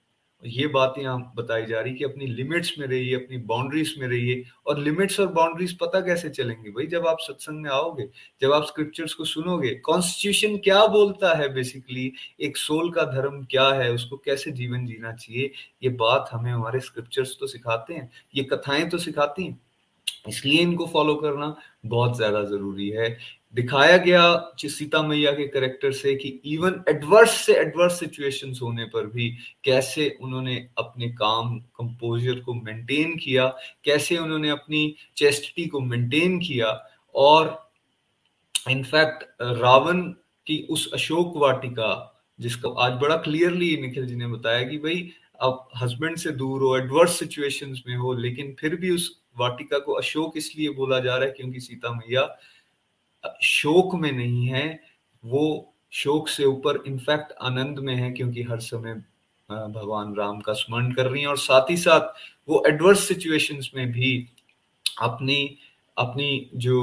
[0.42, 4.44] ये बात यहाँ बताई जा रही कि अपनी लिमिट्स में रहिए, अपनी बाउंड्रीज में रहिए,
[4.66, 6.70] और लिमिट्स और बाउंड्रीज पता कैसे चलेंगे?
[6.70, 8.08] भाई, जब आप सत्संग में आओगे,
[8.40, 13.68] जब आप स्क्रिप्चर्स को सुनोगे कॉन्स्टिट्यूशन क्या बोलता है बेसिकली एक सोल का धर्म क्या
[13.68, 13.92] है?
[13.92, 15.52] उसको कैसे जीवन जीना चाहिए?
[15.82, 19.60] ये बात हमें हमारे स्क्रिप्चर्स तो सिखाते हैं, ये कथाएँ तो सिखाती हैं।
[20.24, 21.54] इसलिए इनको फॉलो करना
[21.86, 23.16] बहुत ज़्यादा ज़रूरी है।
[23.54, 24.22] दिखाया गया
[24.58, 29.28] सीता मैया के करेक्टर से कि इवन एडवर्स से एडवर्स सिचुएशंस होने पर भी
[29.64, 33.46] कैसे उन्होंने अपने काम कंपोजर को मेंटेन किया,
[33.84, 36.70] कैसे उन्होंने अपनी चेस्टिटी को मेंटेन किया
[37.14, 37.58] और
[38.70, 40.02] इनफैक्ट रावण
[40.46, 41.92] की उस अशोक वाटिका
[42.38, 45.10] जिसको आज बड़ा क्लियरली निखिल जी ने बताया कि भाई,
[45.42, 49.92] अब हस्बैंड से दूर हो एडवर्स सिचुएशंस में हो, लेकिन फिर भी उस वाटिका को
[49.92, 52.26] अशोक इसलिए बोला जा रहा है क्योंकि सीता मैया
[53.42, 54.80] शोक में नहीं है,
[55.24, 58.94] वो शोक से ऊपर इनफैक्ट आनंद में है क्योंकि हर समय
[59.48, 62.12] भगवान राम का स्मरण कर रही हैं और साथ ही साथ
[62.48, 64.16] वो एडवर्स सिचुएशंस में भी
[65.02, 65.58] अपनी
[65.96, 66.80] अपनी जो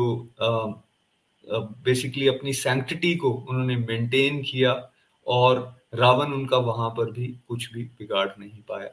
[1.48, 4.74] बेसिकली अपनी सैंक्टिटी को उन्होंने मेंटेन किया
[5.28, 5.60] और
[5.96, 8.90] रावण उनका वहाँ पर भी कुछ भी बिगाड़ नहीं पाया।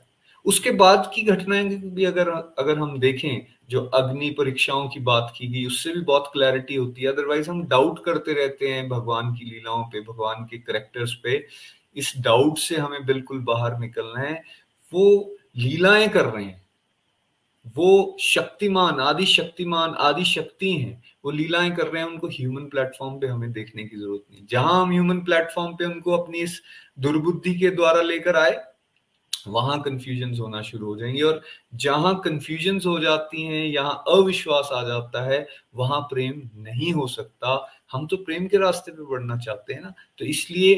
[0.49, 5.49] उसके बाद की घटनाएँ भी अगर अगर हम देखें, जो अग्नि परीक्षाओं की बात की
[5.49, 9.45] गई, उससे भी बहुत क्लैरिटी होती है। अदरवाइज़ हम डाउट करते रहते हैं भगवान की
[9.45, 11.47] लीलाओं पे, भगवान के करेक्टर्स पे।
[11.97, 14.43] इस डाउट से हमें बिल्कुल बाहर निकलना है।
[14.93, 16.69] वो लीलाएँ कर रहे हैं।
[17.77, 23.15] वो शक्तिमान आदि शक्तिमान आदि शक्ति हैं। वो लीलाएँ कर रहे हैं, उनको ह्यूमन प्लेटफॉर्म
[23.15, 26.63] पे हमें देखने की ज़रूरत नहीं। जहाँ हम ह्यूमन प्लेटफॉर्म पे उनको अपनी इस
[26.99, 28.65] दुर्बुद्धि के द्वारा लेकर आए
[29.47, 31.41] वहाँ कंफ्यूजन होना शुरू हो जाएँगे और
[31.77, 37.67] जहाँ कंफ्यूजन हो जाती हैं, यहाँ अविश्वास आ जाता है, वहाँ प्रेम नहीं हो सकता।
[37.93, 40.75] हम तो प्रेम के रास्ते पे बढ़ना चाहते हैं ना तो इसलिए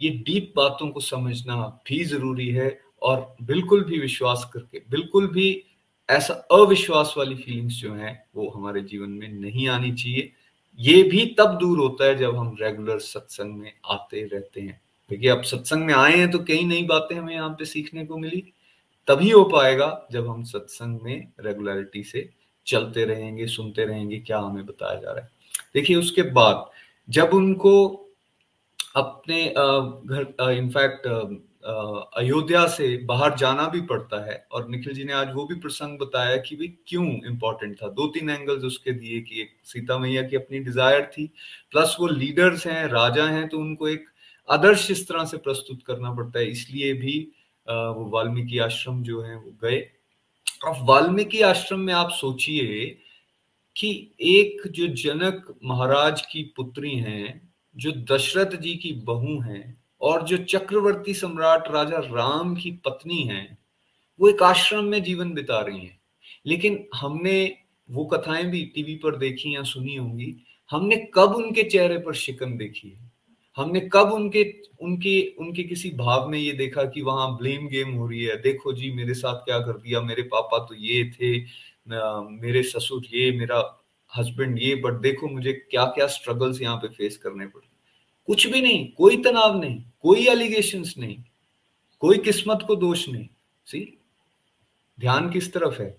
[0.00, 1.56] ये डीप बातों को समझना
[1.88, 5.62] भी ज़रूरी है और बिल्कुल भी विश्वास करके, बिल्कुल भी
[6.08, 10.32] ऐसा अविश्वास वाली फीलिंग्स जो है, वो हमारे जीवन में नहीं आनी चाहिए।
[10.78, 14.80] ये भी तब दूर होता है जब हम रेगुलर सत्संग में आते रहते हैं।
[15.10, 18.16] देखिए अब सत्संग में आए हैं तो कई नई बातें हमें यहाँ पे सीखने को
[18.18, 18.42] मिली।
[19.08, 22.28] तभी हो पाएगा जब हम सत्संग में रेगुलरिटी से
[22.66, 25.30] चलते रहेंगे, सुनते रहेंगे क्या हमें बताया जा रहा है।
[25.74, 26.64] देखिए, उसके बाद
[27.08, 27.86] जब उनको
[28.96, 31.06] अपने घर इनफैक्ट
[31.66, 35.98] अयोध्या से बाहर जाना भी पड़ता है और निखिल जी ने आज वो भी प्रसंग
[35.98, 40.22] बताया कि भाई क्यों इंपॉर्टेंट था। दो तीन एंगल्स उसके दिए कि एक सीता मैया
[40.22, 41.26] की अपनी डिज़ायर थी
[41.72, 44.06] प्लस वो लीडर्स हैं, राजा हैं तो उनको एक
[44.48, 47.18] आदर्श इस तरह से प्रस्तुत करना पड़ता है, इसलिए भी
[47.68, 49.78] वो वाल्मीकि आश्रम जो है वो गए।
[50.66, 52.86] अब वाल्मीकि आश्रम में आप सोचिए
[53.76, 53.90] कि
[54.20, 60.36] एक जो जनक महाराज की पुत्री हैं, जो दशरथ जी की बहू हैं, और जो
[60.44, 63.58] चक्रवर्ती सम्राट राजा राम की पत्नी हैं,
[64.20, 65.98] वो एक आश्रम में जीवन बिता रही हैं।
[66.46, 67.56] लेकिन हमने
[67.88, 70.34] वो कथाएँ भी टीवी पर देखी या सुनी होंगी,
[70.70, 73.05] हमने कब उनके चेहरे पर शिकन देखी है?
[73.56, 74.42] हमने कब उनके
[74.82, 78.36] उनके उनके किसी भाव में ये देखा कि वहाँ ब्लेम गेम हो रही है?
[78.42, 80.00] देखो जी, मेरे साथ क्या कर दिया?
[80.02, 81.38] मेरे पापा तो ये थे
[81.88, 83.58] मेरे ससुर ये, मेरा
[84.12, 87.68] हस्बैंड ये बट देखो मुझे क्या क्या स्ट्रगल्स यहाँ पे फेस करने पड़े।
[88.28, 91.16] कुछ भी नहीं, कोई तनाव नहीं, कोई एलिगेशन नहीं,
[92.02, 93.28] कोई किस्मत को दोष नहीं।
[93.66, 93.80] सी
[94.98, 95.96] ध्यान किस तरफ़ है?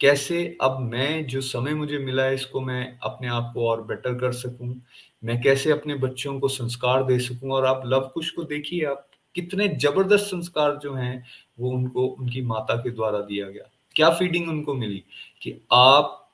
[0.00, 4.14] कैसे अब मैं, जो समय मुझे मिला है, इसको मैं अपने आप को और बेटर
[4.18, 4.74] कर सकूँ?
[5.24, 9.08] मैं कैसे अपने बच्चों को संस्कार दे सकूँ और आप लव कुश को देखिए आप
[9.34, 11.24] कितने ज़बरदस्त संस्कार जो हैं,
[11.58, 15.04] वो उनको, उनकी माता के द्वारा दिया गया। क्या फीडिंग उनको मिली
[15.42, 16.30] कि आप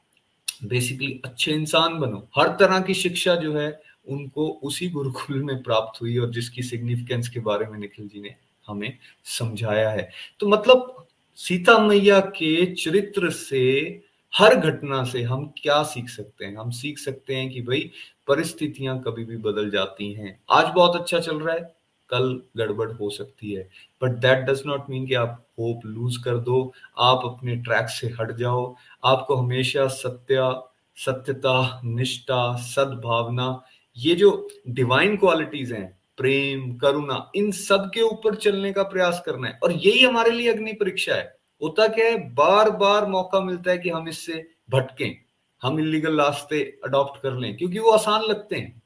[0.64, 6.02] बेसिकली अच्छे इंसान बनो। हर तरह की शिक्षा जो है, उनको उसी गुरुकुल में प्राप्त
[6.02, 8.34] हुई और जिसकी सिग्निफिकेंस के बारे में निखिल जी ने
[8.66, 10.10] हमें समझाया है।
[10.40, 11.06] तो मतलब
[11.36, 13.90] सीता मैया के चरित्र से
[14.36, 16.56] हर घटना से हम क्या सीख सकते हैं?
[16.56, 17.90] हम सीख सकते हैं कि भाई,
[18.26, 21.74] परिस्थितियाँ कभी भी बदल जाती हैं। आज बहुत अच्छा चल रहा है,
[22.08, 23.70] कल गड़बड़ हो सकती है।
[24.02, 28.06] But that does not mean कि आप होप लूज कर दो। आप अपने ट्रैक से
[28.06, 30.60] हट जाओ। आपको हमेशा सत्य,
[30.96, 33.62] सत्यता, निष्ठा, सद्भावना,
[33.96, 39.48] ये जो डिवाइन क्वालिटीज हैं, प्रेम, करुणा, इन सब के ऊपर चलने का प्रयास करना
[39.48, 43.70] है। और यही हमारे लिए अग्नि परीक्षा है। होता क्या है बार बार मौका मिलता
[43.70, 45.16] है कि हम इससे भटकें,
[45.62, 48.82] हम इलीगल रास्ते अडॉप्ट कर लें, क्योंकि वो आसान लगते हैं।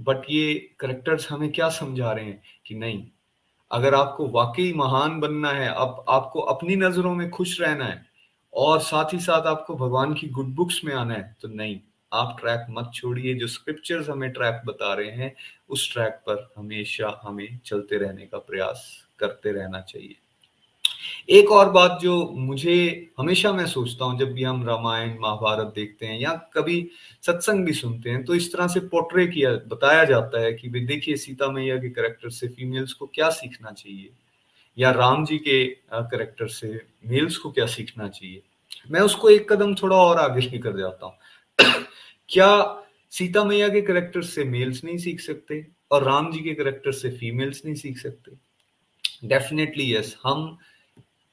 [0.00, 3.04] बट ये करेक्टर्स हमें क्या समझा रहे हैं कि नहीं,
[3.70, 8.04] अगर आपको वाकई महान बनना है अब आपको अपनी नज़रों में खुश रहना है,
[8.52, 11.78] और साथ ही साथ आपको भगवान की गुड बुक्स में आना है तो नहीं,
[12.12, 15.34] आप ट्रैक मत छोड़िए, जो स्क्रिप्चर्स हमें ट्रैक बता रहे हैं,
[15.68, 18.84] उस ट्रैक पर हमेशा हमें चलते रहने का प्रयास
[19.18, 20.16] करते रहना चाहिए।
[21.30, 26.06] एक और बात जो मुझे हमेशा मैं सोचता हूँ जब भी हम रामायण महाभारत देखते
[26.06, 26.90] हैं या कभी
[27.26, 31.16] सत्संग भी सुनते हैं तो इस तरह से पोर्ट्रे किया बताया जाता है कि देखिए
[31.16, 34.10] सीता मैया के करेक्टर से फीमेल्स को क्या सीखना चाहिए?
[34.78, 38.42] या राम जी के करेक्टर से मेल्स को क्या सीखना चाहिए?
[38.90, 41.14] मैं उसको एक कदम थोड़ा और आगे लेकर जाता हूँ।
[42.28, 46.92] क्या सीता मैया के करेक्टर से मेल्स नहीं सीख सकते और राम जी के करेक्टर
[46.92, 48.32] से फीमेल्स नहीं सीख सकते?
[49.24, 50.58] डेफिनेटली यस yes, हम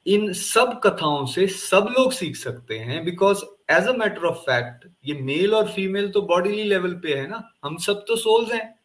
[0.10, 4.88] इन सब कथाओं से सब लोग सीख सकते हैं because as a matter of fact
[5.06, 8.80] ये मेल और फीमेल तो बॉडीली लेवल पे है ना, हम सब तो सोल्स हैं।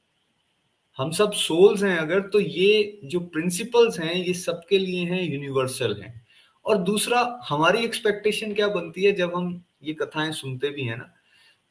[0.99, 5.95] हम सब सोल्स हैं अगर तो ये जो प्रिंसिपल्स हैं, ये सबके लिए हैं यूनिवर्सल
[6.03, 6.27] हैं।
[6.67, 11.11] और दूसरा, हमारी एक्सपेक्टेशन क्या बनती है जब हम ये कथाएँ सुनते भी हैं ना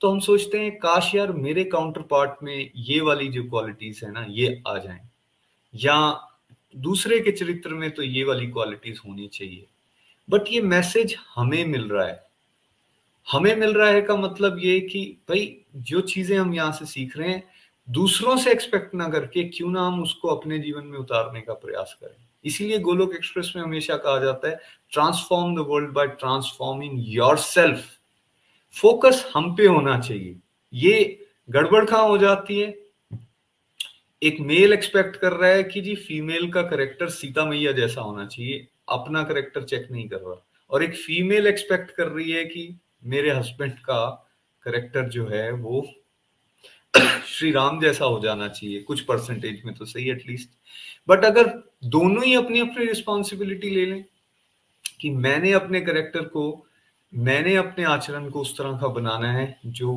[0.02, 4.12] तो हम सोचते हैं, काश यार मेरे काउंटर पार्ट में ये वाली जो क्वालिटीज है
[4.12, 5.00] ना, ये आ जाए।
[5.74, 5.96] या
[6.76, 9.66] दूसरे के चरित्र में तो ये वाली क्वालिटीज होनी चाहिए।
[10.30, 12.28] बट ये मैसेज हमें मिल रहा है।
[13.32, 17.18] हमें मिल रहा है का मतलब ये कि भाई, जो चीज़ें हम यहाँ से सीख
[17.18, 17.44] रहे हैं,
[17.90, 21.98] दूसरों से एक्सपेक्ट ना करके क्यों ना हम उसको अपने जीवन में उतारने का प्रयास
[22.02, 24.60] करें। इसीलिए गोलोक एक्सप्रेस में हमेशा कहा जाता है
[24.92, 26.94] transform the world by transforming
[27.38, 27.84] yourself
[28.72, 30.36] focus हम पे होना चाहिए।
[30.74, 32.83] ये गड़बड़ कहाँ हो जाती है?
[34.24, 38.26] एक मेल एक्सपेक्ट कर रहा है कि जी फीमेल का करेक्टर सीता मैया जैसा होना
[38.26, 40.36] चाहिए, अपना करेक्टर चेक नहीं कर रहा।
[40.72, 42.76] और एक फीमेल एक्सपेक्ट कर रही है कि
[43.06, 44.06] मेरे हस्बैंड का
[44.66, 45.82] करेक्टर जो है वो
[47.28, 50.50] श्री राम जैसा हो जाना चाहिए, कुछ परसेंटेज में तो सही एटलीस्ट
[51.08, 51.48] बट अगर
[51.88, 54.04] दोनों ही अपनी अपनी रिस्पॉन्सिबिलिटी ले लें
[55.02, 56.66] कि मैंने अपने करेक्टर को,
[57.14, 59.96] मैंने अपने आचरण को उस तरह का बनाना है जो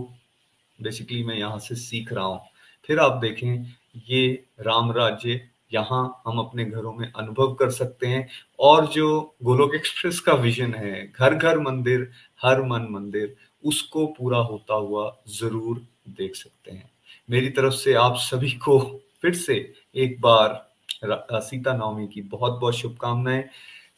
[0.79, 2.41] बेसिकली मैं यहाँ से सीख रहा हूँ।
[2.89, 3.65] फिर आप देखें
[4.09, 4.27] ये
[4.61, 5.41] राम राज्य
[5.73, 8.27] यहाँ हम अपने घरों में अनुभव कर सकते हैं।
[8.61, 12.11] और जो गोलोक एक्सप्रेस का विजन है, घर घर मंदिर,
[12.43, 16.91] हर मन मंदिर, उसको पूरा होता हुआ ज़रूर देख सकते हैं।
[17.29, 18.79] मेरी तरफ़ से आप सभी को
[19.23, 19.55] फिर से
[19.95, 20.65] एक बार
[21.05, 23.45] सीता नवमी की बहुत बहुत शुभकामनाएँ।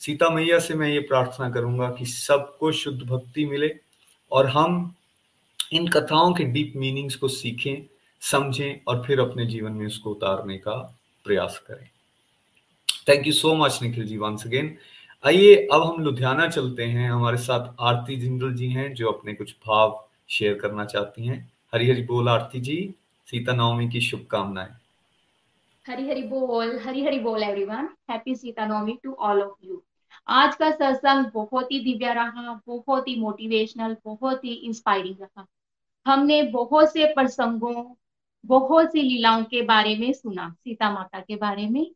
[0.01, 3.75] सीता मैया से मैं ये प्रार्थना करूँगा कि सबको शुद्ध भक्ति मिले
[4.33, 4.95] और हम
[5.73, 10.59] इन कथाओं के डीप मीनिंग्स को सीखें। समझें और फिर अपने जीवन में उसको उतारने
[10.59, 11.89] का प्रयास करें।
[13.09, 14.77] Thank you so much Nikhil ji once again
[15.27, 19.55] आइए, अब हम लुधियाना चलते हैं। हमारे साथ आरती जिंदल जी हैं, जो अपने कुछ
[19.67, 22.95] भाव शेयर करना चाहती हैं। हरी हरी बोल, आरती जी।
[23.27, 24.69] सीता नवमी की शुभकामनाएँ।
[25.87, 29.83] हरी हरी बोल, हरी हरी बोल everyone happy Sita Navami to all of you
[30.29, 35.47] आज का सत्संग बहुत ही दिव्या रहा, बहुत ही मोटिवेशनल बहुत ही इंस्पायरिंग रहा।
[36.07, 37.85] हमने बहुत से प्रसंगों
[38.47, 41.87] बहुत सी लीलाओं के बारे में सुना, सीता माता के बारे में।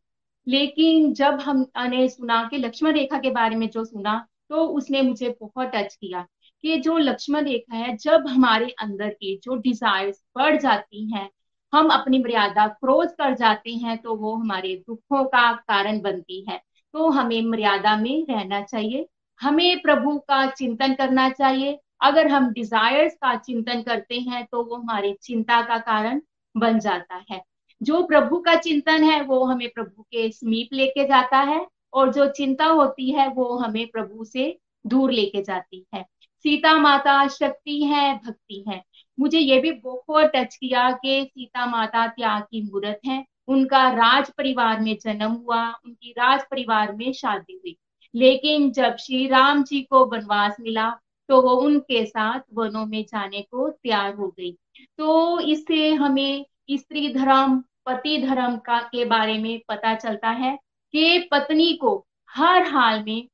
[0.47, 5.29] लेकिन जब हमने सुना कि लक्ष्मण रेखा के बारे में जो सुना तो उसने मुझे
[5.41, 6.25] बहुत टच किया
[6.63, 11.29] कि जो लक्ष्मण रेखा है, जब हमारे अंदर की जो डिजायर्स बढ़ जाती हैं,
[11.73, 16.59] हम अपनी मर्यादा क्रॉस कर जाते हैं तो वो हमारे दुखों का कारण बनती है।
[16.93, 19.07] तो हमें मर्यादा में रहना चाहिए,
[19.41, 24.75] हमें प्रभु का चिंतन करना चाहिए। अगर हम डिजायर्स का चिंतन करते हैं तो वो
[24.75, 26.21] हमारी चिंता का कारण
[26.57, 27.43] बन जाता है।
[27.83, 32.29] जो प्रभु का चिंतन है, वो हमें प्रभु के समीप लेके जाता है और जो
[32.29, 36.05] चिंता होती है, वो हमें प्रभु से दूर लेके जाती है।
[36.43, 38.83] सीता माता शक्ति है, भक्ति है।
[39.19, 44.31] मुझे ये भी बहुत टच किया कि सीता माता त्याग की मूर्त है। उनका राज
[44.31, 47.77] परिवार में जन्म हुआ, उनकी राज परिवार में शादी हुई।
[48.15, 50.99] लेकिन जब श्री राम जी को वनवास मिला
[51.29, 54.57] तो वो उनके साथ वनों में जाने को तैयार हो गई।
[54.97, 60.59] तो इससे हमें स्त्री धर्म, पति धर्म का, के बारे में पता चलता है
[60.91, 63.27] कि पत्नी को हर हाल में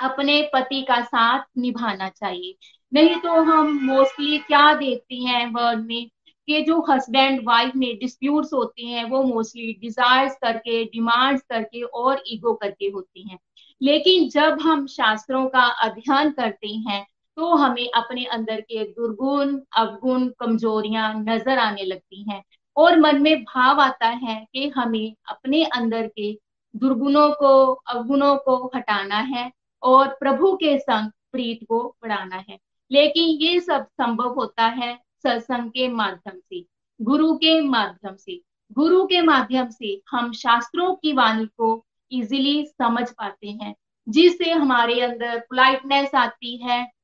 [0.00, 2.56] अपने पति का साथ निभाना चाहिए।
[2.94, 6.10] नहीं तो हम मोस्टली क्या देखते हैं वर्ल्ड में
[6.46, 12.22] कि जो हस्बैंड वाइफ में डिस्प्यूट्स होते हैं, वो मोस्टली डिजायर्स करके डिमांड्स करके और
[12.26, 13.38] ईगो करके होती हैं।
[13.82, 17.06] लेकिन जब हम शास्त्रों का अध्ययन करते हैं
[17.40, 22.42] तो हमें अपने अंदर के दुर्गुण, अवगुण, कमजोरियाँ नज़र आने लगती हैं।
[22.76, 26.38] और मन में भाव आता है कि हमें अपने अंदर के
[26.76, 29.52] दुर्गुणों को, अवगुणों को हटाना है
[29.82, 32.58] और प्रभु के संग प्रीत को बढ़ाना है।
[32.90, 36.64] लेकिन ये सब संभव होता है सत्संग के माध्यम से,
[37.02, 38.40] गुरु के माध्यम से।
[38.72, 43.74] गुरु के माध्यम से हम शास्त्रों की वाणी को इजीली समझ पाते हैं,
[44.08, 46.99] जिससे हमारे अंदर पोलाइटनेस आती है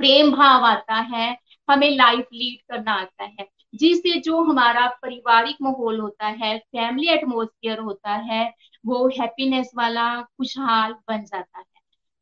[0.00, 1.36] प्रेम भाव आता है,
[1.68, 7.78] हमें लाइफ लीड करना आता है। जिससे जो हमारा पारिवारिक माहौल होता है फैमिली एटमोसफियर
[7.78, 8.44] होता है,
[8.86, 11.64] वो हैप्पीनेस वाला खुशहाल बन जाता है।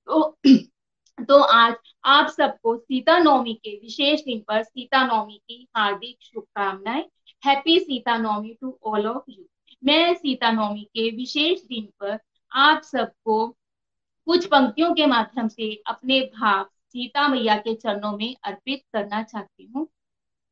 [0.09, 0.37] तो
[1.19, 1.75] तो आज
[2.05, 7.05] आप सबको सीता नवमी के विशेष दिन पर सीता नवमी की हार्दिक शुभकामनाएँ।
[7.43, 9.45] Happy Sita Navami to all of you
[9.83, 12.19] मैं सीता नवमी के विशेष दिन पर
[12.53, 13.47] आप सबको
[14.27, 19.73] कुछ पंक्तियों के माध्यम से अपने भाव सीता मैया के चरणों में अर्पित करना चाहती
[19.77, 19.87] हूँ।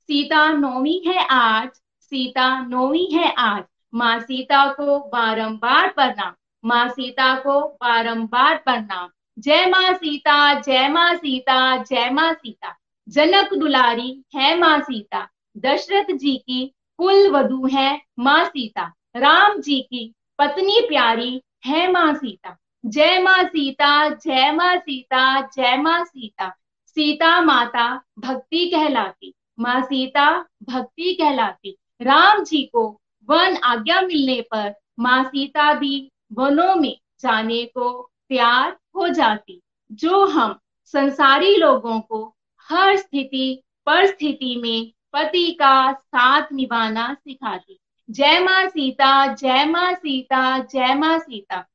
[0.09, 1.69] सीता नवमी है आज,
[2.01, 3.65] सीता नवमी है आज।
[3.95, 6.33] माँ सीता को बारंबार प्रणाम,
[6.65, 9.09] माँ सीता को बारंबार प्रणाम।
[9.39, 12.75] जय माँ सीता, जय माँ सीता, जय माँ सीता।
[13.09, 19.81] जनक दुलारी है माँ सीता, दशरथ जी की कुल वधु है माँ सीता। राम जी
[19.81, 22.57] की पत्नी प्यारी है माँ सीता।
[22.87, 26.49] जय माँ सीता, जय माँ सीता, जय माँ सीता।
[26.97, 30.31] सीता माता भक्ति कहलाती, माँ सीता
[30.69, 37.65] भक्ति कहलाती। राम जी को वन आज्ञा मिलने पर माँ सीता भी वनों में जाने
[37.65, 39.61] को प्यार हो जाती।
[39.93, 42.37] जो हम संसारी लोगों को
[42.71, 47.79] हर स्थिति, परिस्थिति में पति का साथ निभाना सिखाती।
[48.11, 51.67] जय माँ सीता, जय माँ सीता, जय माँ सीता।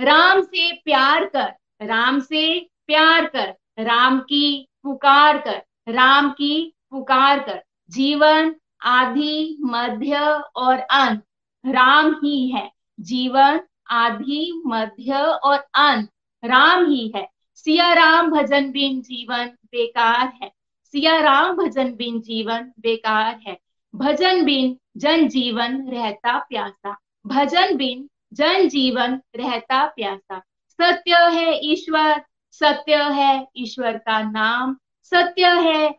[0.00, 7.38] राम से प्यार कर, राम से प्यार कर, राम की पुकार कर, राम की पुकार
[7.38, 10.18] कर। जीवन, आदि, मध्य
[10.56, 11.24] और अंत,
[11.66, 13.60] राम ही है। जीवन,
[13.90, 16.10] आदि, मध्य और अंत,
[16.44, 20.52] राम ही है। सिया राम भजन बिन जीवन बेकार है।
[20.84, 23.58] सिया राम भजन बिन जीवन बेकार है।
[23.94, 30.38] भजन बिन जन जीवन रहता प्यासा। भजन बिन जन जीवन रहता प्यासा।
[30.78, 35.94] सत्य है ईश्वर, सत्य है ईश्वर का नाम, सत्य है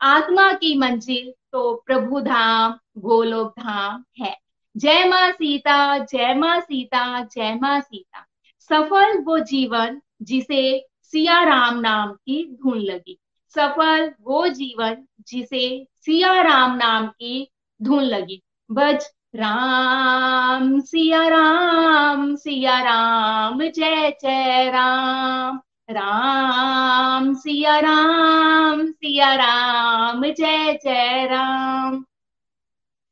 [0.00, 4.36] आत्मा की मंजिल तो प्रभु धाम, गोलोक धाम है।
[4.76, 8.26] जय माँ सीता, जय माँ सीता, जय माँ सीता।
[8.60, 13.18] सफल वो जीवन जिसे सिया राम नाम की धुन लगी।
[13.54, 17.50] सफल वो जीवन जिसे सिया राम नाम की
[17.82, 29.34] धुन लगी। बज राम सिया राम सिया राम, जय जय राम। राम सिया राम सिया
[29.34, 32.04] राम, जय जय राम।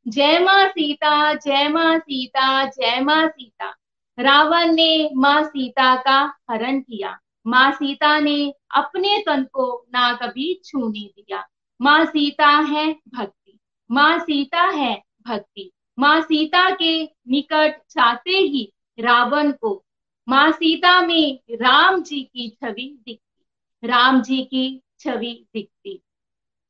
[0.09, 3.75] जय माँ सीता, जय माँ सीता, जय माँ सीता।
[4.19, 10.61] रावण ने माँ सीता का हरण किया। माँ सीता ने अपने तन को ना कभी
[10.65, 11.45] छूने दिया।
[11.81, 13.59] माँ सीता है भक्ति।
[13.91, 19.85] माँ सीता है भक्ति। माँ सीता के निकट जाते ही रावण को।
[20.29, 26.03] माँ सीता में राम जी की छवि दिखती, राम जी की छवि दिखती।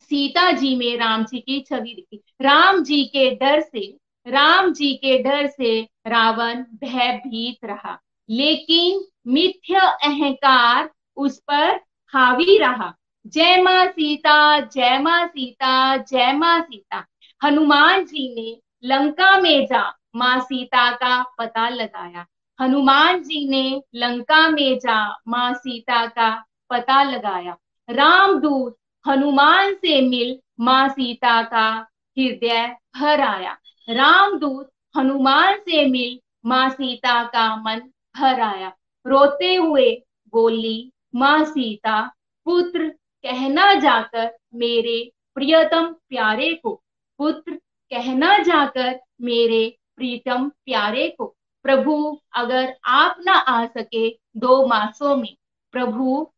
[0.00, 4.94] सीता जी में राम जी की छवि दिखती। राम जी के डर से, राम जी
[4.94, 7.98] के डर से रावण भयभीत रहा।
[8.30, 11.80] लेकिन मिथ्य अहंकार उस पर
[12.14, 12.94] हावी रहा।
[13.26, 17.04] जय माँ सीता, जय माँ सीता, जय माँ सीता।
[17.44, 22.26] हनुमान जी ने लंका में जा, माँ सीता का पता लगाया।
[22.60, 27.56] हनुमान जी ने लंका में जा, माँ सीता का पता लगाया।
[27.90, 28.76] रामदूत
[29.06, 31.70] हनुमान से मिल, माँ सीता का
[32.18, 33.58] हृदय भर आया।
[33.90, 37.80] रामदूत हनुमान से मिल, माँ सीता का मन
[38.20, 38.72] भर आया।
[39.06, 40.02] रोते हुए
[40.32, 42.00] बोली, माँ सीता,
[42.44, 42.88] पुत्र,
[43.22, 46.82] कहना जाकर मेरे प्रियतम प्यारे को,
[47.18, 47.58] पुत्र
[47.92, 51.26] कहना जाकर मेरे प्रीतम प्यारे को,
[51.62, 55.36] प्रभु, अगर आप ना आ सके दो मासों में,
[55.72, 56.32] प्रभु,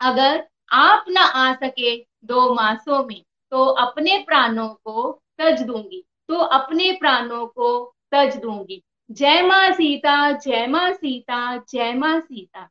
[0.00, 6.34] अगर आप ना आ सके दो मासों में तो अपने प्राणों को तज दूँगी तो
[6.34, 12.68] अपने प्राणों को तज दूँगी। जय माँ सीता, जय माँ सीता, जय माँ सीता।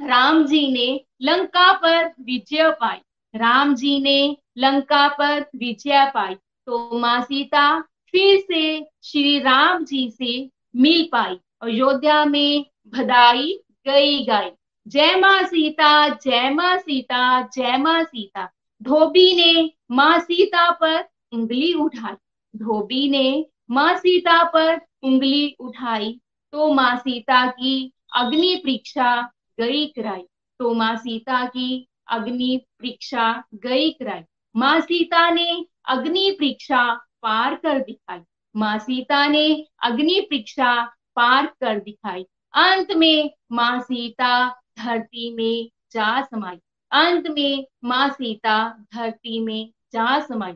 [0.00, 2.98] राम जी ने लंका पर विजय पाई।
[3.34, 6.36] राम जी ने लंका पर विजय पाई।
[6.66, 7.80] तो माँ सीता
[8.14, 8.62] फिर से
[9.02, 12.64] श्री राम जी से मिल पाई अयोध्या में
[12.94, 13.52] बधाई
[13.86, 14.50] गई गाई।
[14.86, 18.48] जय माँ सीता जय माँ सीता जय माँ सीता
[18.80, 22.14] धोबी ने माँ सीता पर उंगली उठाई।
[22.54, 26.20] धोबी ने माँ सीता पर उंगली उठाई
[26.52, 29.20] तो माँ सीता की अग्नि परीक्षा
[29.60, 30.22] गई कराई।
[30.60, 34.22] तो माँ सीता की अग्नि परीक्षा गई कराई।
[34.56, 38.20] माँ सीता ने अग्नि परीक्षा पार कर दिखाई।
[38.56, 40.84] माँ सीता ने अग्नि परीक्षा
[41.16, 42.22] पार कर दिखाई।
[42.54, 44.48] अंत में माँ सीता
[44.78, 46.56] धरती में जा समाई।
[46.92, 50.54] अंत में माँ सीता धरती में जा समाई।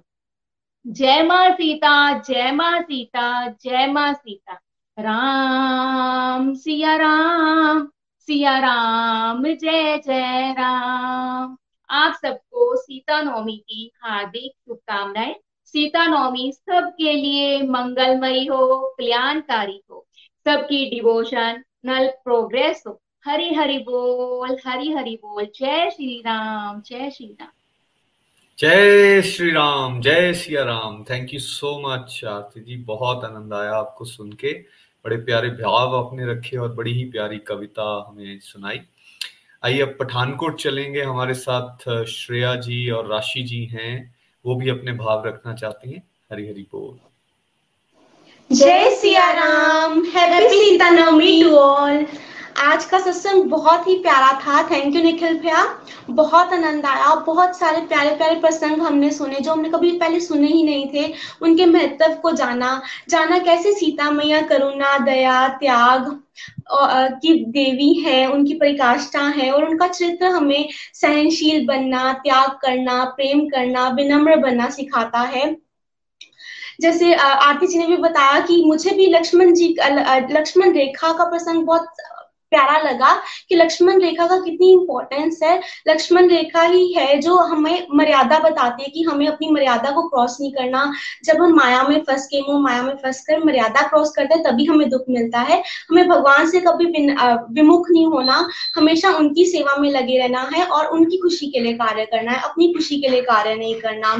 [0.86, 4.60] जय माँ सीता, जय माँ सीता, जय माँ सीता।
[4.98, 7.88] राम, सिया राम
[8.28, 11.57] सिया राम, जय जय राम।
[11.90, 15.34] आप सबको सीता नवमी की हार्दिक शुभकामनाएँ।
[15.64, 20.06] सीता नवमी सबके लिए मंगलमयी हो, कल्याणकारी हो।
[20.44, 27.10] सबकी डिवोशन नल प्रोग्रेस हो। हरि हरि बोल हरि हरि बोल। जय श्री राम, जय
[27.10, 27.48] श्री राम।
[28.58, 31.04] जय श्री राम, जय Siya Ram.
[31.04, 32.76] Thank you so much Aarti ji.
[32.76, 34.52] बहुत आनंद आया आपको सुन के।
[35.04, 38.80] बड़े प्यारे भाव आपने रखे और बड़ी ही प्यारी कविता हमें सुनाई।
[39.64, 44.14] आइए अब पठानकोट चलेंगे। हमारे साथ श्रेया जी और राशि जी हैं।
[44.46, 46.02] वो भी अपने भाव रखना चाहती हैं।
[46.32, 46.98] हरी हरी बोल।
[48.56, 50.04] जय Siya Ram.
[50.04, 52.06] Happy Sita Navami to all
[52.58, 55.62] आज का सत्संग बहुत ही प्यारा था। थैंक यू निखिल भैया।
[56.10, 60.46] बहुत आनंद आया। बहुत सारे प्यारे प्यारे प्रसंग हमने सुने जो हमने कभी पहले सुने
[60.46, 61.12] ही नहीं थे।
[61.42, 62.70] उनके महत्व को जाना।
[63.08, 66.10] जाना कैसे सीता मैया, करुणा, दया, त्याग
[67.22, 73.46] की देवी है, उनकी परिकाष्ठा है और उनका चरित्र हमें सहनशील बनना, त्याग करना, प्रेम
[73.46, 75.56] करना, विनम्र बनना सिखाता है।
[76.80, 79.74] जैसे आरती जी ने भी बताया कि मुझे भी लक्ष्मण जी
[80.32, 81.86] लक्ष्मण रेखा का प्रसंग बहुत
[82.50, 83.14] प्यारा लगा
[83.48, 85.56] कि लक्ष्मण रेखा का कितनी इंपॉर्टेंस है।
[85.88, 90.36] लक्ष्मण रेखा ही है जो हमें मर्यादा बताती है कि हमें अपनी मर्यादा को क्रॉस
[90.40, 90.92] नहीं करना।
[91.24, 94.42] जब हम माया में फंस के मोह माया में फंस कर मर्यादा क्रॉस करते हैं,
[94.44, 96.86] तभी हमें दुख मिलता है। हमें भगवान से कभी
[97.54, 101.72] विमुख नहीं होना। हमेशा उनकी सेवा में लगे रहना है और उनकी खुशी के लिए
[101.74, 104.16] कार्य करना है, अपनी खुशी के लिए कार्य नहीं करना।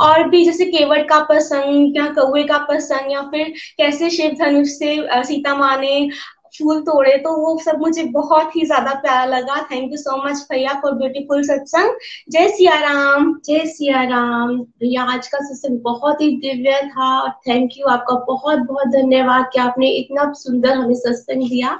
[0.00, 4.68] और भी जैसे केवट का प्रसंग, या कौए का प्रसंग, या फिर कैसे शिव धनुष
[4.68, 6.08] से सीता माँ ने
[6.54, 10.46] फूल तोड़े तो वो सब मुझे बहुत ही ज़्यादा प्यारा लगा। थैंक यू सो मच
[10.50, 11.94] भैया फॉर ब्यूटीफुल सत्संग।
[12.30, 17.30] जय सिया राम, जय सिया राम। भैया, आज का सत्संग बहुत ही दिव्य था। और
[17.48, 21.78] थैंक यू आपका बहुत बहुत धन्यवाद कि आपने इतना सुंदर हमें सत्संग दिया।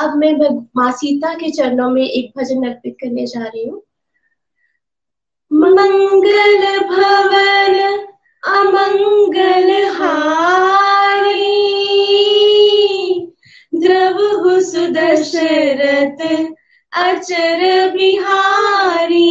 [0.00, 0.32] अब मैं
[0.76, 3.82] माँ सीता के चरणों में एक भजन अर्पित करने जा रही हूँ।
[5.50, 7.76] मंगल भवन,
[8.42, 11.47] अमंगल हारी।
[13.78, 16.20] द्रव सुदशरथ
[16.92, 19.28] अचर बिहारी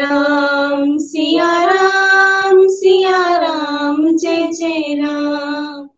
[0.00, 5.88] राम। सिया राम सिया राम, जय जय राम।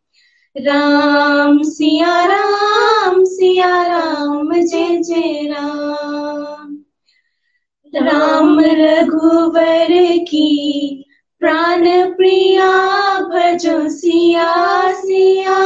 [0.56, 6.84] राम, सिया राम सिया राम, जय जय राम।
[7.94, 9.88] राम रघुवर
[10.18, 11.04] की
[11.44, 12.70] प्राण प्रिया
[13.20, 14.54] भजो सिया
[14.92, 15.56] सिया।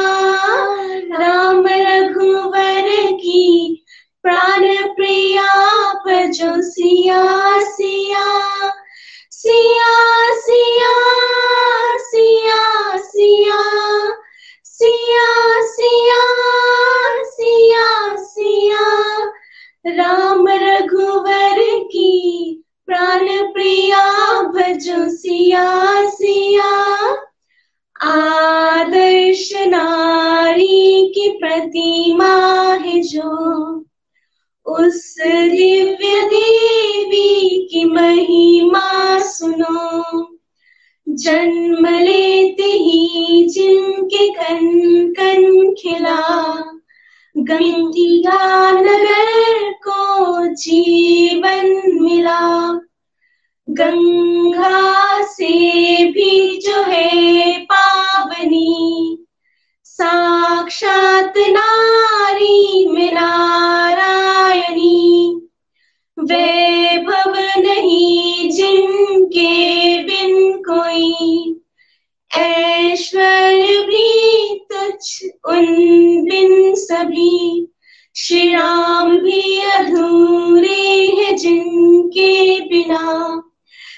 [1.19, 3.85] राम रघुवर की
[4.23, 5.73] प्राण प्रिया
[6.07, 7.23] भजो सिया
[7.61, 8.49] सिया।
[9.31, 10.95] सिया सिया
[11.99, 13.63] सिया सिया।
[14.65, 16.25] सिया सिया
[17.25, 19.15] सिया सिया।
[19.87, 22.15] राम रघुवर की
[22.89, 26.99] प्राण प्रिया भजो सिया सिया।
[28.03, 33.79] आदर्श नारी की प्रतिमा है जो।
[34.67, 40.29] उस दिव्य देवी की महिमा सुनो।
[41.09, 44.59] जन्म लेते ही जिनके कन
[45.13, 46.55] कन खिला।
[47.39, 52.81] गंगा नगर को जीवन मिला।
[53.71, 59.19] गंगा से भी जो है पावनी,
[59.85, 65.41] साक्षात नारी में नारायणी।
[66.19, 71.55] वैभव नहीं जिनके बिन कोई
[72.37, 77.69] ऐश्वर्य भी तुच्छ, उन सभी।
[78.17, 83.43] श्री राम भी अधूरे हैं जिनके बिना।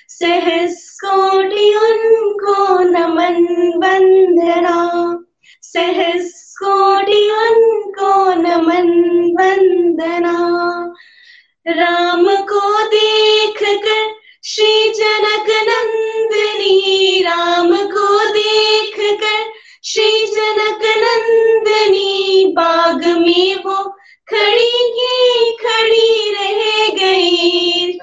[0.09, 3.45] सहस कोटि उनको नमन
[3.77, 5.19] वंदना।
[5.63, 10.37] सहस कोटि उनको नमन वंदना।
[11.67, 19.53] राम को देख कर श्री जनक नंदनी राम को देख कर
[19.85, 23.85] श्री जनक नंदनी बाग में वो
[24.29, 27.99] खड़ी की खड़ी रह गई।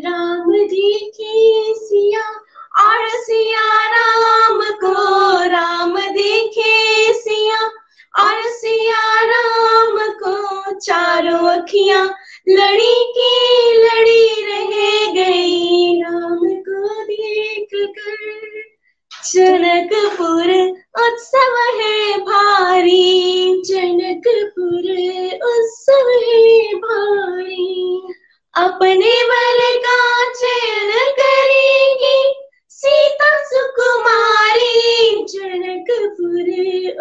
[0.00, 2.28] राम जी की सिया
[2.86, 4.94] और सिया राम को,
[5.48, 7.70] राम देखे सिया
[8.24, 12.14] और सिया राम को चारों अखियाँ
[12.48, 18.62] लड़ी की लड़ी रह गई राम को देख कर।
[19.32, 20.50] जनकपुर
[21.06, 24.90] उत्सव है भारी, जनकपुर
[25.48, 28.02] उत्सव है भारी।
[28.54, 32.41] अपने बल का चयन करेगी
[32.82, 36.48] सीता सुकुमारी जनकपुर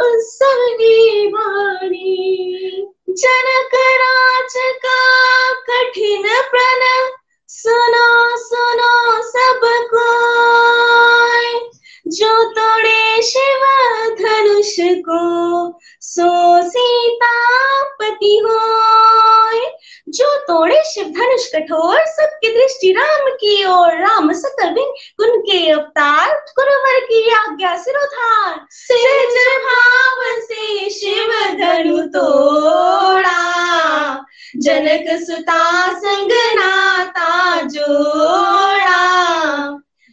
[0.05, 0.59] उत्सव
[1.35, 2.17] वाणी।
[3.09, 4.55] जनक राज
[4.85, 4.99] का
[5.69, 6.83] कठिन प्रण
[7.49, 10.07] सुनो सुनो सबको।
[12.11, 13.61] जो तोड़े शिव
[14.21, 18.81] धनुष को, सो सीतापति हो
[20.09, 25.71] जो तोड़े शिव धनुष कठोर, सबकी दृष्टि राम की ओर। राम सकल बिन गुण के
[25.71, 33.41] अवतार गुरुवर की आज्ञा सिरोधार सहज भाव से शिव धनु तोड़ा।
[34.57, 39.11] जनक सुता संग नाता जोड़ा।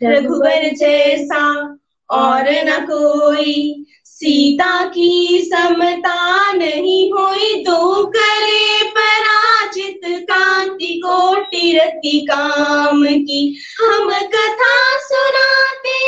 [0.03, 1.75] रघुवर जैसा
[2.11, 11.33] और न कोई सीता की समता नहीं हुई। दो करे पराजित कांति को
[11.75, 15.99] रति काम की। हम कथा सुनाते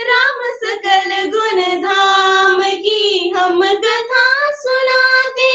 [0.00, 5.50] राम सकल गुण धाम की। हम कथा सुनाते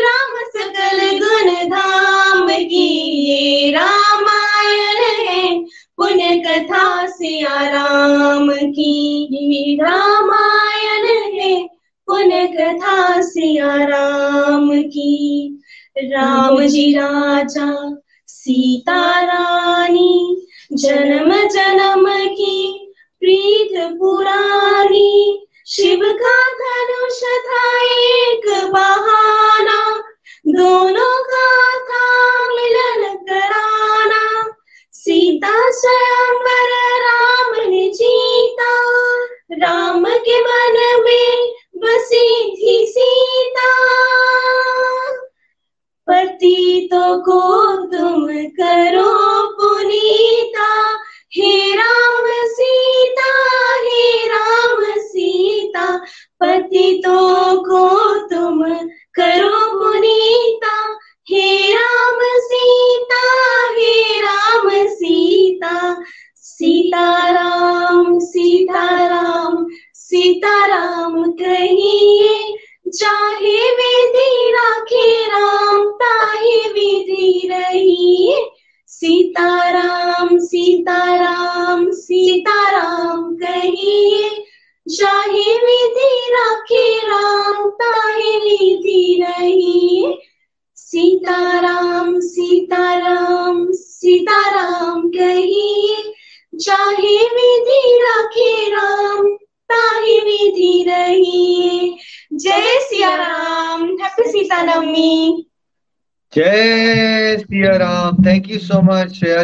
[0.00, 2.88] राम सकल गुण धाम की।
[3.24, 5.64] ये रामायण है
[5.96, 11.06] पुण्य कथा सिया राम की रामायण
[11.40, 11.66] है।
[12.06, 15.52] पुण्य कथा सिया राम की।
[15.98, 17.96] राम जी राजा,
[18.26, 27.85] सीता रानी, जन्म जन्म की, प्रीत पुरानी, शिव का धनुष था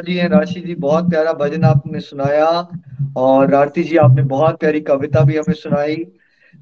[0.02, 2.46] जी एंड राशि जी, बहुत प्यारा भजन आपने सुनाया
[3.16, 5.96] और आरती जी, आपने बहुत प्यारी कविता भी हमें सुनाई।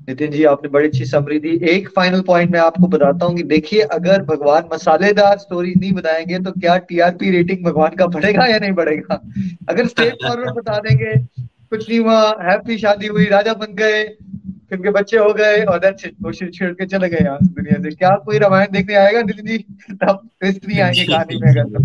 [0.09, 3.43] नितिन जी, आपने बड़ी अच्छी समरी दी। एक फाइनल पॉइंट मैं आपको बताता हूँ कि
[3.43, 8.59] देखिए, अगर भगवान मसालेदार स्टोरी नहीं बताएँगे तो क्या टीआरपी रेटिंग भगवान का बढ़ेगा या
[8.59, 9.21] नहीं बढ़ेगा?
[9.69, 11.15] अगर स्ट्रेट फॉरवर्ड बता देंगे,
[11.71, 14.05] कुछ नहीं हुआ हैप्पी शादी हुई, राजा बन गए
[14.73, 17.91] उनके बच्चे हो गए और दैट्स इट वो छिड़ के चले गए यहाँ दुनिया से।
[17.91, 19.59] क्या कोई रामायण देखने आएगा नितिन जी?
[19.93, 21.85] तब ट्विस्ट नहीं आएँगे कहानी में अगर तो।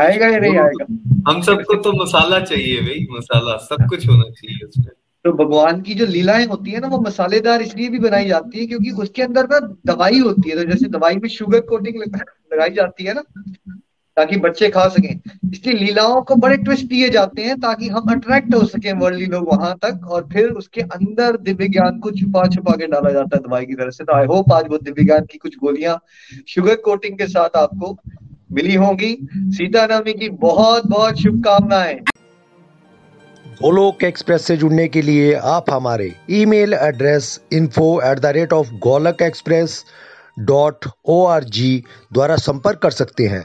[0.00, 0.86] आएगा या नहीं आएगा?
[1.30, 4.88] हम सबको तो मसाला चाहिए भाई मसाला सब कुछ होना चाहिए उसमें।
[5.24, 8.66] तो भगवान की जो लीलाएँ होती है ना वो मसालेदार इसलिए भी बनाई जाती है
[8.66, 11.96] क्योंकि उसके अंदर ना दवाई होती है तो जैसे दवाई में शुगर कोटिंग
[12.52, 13.22] लगाई जाती है ना
[14.16, 15.20] ताकि बच्चे खा सकें।
[15.52, 19.48] इसलिए लीलाओं को बड़े ट्विस्ट दिए जाते हैं ताकि हम अट्रैक्ट हो सके वर्ल्डली लोग
[19.48, 23.42] वहाँ तक और फिर उसके अंदर दिव्य ज्ञान को छुपा छुपा के डाला जाता है
[23.42, 25.98] दवाई की तरह से। तो आई होप आज वो दिव्य ज्ञान की कुछ गोलियाँ
[26.48, 27.96] शुगर कोटिंग के साथ आपको
[28.52, 29.16] मिली होंगी।
[29.56, 32.00] सीता नवमी की बहुत बहुत शुभकामनाएँ।
[33.60, 38.72] गोलोक एक्सप्रेस से जुड़ने के लिए आप हमारे email address info at the rate of
[38.82, 39.84] Golok express
[40.40, 41.82] dot O R G
[42.12, 43.44] द्वारा संपर्क कर सकते हैं।